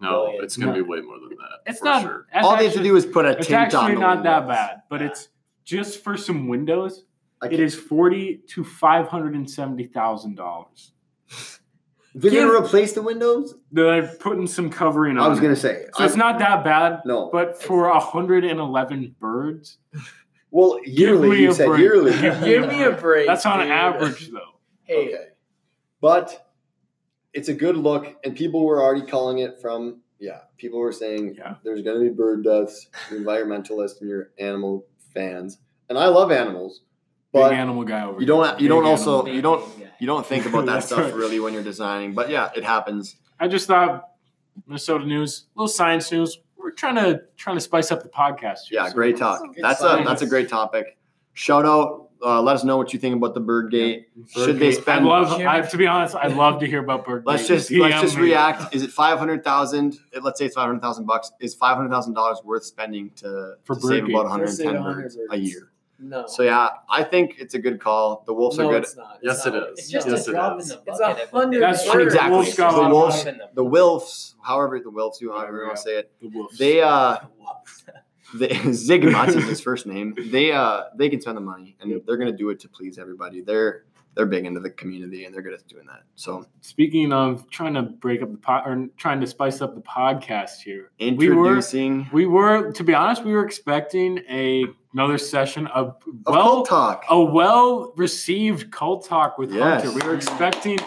be 0.00 0.06
like 0.06 0.12
a 0.12 0.12
No, 0.16 0.24
billion. 0.26 0.44
it's 0.44 0.56
gonna 0.56 0.72
No. 0.72 0.76
be 0.76 0.82
way 0.82 1.00
more 1.00 1.18
than 1.18 1.30
that. 1.30 1.70
it's 1.70 1.78
for 1.80 1.84
not. 1.84 2.02
Sure. 2.02 2.26
that's 2.32 2.46
All 2.46 2.56
they 2.56 2.64
have 2.64 2.72
to 2.74 2.82
do 2.82 2.96
is 2.96 3.06
put 3.06 3.24
a 3.24 3.38
It's 3.38 3.46
tint 3.46 3.58
on 3.58 3.66
It's 3.66 3.74
actually 3.74 3.94
the 3.94 4.00
not 4.00 4.22
that 4.24 4.48
bad, 4.48 4.82
but 4.90 5.00
Yeah. 5.00 5.06
it's 5.08 5.28
just 5.64 6.02
for 6.04 6.16
some 6.16 6.48
windows. 6.48 7.04
It 7.44 7.52
is 7.60 7.74
It 7.74 7.76
can't- 7.78 7.88
forty 7.88 8.36
to 8.48 8.64
five 8.64 9.08
hundred 9.08 9.34
and 9.34 9.48
seventy 9.50 9.84
thousand 9.84 10.36
dollars. 10.36 10.92
They're 12.14 12.30
Give- 12.30 12.46
gonna 12.48 12.58
replace 12.64 12.94
the 12.94 13.02
windows. 13.02 13.54
They're 13.70 14.06
putting 14.20 14.46
some 14.46 14.70
covering 14.70 15.18
on. 15.18 15.24
I 15.26 15.28
was 15.28 15.38
it. 15.38 15.42
gonna 15.42 15.54
say. 15.56 15.84
So 15.94 16.04
it's 16.04 16.12
I'm- 16.14 16.18
not 16.18 16.38
that 16.38 16.64
bad, 16.64 17.02
No. 17.04 17.28
but 17.30 17.60
for 17.60 17.90
hundred 17.90 18.44
and 18.44 18.58
eleven 18.58 19.14
birds, 19.20 19.76
well, 20.50 20.78
yearly. 20.86 21.42
You 21.42 21.52
said 21.52 21.66
break. 21.68 21.80
yearly. 21.82 22.12
Give 22.18 22.40
me 22.40 22.48
Give 22.48 22.68
me 22.68 22.82
a 22.84 22.92
break. 22.92 23.26
that's 23.26 23.44
on 23.44 23.58
dude. 23.60 23.70
average 23.70 24.30
though. 24.30 24.58
Hey, 24.84 25.08
Okay. 25.08 25.24
But 26.00 26.45
it's 27.36 27.48
a 27.48 27.54
good 27.54 27.76
look, 27.76 28.16
and 28.24 28.34
people 28.34 28.64
were 28.64 28.82
already 28.82 29.06
calling 29.06 29.38
it 29.38 29.60
from. 29.60 30.00
Yeah, 30.18 30.40
people 30.56 30.78
were 30.78 30.92
saying 30.92 31.34
Yeah. 31.38 31.56
there's 31.62 31.82
gonna 31.82 32.00
be 32.00 32.08
bird 32.08 32.42
deaths. 32.44 32.88
Your 33.10 33.20
environmentalists 33.20 34.00
and 34.00 34.08
your 34.08 34.30
animal 34.38 34.86
fans, 35.14 35.58
and 35.88 35.98
I 35.98 36.06
love 36.08 36.32
animals, 36.32 36.80
Big 37.32 37.42
but 37.42 37.52
animal 37.52 37.84
guy 37.84 38.04
over 38.04 38.18
you 38.20 38.26
don't. 38.26 38.46
You 38.46 38.56
Big 38.56 38.68
don't 38.68 38.78
animal 38.86 38.90
also. 38.92 39.22
guy. 39.24 39.32
You 39.32 39.42
don't. 39.42 39.64
You 40.00 40.06
don't 40.06 40.26
think 40.26 40.46
about 40.46 40.66
that 40.66 40.82
stuff 40.88 40.98
right. 40.98 41.14
really 41.14 41.38
when 41.40 41.52
you're 41.54 41.62
designing. 41.62 42.12
But 42.14 42.30
yeah, 42.30 42.50
it 42.56 42.64
happens. 42.64 43.16
I 43.38 43.48
just 43.48 43.66
thought 43.66 44.08
Minnesota 44.66 45.04
news, 45.06 45.46
little 45.54 45.68
science 45.68 46.10
news. 46.10 46.38
we're 46.56 46.70
trying 46.72 46.96
to 46.96 47.22
trying 47.36 47.56
to 47.56 47.60
spice 47.60 47.92
up 47.92 48.02
the 48.02 48.08
podcast. 48.08 48.68
here, 48.68 48.80
Yeah, 48.80 48.88
so- 48.88 48.94
great 48.94 49.16
talk. 49.18 49.40
Good 49.54 49.62
That's 49.62 49.80
a 49.80 49.84
science. 49.84 50.08
that's 50.08 50.22
a 50.22 50.26
great 50.26 50.48
topic. 50.48 50.96
Shout 51.34 51.66
out. 51.66 52.05
Uh, 52.24 52.40
let 52.40 52.54
us 52.56 52.64
know 52.64 52.76
what 52.78 52.92
you 52.92 52.98
think 52.98 53.14
about 53.14 53.34
the 53.34 53.40
bird 53.40 53.70
gate. 53.70 54.08
Should 54.30 54.58
they 54.58 54.72
spend? 54.72 55.06
I 55.08 55.24
spend? 55.24 55.40
love. 55.40 55.40
I, 55.40 55.60
to 55.60 55.76
be 55.76 55.86
honest, 55.86 56.16
I'd 56.16 56.32
love 56.34 56.60
to 56.60 56.66
hear 56.66 56.80
about 56.82 57.04
bird. 57.04 57.24
Let's 57.26 57.42
Gate. 57.42 57.48
just 57.56 57.70
let's 57.72 58.00
just 58.00 58.16
me. 58.16 58.22
react. 58.22 58.74
Is 58.74 58.82
it 58.82 58.90
five 58.90 59.18
hundred 59.18 59.44
thousand? 59.44 59.98
Let's 60.22 60.38
say 60.38 60.46
it's 60.46 60.54
five 60.54 60.66
hundred 60.66 60.80
thousand 60.80 61.04
bucks. 61.06 61.32
Is 61.40 61.54
five 61.54 61.76
hundred 61.76 61.90
thousand 61.90 62.14
dollars 62.14 62.40
worth 62.42 62.64
spending 62.64 63.10
to, 63.16 63.54
For 63.64 63.74
to 63.74 63.80
bird 63.80 63.88
save 63.90 64.06
gate. 64.06 64.14
about 64.14 64.22
one 64.24 64.30
hundred 64.30 64.46
Let's 64.46 64.58
and 64.60 64.66
save 64.66 64.72
ten 64.72 64.82
100 64.82 65.02
birds 65.02 65.18
a 65.30 65.36
year? 65.36 65.70
No. 65.98 66.26
So 66.26 66.42
yeah, 66.42 66.68
I 66.90 67.04
think 67.04 67.36
it's 67.38 67.54
a 67.54 67.58
good 67.58 67.80
call. 67.80 68.22
The 68.26 68.32
wolves 68.34 68.58
no, 68.58 68.68
are 68.68 68.72
good. 68.72 68.82
it's 68.84 68.96
not. 68.96 69.18
Yes, 69.22 69.44
not. 69.46 69.54
it 69.54 69.62
is. 69.72 69.78
It's 69.78 69.90
just 69.90 70.06
Yes, 70.08 70.26
a 70.26 70.30
it 70.30 70.34
drop 70.34 70.58
is. 70.60 70.70
in 70.70 70.76
the 70.84 70.90
It's 70.92 71.00
a 71.00 71.04
of- 71.22 71.30
hundred 71.30 71.62
That's 71.62 71.90
true. 71.90 72.02
Exactly. 72.04 72.30
Wolves 72.32 72.54
got 72.54 72.74
The 72.82 72.88
wolves, 72.88 73.14
drop 73.22 73.26
in 73.32 73.38
them. 73.38 73.48
the 73.54 73.64
wolves, 73.64 74.34
however 74.42 74.78
the 74.80 74.90
wolves, 74.90 75.20
you 75.20 75.32
however 75.32 75.58
you 75.60 75.64
want 75.66 75.76
to 75.76 75.82
say 75.82 75.96
it, 75.98 76.12
The 76.20 76.28
wolves. 76.28 76.58
they 76.58 76.80
uh, 76.82 77.16
they, 78.34 78.48
Ziggurat 78.72 79.28
is 79.30 79.44
his 79.48 79.60
first 79.68 79.86
name. 79.86 80.14
They 80.30 80.52
uh, 80.52 80.84
they 80.96 81.08
can 81.08 81.20
spend 81.20 81.36
the 81.36 81.40
money 81.42 81.76
and 81.80 82.02
they're 82.06 82.16
gonna 82.16 82.32
do 82.32 82.50
it 82.50 82.60
to 82.60 82.68
please 82.68 82.98
everybody. 82.98 83.40
They're 83.40 83.84
they're 84.14 84.24
big 84.26 84.46
into 84.46 84.60
the 84.60 84.70
community 84.70 85.26
and 85.26 85.34
they're 85.34 85.42
good 85.42 85.52
at 85.52 85.66
doing 85.68 85.84
that. 85.86 86.04
So 86.14 86.46
Speaking 86.62 87.12
of 87.12 87.48
trying 87.50 87.74
to 87.74 87.82
break 87.82 88.22
up 88.22 88.30
the 88.32 88.38
pod 88.38 88.62
or 88.66 88.88
trying 88.96 89.20
to 89.20 89.26
spice 89.26 89.60
up 89.60 89.74
the 89.74 89.82
podcast 89.82 90.62
here, 90.62 90.90
introducing 90.98 92.08
we 92.12 92.24
were, 92.26 92.72
to 92.72 92.82
be 92.82 92.94
honest, 92.94 93.24
we 93.24 93.32
were 93.32 93.44
expecting 93.44 94.20
a 94.30 94.64
another 94.94 95.18
session 95.18 95.66
of 95.66 95.96
well, 96.24 96.42
cult 96.64 96.68
talk. 96.68 97.04
a 97.10 97.22
well 97.22 97.92
received 97.96 98.70
cult 98.70 99.04
talk 99.06 99.36
with 99.36 99.52
Yes. 99.52 99.84
Hunter. 99.84 99.98
We 100.00 100.08
were 100.08 100.14
expecting 100.14 100.78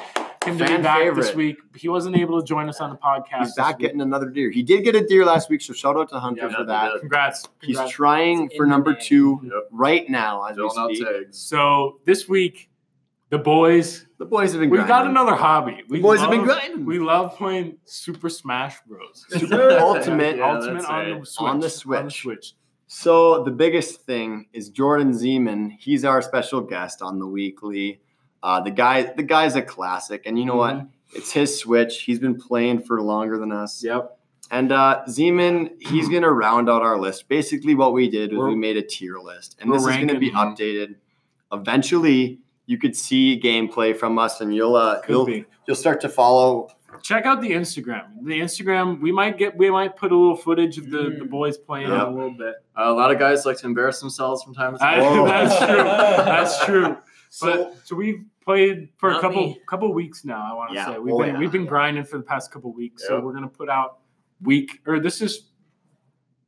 him 0.45 0.57
to 0.57 0.65
Fan 0.65 0.77
be 0.77 0.83
back 0.83 1.15
this 1.15 1.27
favorite. 1.29 1.35
week. 1.35 1.57
He 1.75 1.89
wasn't 1.89 2.15
able 2.17 2.39
to 2.41 2.45
join 2.47 2.69
us 2.69 2.79
on 2.79 2.89
the 2.91 2.95
podcast. 2.95 3.39
He's 3.39 3.47
this 3.49 3.55
back 3.55 3.77
week. 3.77 3.87
getting 3.87 4.01
another 4.01 4.29
deer. 4.29 4.49
He 4.51 4.63
did 4.63 4.83
get 4.83 4.95
a 4.95 5.05
deer 5.05 5.25
last 5.25 5.49
week, 5.49 5.61
so 5.61 5.73
shout 5.73 5.97
out 5.97 6.09
to 6.09 6.19
Hunter 6.19 6.43
Yeah, 6.43 6.49
for 6.53 6.57
he 6.59 6.65
that. 6.67 6.91
did. 6.93 6.99
Congrats. 7.01 7.47
He's 7.61 7.75
Congrats. 7.75 7.91
trying 7.91 8.45
It's 8.45 8.55
for 8.55 8.63
in 8.63 8.69
the 8.69 8.75
number 8.75 8.91
name. 8.93 9.01
two 9.01 9.39
Yep. 9.43 9.53
right 9.71 10.09
now 10.09 10.43
as 10.45 10.55
Filling 10.55 10.77
out 10.77 10.87
we 10.89 10.95
speak. 10.95 11.07
tags. 11.07 11.37
so 11.37 11.99
this 12.05 12.29
week, 12.29 12.69
the 13.29 13.37
boys, 13.37 14.05
The 14.17 14.25
boys 14.25 14.53
have 14.53 14.61
been. 14.61 14.69
we've 14.69 14.87
got 14.87 15.05
another 15.05 15.35
hobby. 15.35 15.83
We 15.89 15.97
The 15.97 16.01
boys 16.03 16.19
have 16.21 16.29
been 16.31 16.39
love- 16.47 16.57
grinding. 16.57 16.85
We 16.85 16.99
love 16.99 17.35
playing 17.35 17.77
Super 17.85 18.29
Smash 18.29 18.77
Bros. 18.87 19.25
Super 19.29 19.77
Ultimate 19.79 20.37
Yeah, 20.37 20.51
Ultimate 20.53 20.73
that's 20.75 20.85
on, 20.85 21.19
the 21.19 21.25
Switch, 21.25 21.39
On 21.41 21.45
the 21.45 21.51
On 21.51 21.59
the 21.59 21.69
Switch. 21.69 22.21
Switch. 22.23 22.53
So 22.87 23.43
the 23.43 23.51
biggest 23.51 24.01
thing 24.01 24.47
is 24.51 24.69
Jordan 24.69 25.11
Zeman. 25.11 25.73
He's 25.79 26.03
our 26.05 26.23
special 26.23 26.61
guest 26.61 27.03
on 27.03 27.19
the 27.19 27.27
weekly. 27.27 28.01
Uh, 28.41 28.61
the 28.61 28.71
guy, 28.71 29.03
the 29.03 29.23
guy's 29.23 29.55
a 29.55 29.61
classic, 29.61 30.23
and 30.25 30.37
you 30.39 30.45
know 30.45 30.55
what? 30.55 30.85
It's 31.13 31.31
his 31.31 31.57
Switch. 31.59 32.01
He's 32.03 32.19
been 32.19 32.35
playing 32.39 32.83
for 32.83 33.01
longer 33.01 33.37
than 33.37 33.51
us. 33.51 33.83
Yep. 33.83 34.17
And 34.51 34.71
uh, 34.71 35.01
Zeman, 35.07 35.71
he's 35.79 36.07
gonna 36.13 36.31
round 36.31 36.69
out 36.69 36.81
our 36.81 36.97
list. 36.99 37.27
Basically, 37.27 37.75
what 37.75 37.93
we 37.93 38.09
did 38.09 38.31
was 38.31 38.39
We're- 38.39 38.49
we 38.53 38.55
made 38.59 38.77
a 38.77 38.81
tier 38.81 39.17
list, 39.17 39.57
and 39.59 39.69
we're 39.69 39.77
this 39.77 39.87
is 39.87 39.95
gonna 39.97 40.19
be 40.19 40.31
ranking 40.31 40.33
them. 40.33 40.55
updated. 40.55 40.95
Eventually, 41.51 42.39
you 42.65 42.77
could 42.77 42.95
see 42.95 43.39
gameplay 43.39 43.95
from 43.97 44.17
us, 44.19 44.41
and 44.41 44.53
you'll 44.55 44.75
uh, 44.75 45.01
you'll 45.09 45.25
be. 45.25 45.45
you'll 45.67 45.75
start 45.75 46.01
to 46.01 46.09
follow. 46.09 46.69
Check 47.01 47.25
out 47.25 47.41
the 47.41 47.51
Instagram. 47.51 48.03
The 48.23 48.39
Instagram, 48.41 48.99
we 48.99 49.11
might 49.11 49.37
get, 49.37 49.55
we 49.55 49.69
might 49.71 49.95
put 49.95 50.11
a 50.11 50.15
little 50.17 50.35
footage 50.35 50.77
of 50.77 50.89
the, 50.89 51.15
the 51.17 51.23
boys 51.23 51.57
playing 51.57 51.87
Yep. 51.89 52.07
a 52.07 52.09
little 52.09 52.31
bit. 52.31 52.55
Uh, 52.77 52.83
a 52.91 52.93
lot 52.93 53.09
of 53.11 53.17
guys 53.17 53.45
like 53.45 53.57
to 53.59 53.67
embarrass 53.67 53.99
themselves 54.01 54.43
from 54.43 54.53
time 54.53 54.73
to 54.73 54.79
time. 54.79 54.99
Whoa. 55.01 55.25
that's 55.27 55.57
true. 55.59 55.75
That's 56.25 56.65
true. 56.65 56.97
So 57.29 57.47
But 57.73 57.87
so 57.87 57.95
we've 57.95 58.25
played 58.43 58.89
for 58.97 59.11
a 59.11 59.21
couple 59.21 59.41
me. 59.47 59.61
couple 59.67 59.93
weeks 59.93 60.25
now. 60.25 60.41
I 60.51 60.55
want 60.55 60.69
to 60.71 60.75
Yeah. 60.75 60.85
say 60.93 60.99
we've 60.99 61.13
Oh, 61.13 61.19
been 61.19 61.35
yeah. 61.35 61.39
we've 61.39 61.51
been 61.51 61.65
grinding 61.65 62.03
for 62.03 62.17
the 62.17 62.23
past 62.23 62.51
couple 62.51 62.73
weeks. 62.73 63.07
So 63.07 63.19
we're 63.19 63.33
gonna 63.33 63.47
put 63.47 63.69
out 63.69 63.99
week 64.41 64.81
or 64.87 64.99
this 64.99 65.21
is 65.21 65.49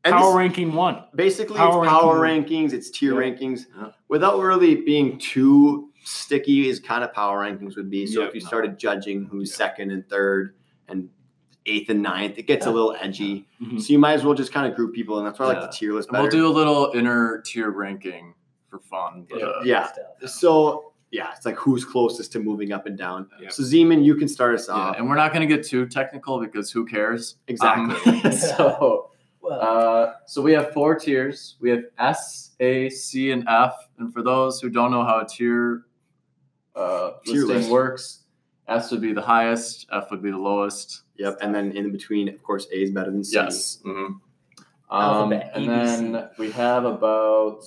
and 0.04 0.14
power 0.16 0.32
this- 0.32 0.36
ranking 0.38 0.74
one. 0.74 1.04
basically 1.16 1.58
Power 1.58 1.84
it's 1.84 1.92
power 1.92 2.20
ranking. 2.20 2.68
rankings, 2.70 2.74
it's 2.74 2.90
tier 2.90 3.14
Yeah. 3.22 3.30
rankings, 3.30 3.66
Yeah. 3.78 3.92
without 4.08 4.40
really 4.40 4.76
being 4.76 5.20
too 5.20 5.90
sticky. 6.04 6.68
Is 6.68 6.80
kind 6.80 7.04
of 7.04 7.14
power 7.14 7.42
rankings 7.46 7.76
would 7.76 7.92
be. 7.92 8.08
So 8.08 8.22
Yeah, 8.22 8.28
if 8.30 8.34
you 8.34 8.42
no. 8.42 8.48
started 8.48 8.80
judging 8.80 9.26
who's 9.26 9.52
Yeah. 9.52 9.58
second 9.58 9.92
and 9.92 10.08
third 10.10 10.56
and 10.88 11.10
eighth 11.68 11.92
and 11.92 12.02
ninth, 12.02 12.40
it 12.40 12.48
gets 12.48 12.66
a 12.66 12.72
little 12.72 12.96
edgy. 13.00 13.48
Mhm. 13.62 13.80
So 13.80 13.94
you 13.94 14.00
might 14.00 14.14
as 14.14 14.24
well 14.26 14.34
just 14.34 14.52
kind 14.52 14.66
of 14.68 14.76
group 14.76 14.96
people, 14.96 15.20
and 15.20 15.28
that's 15.28 15.38
why 15.38 15.46
I 15.46 15.50
like 15.50 15.62
the 15.62 15.68
tier 15.68 15.94
list 15.94 16.10
And 16.10 16.18
we'll 16.20 16.32
do 16.32 16.48
a 16.48 16.50
little 16.50 16.92
inner 16.96 17.40
tier 17.46 17.70
ranking 17.70 18.34
for 18.72 18.80
fun. 18.80 19.28
But, 19.30 19.44
uh, 19.44 19.62
Yeah. 19.64 19.90
So 20.26 20.94
yeah, 21.12 21.34
it's 21.36 21.46
like 21.46 21.58
who's 21.58 21.84
closest 21.86 22.32
to 22.32 22.40
moving 22.40 22.72
up 22.72 22.86
and 22.88 22.98
down. 22.98 23.28
Yeah. 23.40 23.50
So 23.50 23.62
Zeman, 23.64 24.04
you 24.04 24.16
can 24.16 24.28
start 24.30 24.56
us 24.56 24.68
yeah, 24.70 24.76
off. 24.76 24.96
and 24.98 25.08
we're 25.10 25.16
not 25.18 25.34
going 25.34 25.48
to 25.48 25.56
get 25.56 25.66
too 25.68 25.86
technical 25.86 26.40
because 26.40 26.72
who 26.72 26.86
cares? 26.86 27.36
Exactly. 27.48 28.14
Um, 28.24 28.32
so, 28.58 29.10
Well, 29.44 29.60
uh, 29.60 30.14
so 30.28 30.40
we 30.42 30.54
have 30.54 30.72
four 30.72 30.96
tiers. 30.98 31.58
We 31.60 31.72
have 31.72 31.82
S, 31.98 32.52
A, 32.60 32.90
C, 32.92 33.32
and 33.32 33.44
F. 33.50 33.74
And 33.98 34.14
for 34.14 34.22
those 34.22 34.62
who 34.62 34.70
don't 34.70 34.92
know 34.92 35.04
how 35.04 35.20
a 35.22 35.28
tier, 35.28 35.86
uh, 36.76 37.14
Tier 37.26 37.42
listing 37.46 37.56
list. 37.58 37.70
works, 37.72 38.20
S 38.68 38.92
would 38.92 39.02
be 39.02 39.14
the 39.14 39.22
highest, 39.22 39.88
F 39.92 40.12
would 40.12 40.22
be 40.22 40.30
the 40.30 40.38
lowest. 40.38 41.02
Yep, 41.18 41.40
and 41.42 41.54
then 41.56 41.72
in 41.72 41.92
between, 41.92 42.30
of 42.30 42.42
course, 42.44 42.68
A 42.72 42.84
is 42.84 42.92
better 42.92 43.10
than 43.12 43.24
C. 43.24 43.34
Yes. 43.36 43.80
hmm 43.84 44.14
Um, 44.92 45.02
Alphabet, 45.02 45.52
and 45.56 45.70
then 45.70 46.30
we 46.38 46.52
have 46.52 46.84
about 46.84 47.62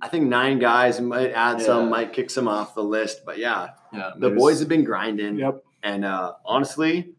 I 0.00 0.08
think 0.08 0.26
nine 0.26 0.58
guys 0.58 1.00
might 1.02 1.30
add 1.32 1.60
some, 1.60 1.90
might 1.90 2.12
kick 2.14 2.30
some 2.30 2.48
off 2.48 2.74
the 2.74 2.82
list, 2.82 3.26
but 3.26 3.36
yeah, 3.38 3.68
yeah. 3.92 4.12
the 4.18 4.30
boys 4.30 4.58
have 4.60 4.68
been 4.68 4.82
grinding. 4.84 5.36
Yep. 5.38 5.62
And 5.82 6.04
uh, 6.04 6.32
honestly, 6.46 7.12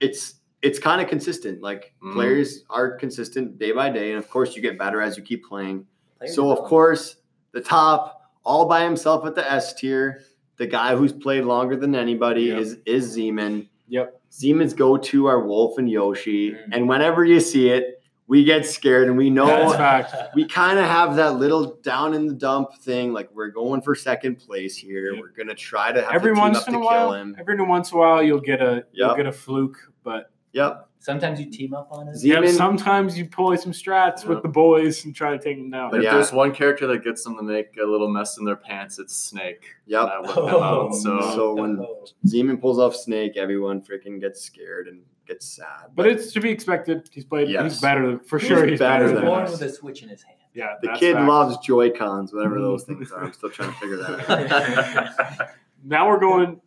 it's 0.00 0.34
it's 0.62 0.80
kind 0.80 1.00
of 1.00 1.06
consistent. 1.08 1.62
Like 1.62 1.94
Mhm. 2.02 2.14
players 2.14 2.64
are 2.68 2.96
consistent 2.96 3.58
day 3.58 3.70
by 3.72 3.90
day, 3.90 4.10
and 4.10 4.18
of 4.18 4.28
course, 4.28 4.56
you 4.56 4.62
get 4.62 4.76
better 4.78 5.00
as 5.00 5.16
you 5.16 5.22
keep 5.22 5.44
playing. 5.46 5.86
players 6.18 6.34
So 6.34 6.50
of 6.50 6.58
course, 6.64 7.16
the 7.52 7.60
top, 7.60 8.22
all 8.44 8.66
by 8.66 8.82
himself 8.82 9.24
at 9.24 9.34
the 9.36 9.48
S 9.48 9.72
tier, 9.74 10.20
the 10.56 10.66
guy 10.66 10.96
who's 10.96 11.12
played 11.12 11.44
longer 11.44 11.76
than 11.76 11.94
anybody 11.94 12.44
Yep. 12.46 12.58
is 12.58 12.78
is 12.86 13.16
Zeman. 13.16 13.68
Yep. 13.88 14.20
Zeman's 14.32 14.74
go 14.74 14.96
to 14.96 15.26
are 15.26 15.46
Wolf 15.46 15.78
and 15.78 15.88
Yoshi, 15.88 16.50
Mm. 16.52 16.56
and 16.72 16.88
whenever 16.88 17.24
you 17.24 17.38
see 17.38 17.68
it, 17.68 17.95
we 18.28 18.44
get 18.44 18.66
scared 18.66 19.08
and 19.08 19.16
we 19.16 19.30
know 19.30 19.72
fact. 19.72 20.14
we 20.34 20.46
kind 20.46 20.78
of 20.78 20.84
have 20.84 21.16
that 21.16 21.36
little 21.36 21.76
down 21.82 22.14
in 22.14 22.26
the 22.26 22.34
dump 22.34 22.76
thing. 22.80 23.12
Like 23.12 23.30
we're 23.32 23.50
going 23.50 23.82
for 23.82 23.94
second 23.94 24.36
place 24.36 24.76
here. 24.76 25.12
Yeah. 25.14 25.20
We're 25.20 25.32
gonna 25.36 25.54
try 25.54 25.92
to 25.92 26.02
have 26.02 26.12
Every 26.12 26.30
the 26.30 26.34
team 26.34 26.42
once 26.42 26.58
up 26.58 26.68
in 26.68 26.74
to 26.74 26.80
a 26.80 26.82
kill 26.82 26.88
while, 26.88 27.12
him. 27.14 27.36
every 27.38 27.60
once 27.62 27.92
in 27.92 27.96
a 27.96 28.00
while 28.00 28.22
you'll 28.22 28.40
get 28.40 28.60
a 28.60 28.84
you'll 28.92 29.14
get 29.16 29.26
a 29.26 29.32
fluke, 29.32 29.78
but 30.02 30.30
Yep. 30.56 30.88
Sometimes 31.00 31.38
you 31.38 31.50
team 31.50 31.74
up 31.74 31.88
on 31.92 32.08
it. 32.08 32.12
Zeman- 32.14 32.44
yep, 32.46 32.48
sometimes 32.48 33.18
you 33.18 33.26
pull 33.26 33.54
some 33.58 33.72
strats 33.72 34.24
with 34.24 34.42
the 34.42 34.48
boys 34.48 35.04
and 35.04 35.14
try 35.14 35.30
to 35.32 35.38
take 35.38 35.58
them 35.58 35.70
down. 35.70 35.90
But 35.90 35.98
if 35.98 36.04
yeah. 36.04 36.14
there's 36.14 36.32
one 36.32 36.52
character 36.52 36.86
that 36.86 37.04
gets 37.04 37.22
them 37.22 37.36
to 37.36 37.42
make 37.42 37.76
a 37.76 37.84
little 37.84 38.08
mess 38.08 38.38
in 38.38 38.46
their 38.46 38.56
pants, 38.56 38.98
it's 38.98 39.14
Snake. 39.14 39.66
Yep. 39.86 40.00
And 40.02 40.10
I 40.10 40.20
whip 40.20 40.36
him 40.36 40.62
out. 40.62 40.94
So, 40.94 41.20
So 41.20 41.54
when 41.54 41.86
Zeman 42.26 42.58
pulls 42.58 42.78
off 42.78 42.96
Snake, 42.96 43.36
everyone 43.36 43.82
freaking 43.82 44.18
gets 44.18 44.40
scared 44.40 44.88
and 44.88 45.02
gets 45.26 45.46
sad. 45.46 45.90
But 45.94 46.06
it's 46.06 46.32
to 46.32 46.40
be 46.40 46.50
expected. 46.50 47.08
He's 47.12 47.24
played. 47.24 47.48
Yes. 47.48 47.72
He's 47.74 47.80
better 47.80 48.18
for 48.20 48.38
He's 48.38 48.48
sure. 48.48 48.66
He's 48.66 48.78
better 48.78 49.04
better 49.04 49.06
than 49.08 49.14
than 49.16 49.24
born 49.24 49.42
us. 49.44 49.52
with 49.52 49.62
a 49.62 49.68
switch 49.72 50.02
in 50.02 50.08
his 50.08 50.22
hand. 50.22 50.38
Yeah, 50.54 50.74
the 50.80 50.88
that's 50.88 51.00
kid 51.00 51.14
fact. 51.14 51.28
loves 51.28 51.58
Joy 51.58 51.90
Cons, 51.90 52.32
whatever 52.32 52.60
those 52.60 52.84
things 52.88 53.10
are. 53.12 53.24
I'm 53.24 53.32
still 53.32 53.50
trying 53.50 53.72
to 53.72 53.78
figure 53.78 53.96
that 53.98 55.38
out. 55.40 55.48
Now 55.84 56.08
we're 56.08 56.18
going. 56.18 56.60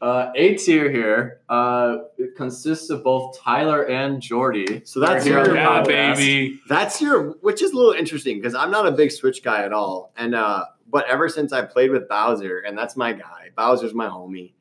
uh, 0.00 0.30
A 0.34 0.54
tier 0.56 0.90
here. 0.90 1.40
Uh, 1.48 1.98
it 2.16 2.34
consists 2.36 2.88
of 2.90 3.04
both 3.04 3.38
Tyler 3.40 3.82
and 3.88 4.20
Jordy. 4.22 4.82
So 4.84 4.98
that's 5.00 5.24
They're 5.24 5.44
here 5.44 5.54
your- 5.54 5.66
on 5.66 5.84
the 5.84 5.90
Yeah, 5.92 6.14
baby. 6.14 6.60
That's 6.68 7.00
your, 7.00 7.32
which 7.42 7.60
is 7.62 7.72
a 7.72 7.76
little 7.76 7.92
interesting 7.92 8.38
because 8.38 8.54
I'm 8.54 8.70
not 8.70 8.86
a 8.86 8.92
big 8.92 9.10
Switch 9.10 9.42
guy 9.42 9.64
at 9.64 9.72
all. 9.72 10.12
And 10.16 10.34
uh, 10.34 10.64
but 10.90 11.06
ever 11.08 11.28
since 11.28 11.52
I 11.52 11.62
played 11.62 11.90
with 11.90 12.08
Bowser, 12.08 12.60
and 12.60 12.76
that's 12.78 12.96
my 12.96 13.12
guy. 13.12 13.50
Bowser's 13.56 13.92
my 13.94 14.06
homie. 14.06 14.52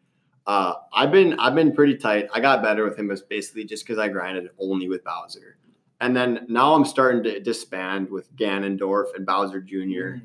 Uh, 0.51 0.73
I've 0.91 1.13
been 1.13 1.39
I've 1.39 1.55
been 1.55 1.71
pretty 1.73 1.95
tight. 1.95 2.27
I 2.33 2.41
got 2.41 2.61
better 2.61 2.83
with 2.83 2.99
him, 2.99 3.07
was 3.07 3.21
basically 3.21 3.63
just 3.63 3.85
because 3.85 3.97
I 3.97 4.09
grinded 4.09 4.49
only 4.59 4.89
with 4.89 5.01
Bowser. 5.05 5.55
And 6.01 6.13
then 6.13 6.45
now 6.49 6.73
I'm 6.73 6.83
starting 6.83 7.23
to 7.23 7.39
disband 7.39 8.09
with 8.09 8.35
Ganondorf 8.35 9.15
and 9.15 9.25
Bowser 9.25 9.61
Jr. 9.61 10.15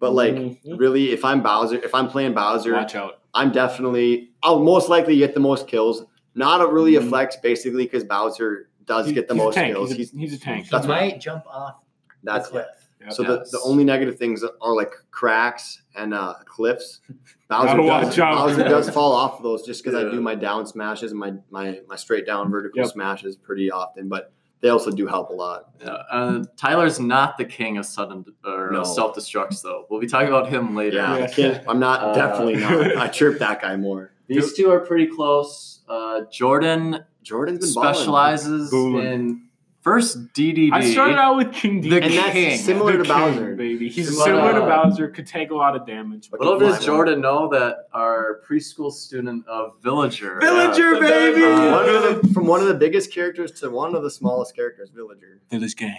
But 0.00 0.14
like, 0.14 0.34
Mhm. 0.34 0.78
really, 0.80 1.12
if 1.12 1.24
I'm 1.24 1.42
Bowser, 1.44 1.76
if 1.76 1.94
I'm 1.94 2.08
playing 2.08 2.34
Bowser, 2.34 2.72
Watch 2.72 2.96
out. 2.96 3.20
I'm 3.34 3.52
definitely 3.52 4.32
I'll 4.42 4.58
most 4.64 4.88
likely 4.88 5.16
get 5.18 5.32
the 5.34 5.38
most 5.40 5.68
kills. 5.68 6.02
Not 6.34 6.60
a 6.60 6.66
really 6.66 6.96
a 6.96 7.00
Mhm. 7.00 7.10
flex, 7.10 7.36
basically, 7.36 7.84
because 7.84 8.02
Bowser 8.02 8.70
does 8.84 9.06
He- 9.06 9.12
get 9.12 9.28
the 9.28 9.34
most 9.36 9.54
tank. 9.54 9.74
kills. 9.76 9.90
He's 9.92 10.10
He's 10.10 10.14
a, 10.14 10.18
he's 10.18 10.34
a 10.34 10.40
tank. 10.40 10.64
He 10.64 10.70
That's 10.72 10.88
what- 10.88 11.00
might 11.00 11.20
jump 11.20 11.44
off 11.46 11.76
that's 12.24 12.46
the 12.48 12.52
cliff. 12.64 12.77
Yep. 13.00 13.12
So 13.12 13.22
Yes. 13.22 13.50
the, 13.50 13.58
the 13.58 13.64
only 13.64 13.84
negative 13.84 14.16
things 14.18 14.42
are 14.60 14.74
like 14.74 14.92
cracks 15.10 15.82
and 15.96 16.12
uh, 16.14 16.34
cliffs. 16.44 17.00
Bowser 17.48 17.76
does. 17.78 18.16
Bowser 18.16 18.64
does 18.64 18.90
fall 18.90 19.12
off 19.12 19.38
of 19.38 19.42
those 19.42 19.64
just 19.64 19.82
because 19.82 19.94
I 19.98 20.10
do 20.10 20.20
my 20.20 20.34
down 20.34 20.66
smashes 20.66 21.12
and 21.12 21.20
my 21.20 21.34
my 21.50 21.80
my 21.88 21.96
straight 21.96 22.26
down 22.26 22.50
vertical 22.50 22.78
Yep. 22.82 22.88
smashes 22.92 23.36
pretty 23.36 23.70
often, 23.70 24.08
but 24.08 24.32
they 24.60 24.68
also 24.70 24.90
do 24.90 25.06
help 25.06 25.30
a 25.30 25.32
lot. 25.32 25.70
Yeah, 25.80 25.88
uh, 26.10 26.44
Tyler's 26.56 26.98
not 26.98 27.38
the 27.38 27.44
king 27.44 27.78
of 27.78 27.86
sudden 27.86 28.24
or 28.44 28.70
No. 28.72 28.82
self 28.84 29.16
destructs, 29.16 29.62
though. 29.62 29.86
We'll 29.88 30.00
be 30.00 30.08
talking 30.08 30.28
about 30.28 30.48
him 30.48 30.74
later. 30.74 30.96
Yeah, 30.96 31.16
Yes. 31.18 31.34
kid, 31.34 31.64
I'm 31.68 31.78
not 31.78 32.00
Uh, 32.02 32.12
definitely 32.14 32.56
not. 32.56 32.96
I 32.98 33.08
chirp 33.08 33.38
that 33.38 33.62
guy 33.62 33.76
more. 33.76 34.10
These 34.26 34.52
two 34.54 34.70
are 34.70 34.80
pretty 34.80 35.06
close. 35.06 35.80
Uh, 35.88 36.22
Jordan 36.30 37.04
Jordan's 37.22 37.60
been 37.66 37.74
balling. 37.74 37.94
specializes 37.94 38.70
Booling. 38.70 39.06
in 39.06 39.47
First 39.88 40.34
DDD. 40.34 40.70
I 40.70 40.90
started 40.92 41.16
out 41.16 41.36
with 41.38 41.50
King 41.50 41.80
D. 41.80 41.88
The 41.88 42.02
And 42.02 42.12
that's 42.12 42.32
king. 42.32 42.58
similar 42.58 42.92
The 42.98 43.04
to 43.04 43.04
king, 43.04 43.12
Bowser. 43.32 43.54
baby. 43.56 43.88
He's 43.88 44.14
But, 44.14 44.24
similar 44.24 44.52
to 44.52 44.62
uh, 44.64 44.82
Bowser. 44.84 45.08
Could 45.08 45.26
take 45.26 45.50
a 45.50 45.54
lot 45.54 45.74
of 45.74 45.86
damage. 45.86 46.30
But 46.30 46.40
Little 46.40 46.58
does 46.58 46.76
on. 46.80 46.82
Jordan 46.84 47.20
know 47.22 47.48
that 47.48 47.86
our 47.94 48.42
preschool 48.46 48.92
student 48.92 49.46
of 49.48 49.80
Villager. 49.82 50.40
Villager, 50.42 51.00
baby! 51.00 51.42
Uh, 51.42 51.70
One 51.72 51.88
of 51.88 52.22
the, 52.22 52.28
from 52.34 52.46
one 52.46 52.60
of 52.60 52.66
the 52.66 52.74
biggest 52.74 53.10
characters 53.14 53.50
to 53.60 53.70
one 53.70 53.94
of 53.94 54.02
the 54.02 54.10
smallest 54.10 54.54
characters, 54.54 54.90
Villager. 54.94 55.40
Village 55.50 55.74
Gang. 55.76 55.96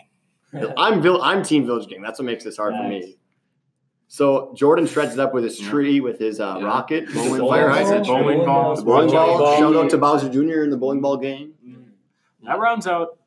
I'm 0.77 1.01
Vill- 1.01 1.23
I'm 1.23 1.41
Team 1.41 1.65
Village 1.65 1.89
Gang. 1.89 2.03
That's 2.03 2.19
what 2.19 2.25
makes 2.25 2.43
this 2.43 2.57
hard 2.57 2.75
for 2.75 2.87
me. 2.87 3.17
So 4.07 4.53
Jordan 4.55 4.85
shreds 4.85 5.13
it 5.13 5.19
up 5.19 5.33
with 5.33 5.43
his 5.45 5.59
Yeah. 5.59 5.69
tree, 5.69 5.99
with 5.99 6.19
his 6.19 6.39
uh, 6.39 6.57
Yeah. 6.59 6.65
rocket, 6.65 7.11
bowling 7.11 7.29
Bowling 7.39 7.49
fire 7.49 7.67
ball. 7.69 7.75
hydrant, 7.75 8.05
Bowling 8.05 8.23
Bowling 8.23 8.37
ball. 8.45 8.63
ball. 8.63 8.75
the 8.75 8.81
bowling 8.83 9.07
Bowling 9.07 9.27
ball. 9.27 9.37
ball. 9.39 9.57
Shout 9.57 9.75
out 9.75 9.89
to 9.89 9.97
Bowser 9.97 10.29
Jr. 10.29 10.63
in 10.63 10.69
the 10.69 10.77
bowling 10.77 11.01
ball 11.01 11.17
gang. 11.17 11.53
That 12.43 12.59
rounds 12.59 12.85
out. 12.87 13.18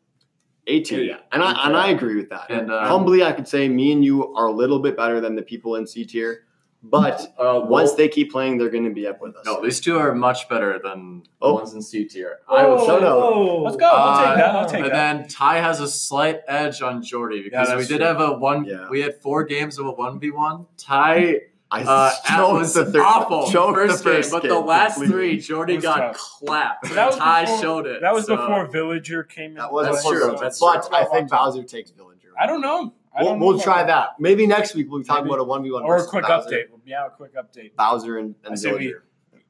A 0.68 0.80
tier, 0.80 1.00
yeah, 1.02 1.16
and 1.32 1.42
I 1.42 1.66
and 1.66 1.76
I 1.76 1.88
agree 1.90 2.14
with 2.16 2.30
that. 2.30 2.48
And, 2.50 2.70
uh, 2.70 2.86
Humbly, 2.86 3.24
I 3.24 3.32
could 3.32 3.48
say 3.48 3.68
me 3.68 3.90
and 3.92 4.04
you 4.04 4.32
are 4.34 4.46
a 4.46 4.52
little 4.52 4.78
bit 4.78 4.96
better 4.96 5.20
than 5.20 5.34
the 5.34 5.42
people 5.42 5.74
in 5.74 5.86
C 5.88 6.04
tier, 6.04 6.44
but 6.84 7.34
Uh, 7.36 7.62
once 7.64 7.94
they 7.94 8.08
keep 8.08 8.30
playing, 8.30 8.58
they're 8.58 8.68
going 8.70 8.84
to 8.84 8.90
be 8.94 9.06
up 9.08 9.20
with 9.20 9.34
us. 9.36 9.44
no, 9.44 9.60
these 9.60 9.80
two 9.80 9.98
are 9.98 10.14
much 10.14 10.48
better 10.48 10.78
than 10.78 11.22
the 11.40 11.46
Oh. 11.48 11.54
ones 11.54 11.74
in 11.74 11.82
C 11.82 12.04
tier. 12.04 12.38
I 12.48 12.64
would 12.66 12.78
shout 12.86 13.02
out. 13.02 13.62
Let's 13.64 13.76
go. 13.76 13.86
I'll 13.86 14.18
take 14.26 14.36
that. 14.36 14.54
I'll 14.54 14.64
Uh, 14.64 14.68
take 14.68 14.82
and 14.84 14.92
that. 14.92 15.18
then 15.18 15.28
Ty 15.28 15.58
has 15.58 15.80
a 15.80 15.88
slight 15.88 16.40
edge 16.46 16.80
on 16.80 17.02
Jordy 17.02 17.42
because 17.42 17.68
we 17.74 17.84
did 17.84 17.98
true. 17.98 18.06
have 18.06 18.20
a 18.20 18.32
one. 18.38 18.64
Yeah. 18.64 18.88
We 18.88 19.00
had 19.00 19.16
four 19.20 19.42
games 19.44 19.78
of 19.80 19.86
a 19.86 19.90
one 19.92 20.20
v 20.20 20.30
one. 20.30 20.66
Ty 20.78 21.40
I 21.72 21.82
uh, 21.82 22.10
choked 22.36 22.52
was 22.60 22.74
the 22.74 22.84
third- 22.86 23.00
awful 23.02 23.50
choked 23.50 23.76
the 23.78 23.86
first 23.88 24.04
game, 24.04 24.14
first 24.14 24.30
but 24.30 24.42
the 24.42 24.58
last 24.60 24.94
completely. 24.94 25.12
three, 25.36 25.40
Jordy 25.40 25.76
got 25.78 25.96
tough. 25.98 26.16
clapped. 26.16 26.90
That 26.94 27.06
was 27.06 27.16
Ty 27.16 27.42
before- 27.44 27.60
showed 27.60 27.86
it. 27.86 28.00
That 28.02 28.12
was 28.14 28.26
so- 28.26 28.36
before 28.36 28.66
Villager 28.66 29.22
came 29.24 29.52
in. 29.52 29.56
That 29.56 29.72
was 29.72 29.86
That's 29.86 30.06
true, 30.06 30.36
that's 30.40 30.58
but 30.60 30.86
true. 30.88 30.96
I 30.96 31.04
think 31.06 31.30
Bowser 31.30 31.62
takes 31.64 31.90
Villager. 31.90 32.28
I 32.38 32.46
don't 32.46 32.60
know. 32.60 32.94
I 33.16 33.24
We'll, 33.24 33.38
we'll 33.38 33.60
try 33.60 33.84
that. 33.84 34.10
Maybe 34.18 34.46
next 34.46 34.74
week 34.74 34.90
we'll 34.90 35.00
be 35.00 35.04
talking 35.04 35.24
Maybe. 35.24 35.34
about 35.34 35.42
a 35.42 35.44
one 35.44 35.62
v 35.62 35.70
one 35.70 35.82
Or 35.82 35.96
a 35.98 36.04
quick 36.06 36.24
update. 36.24 36.64
Yeah, 36.86 37.06
a 37.06 37.10
quick 37.10 37.34
update. 37.36 37.74
Bowser 37.76 38.18
and, 38.18 38.34
I 38.44 38.48
and 38.48 38.58
say 38.58 38.72
we- 38.72 38.78
Villager. 38.78 39.04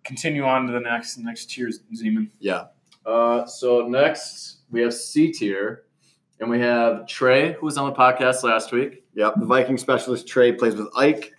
Continue 0.04 0.44
on 0.44 0.66
to 0.66 0.72
the 0.72 0.80
next 0.80 1.16
next 1.18 1.46
tiers, 1.50 1.80
Zeman. 1.94 2.28
Yeah, 2.40 2.64
Uh, 3.06 3.46
so 3.46 3.86
next 3.86 4.62
we 4.70 4.80
have 4.82 4.92
C 4.92 5.30
tier, 5.32 5.84
and 6.40 6.50
we 6.50 6.58
have 6.58 7.06
Trey, 7.06 7.52
who 7.52 7.66
was 7.66 7.78
on 7.78 7.88
the 7.88 7.94
podcast 7.96 8.42
last 8.42 8.72
week. 8.72 9.04
yep. 9.14 9.34
The 9.36 9.46
Viking 9.46 9.78
specialist 9.78 10.26
Trey 10.26 10.50
plays 10.52 10.74
with 10.74 10.88
Ike. 10.96 11.31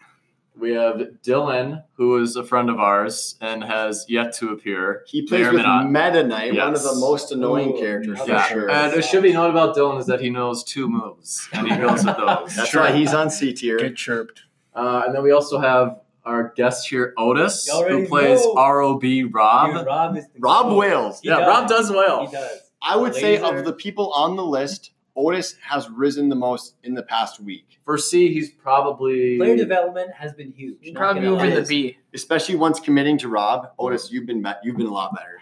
We 0.55 0.71
have 0.73 1.01
Dylan, 1.23 1.83
who 1.95 2.21
is 2.21 2.35
a 2.35 2.43
friend 2.43 2.69
of 2.69 2.79
ours 2.79 3.35
and 3.41 3.63
has 3.63 4.05
yet 4.07 4.33
to 4.35 4.49
appear. 4.49 5.03
He 5.07 5.23
plays 5.25 5.47
with 5.51 5.63
not. 5.63 5.89
Meta 5.89 6.23
Knight, 6.23 6.55
one 6.55 6.73
of 6.75 6.83
the 6.83 6.95
most 6.95 7.31
annoying 7.31 7.73
Ooh, 7.75 7.79
characters 7.79 8.19
for 8.19 8.27
Yeah, 8.29 8.43
sure. 8.43 8.69
and 8.69 8.93
it 8.93 9.03
should 9.03 9.23
be 9.23 9.33
known 9.33 9.49
about 9.49 9.75
Dylan 9.75 9.99
is 9.99 10.05
that 10.05 10.21
he 10.21 10.29
knows 10.29 10.63
two 10.63 10.87
moves, 10.87 11.49
and 11.53 11.67
he 11.69 11.75
goes 11.77 12.05
with 12.05 12.17
those. 12.17 12.55
That's 12.55 12.69
Sure. 12.69 12.81
why 12.83 12.91
he's 12.91 13.13
on 13.13 13.29
C 13.31 13.51
tier. 13.53 13.79
Get 13.79 13.95
chirped. 13.95 14.43
Uh, 14.75 15.03
and 15.07 15.15
then 15.15 15.23
we 15.23 15.31
also 15.31 15.59
have 15.59 15.99
our 16.25 16.53
guest 16.55 16.87
here, 16.87 17.13
Otis, 17.17 17.67
who 17.69 18.07
plays 18.07 18.43
know. 18.45 18.53
ROB 18.55 19.03
Rob. 19.31 19.73
Dude, 19.75 19.85
Rob 19.85 20.17
is 20.17 20.25
Rob. 20.39 20.77
Wales. 20.77 21.19
He 21.21 21.29
yeah, 21.29 21.39
does. 21.39 21.47
Rob 21.47 21.67
does 21.67 21.89
well. 21.91 22.25
He 22.27 22.31
does. 22.31 22.59
I 22.81 22.95
would 22.95 23.15
say 23.15 23.37
of 23.39 23.65
the 23.65 23.73
people 23.73 24.11
on 24.13 24.35
the 24.35 24.45
list, 24.45 24.91
Otis 25.15 25.55
has 25.61 25.89
risen 25.89 26.29
the 26.29 26.35
most 26.35 26.75
in 26.83 26.93
the 26.95 27.03
past 27.03 27.39
week, 27.39 27.79
For 27.85 27.97
C, 27.97 28.33
he's 28.33 28.49
probably 28.51 29.37
Player 29.37 29.55
development 29.55 30.11
has 30.13 30.33
been 30.33 30.51
huge. 30.51 30.77
You 30.81 30.93
not 30.93 30.99
probably 30.99 31.21
gonna 31.21 31.35
moving 31.35 31.49
lie. 31.51 31.59
the. 31.61 31.65
B. 31.67 31.97
especially 32.15 32.55
once 32.55 32.79
committing 32.79 33.17
to 33.19 33.27
Rob. 33.27 33.67
Otis, 33.77 34.11
you've 34.11 34.25
been 34.25 34.43
you've 34.63 34.77
been 34.77 34.87
a 34.87 34.91
lot 34.93 35.13
better. 35.15 35.39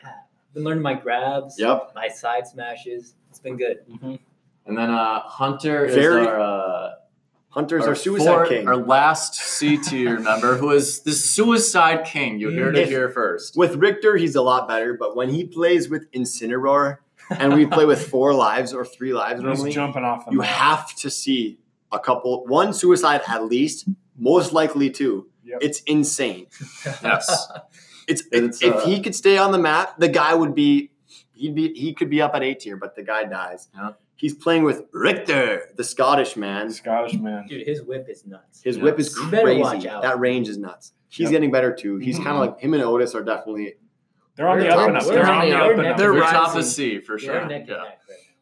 Been 0.53 0.63
learning 0.65 0.83
my 0.83 0.95
grabs. 0.95 1.55
Yep. 1.57 1.93
My 1.95 2.09
side 2.09 2.45
smashes. 2.45 3.15
It's 3.29 3.39
been 3.39 3.55
good. 3.55 3.77
And 4.65 4.77
then 4.77 4.89
uh, 4.91 5.21
Hunter 5.21 5.87
Very- 5.87 6.21
is 6.23 6.27
our, 6.27 6.39
uh, 6.41 6.89
Hunter's 7.49 7.85
our, 7.87 7.95
suicide 7.95 8.25
fourth- 8.33 8.49
king. 8.49 8.67
our 8.67 8.75
last 8.75 9.35
C 9.35 9.77
tier 9.77 10.19
member, 10.19 10.55
who 10.57 10.71
is 10.71 10.99
the 11.01 11.13
suicide 11.13 12.05
king. 12.05 12.39
You 12.39 12.51
heard 12.51 12.75
it 12.77 12.83
If- 12.83 12.89
here 12.89 13.09
first. 13.09 13.55
With 13.55 13.75
Richter, 13.75 14.17
he's 14.17 14.35
a 14.35 14.41
lot 14.41 14.67
better, 14.67 14.93
but 14.99 15.15
when 15.15 15.29
he 15.29 15.45
plays 15.45 15.89
with 15.89 16.11
Incineroar 16.11 16.97
and 17.39 17.53
we 17.53 17.65
play 17.65 17.85
with 17.85 18.07
four 18.07 18.33
lives 18.33 18.73
or 18.73 18.85
three 18.85 19.13
lives 19.13 19.39
He's 19.39 19.45
normally, 19.45 19.71
jumping 19.71 20.03
off 20.03 20.25
the 20.25 20.31
you 20.31 20.39
map. 20.39 20.47
have 20.47 20.95
to 20.97 21.09
see 21.09 21.59
a 21.91 21.99
couple, 21.99 22.45
one 22.45 22.73
suicide 22.73 23.21
at 23.27 23.45
least, 23.45 23.87
most 24.17 24.53
likely 24.53 24.89
two. 24.89 25.27
Yep. 25.43 25.59
It's 25.61 25.79
insane. 25.81 26.47
Yes. 27.03 27.47
It's, 28.07 28.23
It's, 28.31 28.61
if 28.61 28.73
uh, 28.75 28.85
he 28.85 29.01
could 29.01 29.15
stay 29.15 29.37
on 29.37 29.51
the 29.51 29.57
map, 29.59 29.97
the 29.99 30.07
guy 30.09 30.33
would 30.33 30.53
be 30.55 30.91
he'd 31.33 31.55
be 31.55 31.73
he 31.73 31.93
could 31.93 32.09
be 32.09 32.21
up 32.21 32.33
at 32.35 32.43
A 32.43 32.53
tier, 32.53 32.75
but 32.77 32.95
the 32.95 33.03
guy 33.03 33.23
dies. 33.25 33.67
Yeah. 33.75 33.91
He's 34.15 34.33
playing 34.35 34.63
with 34.63 34.83
Richter, 34.93 35.69
the 35.77 35.83
Scottish 35.83 36.35
man. 36.35 36.69
Scottish 36.71 37.13
man. 37.19 37.47
Dude, 37.47 37.65
his 37.65 37.81
whip 37.81 38.07
is 38.09 38.25
nuts. 38.25 38.61
His 38.63 38.77
Yeah. 38.77 38.83
whip 38.83 38.99
is 38.99 39.15
You 39.17 39.31
better 39.31 39.55
watch 39.57 39.71
crazy. 39.73 39.89
out. 39.89 40.03
That 40.03 40.19
range 40.19 40.47
is 40.49 40.57
nuts. 40.57 40.93
He's 41.09 41.25
Yep. 41.25 41.31
getting 41.31 41.51
better 41.51 41.73
too. 41.75 41.97
He's 41.97 42.17
kind 42.17 42.29
Mhm. 42.29 42.33
of 42.33 42.39
like 42.51 42.59
him 42.59 42.73
and 42.73 42.83
Otis 42.83 43.15
are 43.15 43.23
definitely 43.23 43.75
They're 44.41 44.49
on 44.49 44.57
We're 44.57 44.63
the 44.63 44.69
up 44.75 44.87
and 44.87 44.93
top- 44.95 45.03
up. 45.03 45.07
we're 45.09 45.13
They're 45.15 45.25
on 45.27 45.37
on 45.41 45.45
the 45.45 45.51
the 45.51 45.55
up 45.57 45.63
up 45.63 45.69
and 45.71 45.79
and 45.79 45.87
up. 45.87 45.91
up. 45.93 45.97
They're 45.99 46.13
We're 46.13 46.21
top 46.21 46.55
of 46.55 46.65
C 46.65 46.99
for 46.99 47.19
sure. 47.19 47.35
Yeah. 47.35 47.47
neck 47.47 47.69
right. 47.69 47.97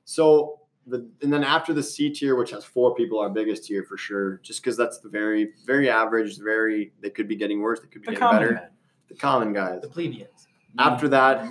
So 0.05 0.59
the 0.87 1.09
and 1.21 1.31
then 1.33 1.43
after 1.43 1.73
the 1.73 1.83
C 1.83 2.09
tier, 2.09 2.35
which 2.35 2.51
has 2.51 2.63
four 2.63 2.95
people, 2.95 3.19
our 3.19 3.29
biggest 3.29 3.65
tier 3.65 3.83
for 3.83 3.97
sure, 3.97 4.37
just 4.41 4.63
because 4.63 4.77
that's 4.77 4.99
the 4.99 5.09
very 5.09 5.49
very 5.65 5.89
average, 5.89 6.37
very 6.39 6.93
they 7.01 7.09
could 7.09 7.27
be 7.27 7.35
getting 7.35 7.61
worse, 7.61 7.81
they 7.81 7.87
could 7.87 8.01
be 8.03 8.13
The 8.13 8.19
getting 8.19 8.31
better. 8.31 8.51
man. 8.53 8.69
The 9.09 9.15
common 9.15 9.51
guys. 9.53 9.81
The 9.81 9.89
plebeians. 9.89 10.47
After 10.77 11.09
that, 11.09 11.45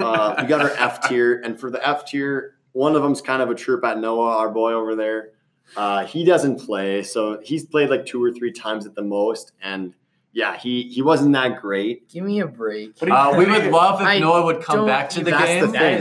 uh, 0.00 0.34
we 0.40 0.46
got 0.46 0.60
our 0.62 0.70
F 0.78 1.06
tier, 1.08 1.40
and 1.44 1.60
for 1.60 1.70
the 1.70 1.86
F 1.86 2.06
tier, 2.06 2.54
one 2.72 2.96
of 2.96 3.02
them's 3.02 3.20
kind 3.20 3.42
of 3.42 3.50
a 3.50 3.54
chirp 3.54 3.84
at 3.84 3.98
Noah, 3.98 4.36
our 4.38 4.50
boy 4.50 4.72
over 4.72 4.94
there. 4.96 5.30
Uh, 5.76 6.04
he 6.06 6.24
doesn't 6.24 6.60
play, 6.60 7.02
so 7.02 7.40
he's 7.42 7.64
played 7.66 7.90
like 7.90 8.06
two 8.06 8.22
or 8.22 8.30
three 8.32 8.52
times 8.52 8.86
at 8.86 8.94
the 8.94 9.02
most, 9.02 9.52
and 9.62 9.92
yeah, 10.34 10.56
he 10.58 10.82
he 10.88 11.00
wasn't 11.00 11.32
that 11.34 11.60
great. 11.62 12.08
Give 12.10 12.24
me 12.24 12.40
a 12.40 12.46
break. 12.46 12.92
Uh, 13.00 13.34
we 13.38 13.46
would 13.46 13.66
love 13.70 14.00
if 14.00 14.06
I 14.06 14.18
Noah 14.18 14.44
would 14.44 14.60
come 14.62 14.84
back 14.86 15.08
to 15.10 15.24
the 15.24 15.30
that's 15.30 15.44
game. 15.46 15.60
the 15.66 15.68
thing. 15.78 15.94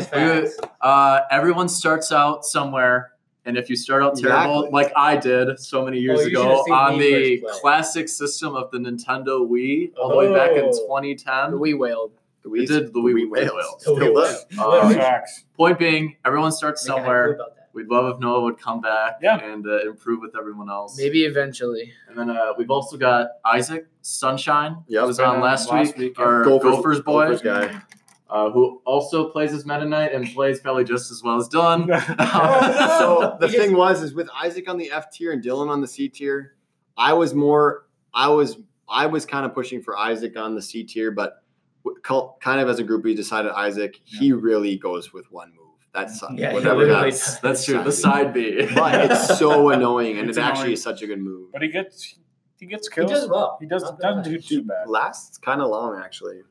is 0.44 0.58
would- 0.60 0.70
Uh, 0.82 1.22
everyone 1.32 1.70
starts 1.70 2.12
out 2.12 2.44
somewhere, 2.44 3.12
and 3.46 3.58
if 3.58 3.70
you 3.70 3.76
start 3.76 4.02
out 4.04 4.18
terrible, 4.18 4.64
Exactly. 4.66 4.72
like 4.72 4.92
I 4.98 5.16
did 5.18 5.60
so 5.60 5.86
many 5.86 6.00
years 6.00 6.20
Oh, 6.22 6.28
ago 6.28 6.50
on 6.74 7.00
the 7.00 7.42
classic 7.62 8.10
system 8.10 8.56
of 8.56 8.70
the 8.72 8.80
Nintendo 8.80 9.48
Wii, 9.48 9.92
all 9.98 10.10
the 10.10 10.18
way 10.18 10.34
back 10.34 10.52
in 10.58 10.66
Oh. 10.66 10.86
2010, 10.88 11.60
We 11.60 11.74
wailed. 11.74 12.12
The 12.42 12.50
We 12.50 12.66
Wii- 12.66 12.68
did 12.68 12.88
the 12.88 12.92
the 12.92 13.00
Wii 13.00 13.14
Wii 13.14 13.30
whales. 13.32 13.52
whales. 13.54 13.84
The 13.86 13.92
Wii 13.92 13.96
Still 14.02 14.14
whales. 14.16 14.46
does. 14.50 14.60
Uh, 14.60 14.90
Facts. 14.96 15.46
point 15.56 15.80
being, 15.80 16.18
everyone 16.26 16.52
starts 16.52 16.86
Make 16.86 16.98
a 16.98 17.00
hype 17.00 17.06
somewhere. 17.06 17.38
About 17.74 17.82
that. 17.82 17.90
We'd 17.90 17.90
love 17.90 18.14
if 18.16 18.20
Noah 18.22 18.42
would 18.44 18.60
come 18.60 18.82
back 18.82 19.18
Yeah. 19.22 19.38
and 19.44 19.66
uh, 19.66 19.82
improve 19.90 20.22
with 20.22 20.36
everyone 20.38 20.70
else. 20.70 20.98
Maybe 20.98 21.26
eventually. 21.26 21.94
And 22.08 22.18
then 22.18 22.30
uh, 22.30 22.54
we've 22.58 22.72
also 22.72 22.98
got 22.98 23.28
Isaac 23.46 23.88
Sunshine. 24.02 24.78
Yeah, 24.88 25.02
who 25.02 25.08
was 25.08 25.20
on 25.20 25.42
last, 25.42 25.70
Last 25.70 25.98
week. 25.98 25.98
week, 25.98 26.16
yeah. 26.18 26.26
Our 26.26 26.44
Gophers- 26.44 26.76
Gophers, 26.76 27.02
boy, 27.02 27.24
Gophers 27.26 27.42
guy. 27.42 27.82
Uh, 28.30 28.50
who 28.50 28.82
also 28.86 29.30
plays 29.30 29.54
as 29.54 29.64
Meta 29.64 29.86
Knight 29.86 30.12
and 30.12 30.28
plays 30.34 30.60
probably 30.60 30.84
just 30.84 31.12
as 31.12 31.22
well 31.22 31.38
as 31.38 31.48
Dylan. 31.50 31.86
so 32.98 33.38
the 33.40 33.48
He 33.48 33.54
just- 33.54 33.64
thing 33.68 33.76
was 33.78 34.02
is 34.02 34.14
with 34.16 34.28
Isaac 34.36 34.68
on 34.70 34.78
the 34.78 34.90
F 34.92 35.12
tier 35.12 35.32
and 35.32 35.44
Dylan 35.44 35.70
on 35.70 35.82
the 35.82 35.88
C 35.88 36.10
tier, 36.10 36.56
I 36.98 37.14
was 37.14 37.34
more 37.36 37.86
I 38.14 38.30
was 38.30 38.58
I 38.90 39.06
was 39.08 39.26
kind 39.26 39.46
of 39.46 39.54
pushing 39.54 39.82
for 39.84 39.98
Isaac 39.98 40.36
on 40.38 40.56
the 40.56 40.62
C 40.62 40.84
tier, 40.84 41.12
but 41.12 41.44
kind 42.42 42.60
of 42.62 42.70
as 42.70 42.80
a 42.80 42.84
group 42.84 43.04
we 43.04 43.14
decided 43.14 43.52
Isaac 43.52 44.00
he 44.04 44.32
really 44.32 44.78
goes 44.78 45.12
with 45.14 45.32
one 45.32 45.50
move. 45.52 45.62
That's 45.94 46.24
Yeah, 46.34 46.54
whatever 46.54 46.80
really 46.80 47.12
that's. 47.12 47.38
That's 47.46 47.66
true. 47.66 47.84
The 47.84 47.91
side 47.91 48.34
B. 48.34 48.68
but 48.76 49.12
it's 49.12 49.38
so 49.38 49.70
annoying 49.76 50.18
and 50.18 50.28
It's 50.30 50.38
it's, 50.38 50.46
actually 50.46 50.76
such 50.76 51.02
a 51.04 51.08
good 51.08 51.20
move. 51.20 51.52
But 51.52 51.62
he 51.62 51.68
gets 51.70 52.16
he 52.60 52.66
gets 52.66 52.89
killed. 52.89 53.10
He 53.10 53.14
does 53.16 53.30
well. 53.30 53.58
He 53.62 53.68
does 53.68 53.84
Not 53.84 54.00
doesn't 54.00 54.24
do 54.24 54.39
too 54.39 54.64
bad. 54.64 54.88
Lasts 54.88 55.38
kind 55.38 55.62
of 55.62 55.70
long 55.70 56.02
actually. 56.04 56.41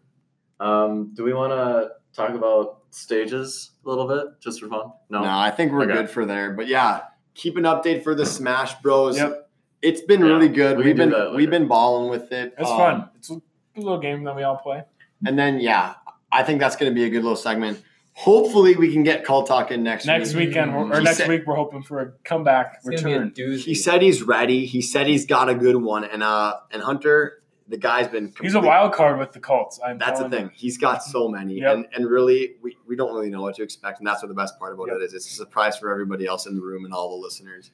um, 0.61 1.11
do 1.15 1.25
we 1.25 1.33
want 1.35 1.53
to 1.53 1.91
talk 2.15 2.31
about 2.31 2.83
stages 2.91 3.71
a 3.85 3.89
little 3.89 4.07
bit 4.07 4.27
just 4.41 4.61
for 4.61 4.69
fun? 4.69 4.93
No. 5.11 5.23
No, 5.23 5.31
I 5.31 5.51
think 5.51 5.73
we're 5.73 5.83
Okay. 5.85 5.95
good 5.95 6.11
for 6.11 6.25
there. 6.25 6.53
But 6.53 6.69
yeah, 6.69 7.03
keep 7.35 7.57
an 7.57 7.65
update 7.65 8.05
for 8.05 8.15
the 8.15 8.27
Smash 8.27 8.75
Bros. 8.81 9.17
Yep. 9.17 9.51
It's 9.81 10.03
been 10.03 10.21
Yeah, 10.21 10.27
really 10.27 10.49
good. 10.49 10.79
we 10.79 10.85
We've 10.85 10.97
been 10.97 11.15
we've 11.35 11.51
been 11.51 11.67
balling 11.67 12.11
with 12.11 12.31
it. 12.31 12.55
It's 12.57 12.71
Um, 12.71 12.77
fun. 12.79 13.09
It's 13.17 13.31
a 13.31 13.41
little 13.77 13.99
game 13.99 14.23
that 14.25 14.37
we 14.37 14.45
all 14.45 14.57
play. 14.59 14.85
And 15.27 15.37
then 15.37 15.59
yeah, 15.59 15.95
I 16.31 16.45
think 16.45 16.61
that's 16.61 16.77
going 16.77 16.93
to 16.93 16.95
be 16.95 17.05
a 17.05 17.11
good 17.11 17.23
little 17.25 17.35
segment. 17.37 17.83
Hopefully, 18.15 18.77
we 18.77 18.93
can 18.93 19.03
get 19.03 19.25
Call 19.25 19.45
Talk 19.45 19.71
in 19.71 19.83
next, 19.83 20.05
Next 20.05 20.35
week. 20.35 20.49
weekend 20.51 20.75
or 20.75 20.85
He 20.99 21.03
next 21.03 21.17
said- 21.17 21.29
week, 21.29 21.47
we're 21.47 21.57
hoping 21.57 21.83
for 21.83 22.01
a 22.01 22.13
comeback 22.25 22.75
It's 22.85 22.87
return. 22.87 23.33
a. 23.37 23.57
He 23.57 23.75
said 23.75 24.03
he's 24.03 24.23
ready. 24.23 24.67
He 24.67 24.83
said 24.83 25.07
he's 25.07 25.25
got 25.25 25.49
a 25.49 25.55
good 25.55 25.77
one. 25.77 26.05
And 26.05 26.23
uh, 26.23 26.57
and 26.71 26.83
Hunter, 26.83 27.43
the 27.69 27.79
guy's 27.79 28.09
been. 28.09 28.35
He's 28.41 28.55
a 28.55 28.61
wild 28.61 28.93
card 28.93 29.19
with 29.19 29.33
the 29.33 29.41
Colts. 29.41 29.81
I'm 29.85 29.97
That's 29.97 30.21
the 30.21 30.29
telling 30.29 30.49
thing. 30.49 30.51
He's 30.55 30.77
got 30.77 31.03
so 31.03 31.29
many, 31.29 31.55
Yep. 31.61 31.75
and 31.75 31.87
and 31.95 32.07
really, 32.07 32.57
we, 32.63 32.77
we 32.87 32.97
don't 32.97 33.15
really 33.15 33.31
know 33.31 33.41
what 33.41 33.55
to 33.57 33.63
expect, 33.63 33.99
and 34.01 34.07
that's 34.07 34.23
what 34.23 34.29
the 34.29 34.35
best 34.35 34.59
part 34.59 34.75
about 34.75 34.89
Yep. 34.89 34.97
it 34.99 35.03
is. 35.05 35.15
It's 35.15 35.31
a 35.31 35.35
surprise 35.35 35.79
for 35.79 35.91
everybody 35.91 36.27
else 36.27 36.47
in 36.47 36.55
the 36.55 36.61
room 36.61 36.85
and 36.85 36.93
all 36.93 37.17
the 37.17 37.23
listeners. 37.25 37.71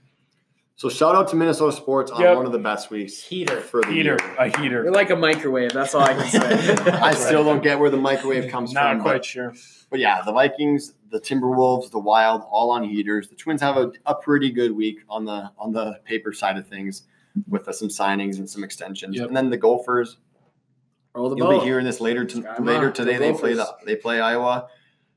So 0.79 0.89
shout 0.89 1.17
out 1.17 1.27
to 1.31 1.37
Minnesota 1.37 1.73
sports 1.73 2.13
on 2.13 2.21
Yep. 2.21 2.37
one 2.37 2.47
of 2.47 2.53
the 2.53 2.59
best 2.61 2.89
weeks 2.89 3.21
Heater. 3.21 3.61
for 3.61 3.81
the 3.81 3.89
Heater, 3.89 4.17
year. 4.21 4.37
a 4.39 4.45
heater. 4.61 4.85
You're 4.85 4.93
like 4.93 5.11
a 5.11 5.17
microwave. 5.17 5.73
That's 5.73 5.93
all 5.93 6.03
I 6.03 6.15
can 6.15 6.29
say. 6.29 6.77
I 6.93 7.15
still 7.15 7.43
don't 7.43 7.65
get 7.65 7.81
where 7.81 7.91
the 7.91 7.97
microwave 7.97 8.49
comes 8.49 8.71
from. 8.73 8.75
Not 8.85 8.93
from. 8.93 9.01
quite 9.03 9.13
But, 9.15 9.25
sure. 9.25 9.55
but 9.91 9.99
yeah, 9.99 10.23
the 10.25 10.31
Vikings, 10.31 10.95
the 11.11 11.19
Timberwolves, 11.21 11.91
the 11.91 11.99
Wild, 11.99 12.43
all 12.49 12.71
on 12.71 12.85
heaters. 12.85 13.29
The 13.29 13.35
Twins 13.35 13.61
have 13.61 13.77
a, 13.77 13.91
a 14.07 14.15
pretty 14.15 14.53
good 14.53 14.71
week 14.71 15.01
on 15.09 15.25
the 15.25 15.51
on 15.59 15.73
the 15.73 15.99
paper 16.05 16.33
side 16.33 16.57
of 16.57 16.69
things 16.69 17.03
with 17.49 17.67
uh, 17.67 17.73
some 17.73 17.89
signings 17.89 18.39
and 18.39 18.49
some 18.49 18.63
extensions. 18.63 19.17
Yep. 19.17 19.27
And 19.27 19.37
then 19.37 19.51
the 19.51 19.57
Gophers, 19.59 20.19
Roll 21.13 21.29
the 21.29 21.35
you'll 21.37 21.49
boat. 21.49 21.59
be 21.63 21.67
hearing 21.67 21.87
this 21.87 22.01
later 22.01 22.25
to, 22.25 22.37
Sky 22.41 22.55
'em 22.57 22.65
later 22.65 22.89
up. 22.91 22.95
today. 22.95 23.15
Go 23.15 23.19
They 23.19 23.33
play 23.33 23.51
the 23.55 23.65
Gophers. 23.65 23.85
they 23.85 23.97
play 23.97 24.21
Iowa. 24.21 24.69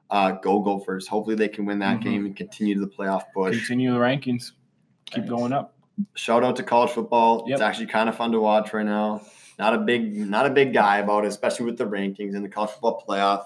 Uh, 0.10 0.32
go 0.32 0.60
Gophers! 0.62 1.08
Hopefully 1.08 1.36
they 1.36 1.48
can 1.50 1.66
win 1.68 1.78
that 1.80 2.00
Mhm. 2.00 2.04
game 2.04 2.26
and 2.26 2.36
continue 2.36 2.80
the 2.80 2.88
playoff 2.88 3.26
push. 3.34 3.56
Continue 3.60 3.94
the 3.94 4.00
rankings. 4.00 4.54
Keep 5.12 5.24
Nice. 5.24 5.30
going 5.30 5.54
up. 5.54 5.74
shout 6.16 6.44
out 6.44 6.56
to 6.56 6.64
college 6.64 6.90
football. 6.92 7.44
Yep. 7.48 7.54
It's 7.56 7.62
actually 7.62 7.86
kind 7.88 8.10
of 8.10 8.16
fun 8.16 8.32
to 8.32 8.40
watch 8.40 8.74
right 8.74 8.86
now. 8.86 9.22
Not 9.60 9.76
a 9.76 9.78
big, 9.80 10.18
not 10.18 10.46
a 10.48 10.50
big 10.50 10.74
guy 10.74 10.98
about 10.98 11.26
it, 11.26 11.28
especially 11.28 11.66
with 11.68 11.78
the 11.78 11.86
rankings 11.86 12.36
and 12.36 12.44
the 12.44 12.50
college 12.50 12.72
football 12.72 13.04
playoff. 13.08 13.46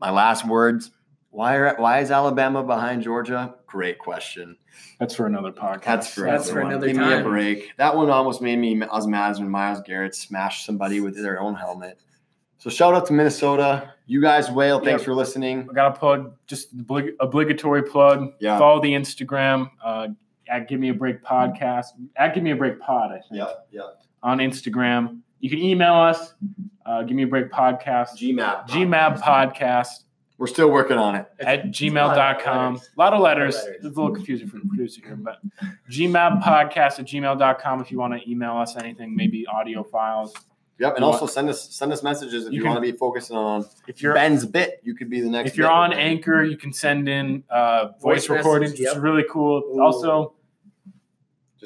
My 0.00 0.10
last 0.10 0.46
words: 0.46 0.90
Why 1.30 1.56
are 1.56 1.74
why 1.76 2.00
is 2.00 2.10
Alabama 2.10 2.62
behind 2.64 3.02
Georgia? 3.02 3.54
Great 3.66 3.98
question. 3.98 4.56
That's 4.98 5.14
for 5.14 5.26
another 5.26 5.52
podcast. 5.52 5.84
That's 5.84 6.14
for 6.14 6.20
That's 6.22 6.48
another 6.48 6.52
for 6.52 6.62
one. 6.62 6.72
another 6.72 6.86
Give 6.88 6.96
me 6.96 7.12
a 7.12 7.22
break. 7.22 7.72
That 7.76 7.94
one 7.96 8.10
almost 8.10 8.42
made 8.42 8.56
me 8.58 8.82
as 8.92 9.06
mad 9.06 9.30
as 9.32 9.38
when 9.38 9.48
Myles 9.50 9.80
Garrett 9.86 10.14
smashed 10.14 10.66
somebody 10.66 11.00
with 11.00 11.14
their 11.16 11.40
own 11.40 11.54
helmet. 11.54 12.00
So 12.58 12.70
shout 12.70 12.94
out 12.94 13.06
to 13.06 13.12
Minnesota. 13.12 13.92
You 14.06 14.20
guys, 14.20 14.50
whale. 14.50 14.80
Thanks 14.80 15.00
Yep. 15.02 15.04
for 15.06 15.14
listening. 15.14 15.68
I 15.70 15.74
got 15.74 15.94
to 15.94 16.00
plug 16.00 16.32
just 16.46 16.76
oblig- 16.76 17.14
obligatory 17.20 17.82
plug. 17.84 18.32
Yeah. 18.40 18.58
Follow 18.58 18.80
the 18.80 18.92
Instagram 18.92 19.70
uh, 19.84 20.08
at 20.48 20.68
Give 20.68 20.80
Me 20.80 20.90
a 20.90 20.94
Break 20.94 21.22
podcast. 21.22 21.86
At 22.16 22.34
Give 22.34 22.42
Me 22.42 22.50
a 22.52 22.56
Break 22.56 22.80
Pod, 22.80 23.10
I 23.10 23.14
think. 23.14 23.24
Yep. 23.32 23.68
Yep. 23.72 24.02
On 24.22 24.38
Instagram. 24.38 25.20
You 25.40 25.50
can 25.50 25.58
email 25.58 25.94
us. 25.94 26.34
Uh, 26.84 27.02
Give 27.02 27.16
Me 27.16 27.24
a 27.24 27.26
Break 27.26 27.50
podcast. 27.50 28.10
GMAP. 28.18 28.68
GMAB 28.68 29.20
podcast 29.20 30.04
We're 30.38 30.46
still 30.46 30.70
working 30.70 30.96
on 30.98 31.14
it. 31.16 31.26
at 31.40 31.66
It's 31.66 31.80
a 31.82 31.90
lot 31.90 32.14
gmail.com. 32.16 32.76
A 32.76 32.80
lot 32.96 33.12
of 33.14 33.20
letters. 33.20 33.54
A 33.56 33.58
lot 33.58 33.64
of 33.64 33.64
letters. 33.64 33.76
It's 33.76 33.84
a 33.84 33.88
little 33.88 34.14
confusing 34.14 34.48
for 34.48 34.58
the 34.58 34.66
producer 34.66 35.00
here, 35.04 35.16
but 35.16 35.38
gmab 35.90 36.42
podcast 36.42 36.98
at 36.98 37.06
gmail.com 37.06 37.80
if 37.80 37.90
you 37.90 37.98
want 37.98 38.14
to 38.20 38.30
email 38.30 38.56
us 38.56 38.76
anything, 38.76 39.14
maybe 39.16 39.46
audio 39.46 39.82
files. 39.82 40.34
Yep. 40.78 40.96
And 40.96 41.04
You 41.04 41.10
also 41.10 41.26
send 41.26 41.48
us 41.48 41.70
send 41.74 41.90
us 41.90 42.02
messages 42.02 42.44
if 42.46 42.52
You 42.52 42.58
you, 42.58 42.62
can- 42.62 42.72
want 42.72 42.84
to 42.84 42.92
be 42.92 42.96
focusing 42.96 43.34
on 43.36 43.64
If 43.88 44.02
you're 44.02 44.12
Ben's 44.12 44.44
bit. 44.44 44.80
You 44.84 44.94
could 44.94 45.08
be 45.08 45.22
the 45.22 45.30
next. 45.30 45.52
if 45.52 45.56
you're 45.56 45.68
bit. 45.68 45.72
on 45.72 45.92
Anchor, 45.94 46.44
you 46.44 46.58
can 46.58 46.70
send 46.72 47.08
in 47.08 47.42
uh, 47.48 47.86
voice, 48.00 48.26
Voice 48.26 48.28
recordings, 48.28 48.72
message, 48.72 48.80
which 48.80 48.88
is 48.90 48.94
yep. 48.94 49.02
really 49.02 49.24
cool. 49.30 49.62
Ooh. 49.74 49.80
Also, 49.80 50.34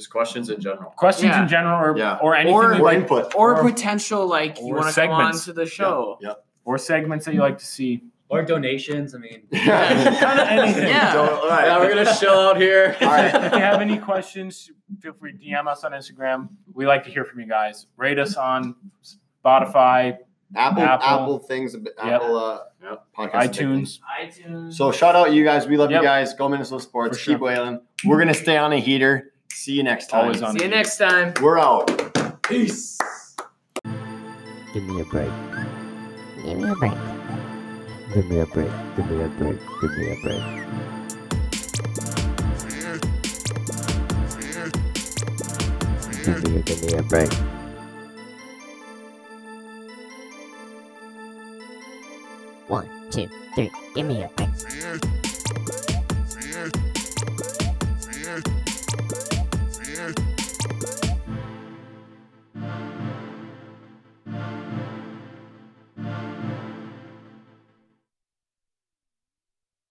Just 0.00 0.10
questions 0.10 0.48
in 0.50 0.60
general. 0.60 0.90
questions 0.96 1.30
Yeah. 1.30 1.42
in 1.42 1.48
general 1.48 1.78
or, 1.78 1.96
Yeah. 1.98 2.18
or 2.22 2.34
anything 2.34 2.54
Or- 2.54 2.72
or 2.72 2.78
like, 2.78 2.96
input. 2.98 3.34
or 3.34 3.56
Or- 3.58 3.62
potential 3.70 4.26
like 4.26 4.58
you 4.60 4.74
want 4.74 4.94
to 4.94 5.00
come 5.00 5.10
on 5.10 5.20
segments. 5.34 5.44
to 5.44 5.52
the 5.52 5.66
show. 5.66 6.18
Yep. 6.22 6.44
or 6.64 6.78
segments 6.78 7.24
that 7.26 7.34
you 7.34 7.40
like 7.40 7.58
to 7.58 7.64
see. 7.66 8.02
Or 8.28 8.42
donations. 8.42 9.14
I 9.14 9.18
mean, 9.18 9.42
Kinda 9.50 10.46
anything. 10.50 10.86
Yeah. 10.88 11.12
So, 11.12 11.20
all 11.40 11.48
right. 11.48 11.66
Yeah, 11.66 11.78
we're 11.78 11.94
gonna 11.94 12.14
chill 12.18 12.32
out 12.32 12.56
here. 12.58 12.96
All 13.02 13.08
right. 13.08 13.34
if 13.34 13.52
you 13.52 13.58
have 13.58 13.80
any 13.80 13.98
questions, 13.98 14.70
feel 15.00 15.12
free 15.14 15.32
to 15.32 15.38
DM 15.38 15.66
us 15.66 15.82
on 15.84 15.92
Instagram. 15.92 16.48
We 16.72 16.86
like 16.86 17.02
to 17.04 17.10
hear 17.10 17.24
from 17.24 17.40
you 17.40 17.46
guys. 17.46 17.86
Rate 17.96 18.18
us 18.20 18.36
on 18.36 18.76
Spotify, 19.44 20.18
Apple, 20.54 20.82
Apple. 20.82 21.06
Apple, 21.08 21.38
things, 21.40 21.74
Apple 22.00 22.36
uh, 22.36 22.58
Yep. 22.82 23.04
podcast, 23.16 23.32
iTunes. 23.32 23.98
iTunes. 24.22 24.74
So 24.74 24.90
shout 24.92 25.14
out 25.16 25.32
you 25.32 25.44
guys. 25.44 25.66
We 25.66 25.76
love 25.76 25.90
Yep. 25.90 26.02
you 26.02 26.06
guys. 26.06 26.34
Go 26.34 26.48
Minnesota 26.48 26.82
sports. 26.82 27.18
For 27.18 27.24
Keep 27.24 27.38
sure. 27.38 27.48
whaling. 27.48 27.80
We're 28.04 28.18
gonna 28.18 28.34
stay 28.34 28.56
on 28.56 28.72
a 28.72 28.78
heater. 28.78 29.32
See 29.52 29.72
you 29.72 29.82
next 29.82 30.06
time. 30.08 30.22
Always 30.24 30.42
on 30.42 30.52
See 30.56 30.64
you 30.64 30.70
the- 30.70 30.76
next 30.76 30.96
time. 30.96 31.34
We're 31.42 31.58
out. 31.58 31.86
Peace. 32.42 32.98
Give 34.72 34.82
me 34.84 35.00
a 35.00 35.04
break. 35.04 35.30
Give 36.44 36.58
me 36.58 36.68
a 36.70 36.74
break. 36.76 36.92
Give 38.14 38.26
me 38.28 38.40
a 38.40 38.46
break. 38.46 38.70
Give 38.96 39.06
me 39.10 39.22
a 39.24 39.28
break. 39.28 39.58
Give 39.80 39.90
me 39.98 40.10
a 40.12 40.16
break. 40.22 40.42
Give 46.24 46.44
me 46.44 46.62
give 46.62 46.82
me 46.84 46.92
a 46.94 47.02
break. 47.02 47.32
One, 52.68 52.88
two, 53.10 53.28
three. 53.54 53.70
Give 53.94 54.06
me 54.06 54.22
a 54.22 54.28
break. 54.36 55.19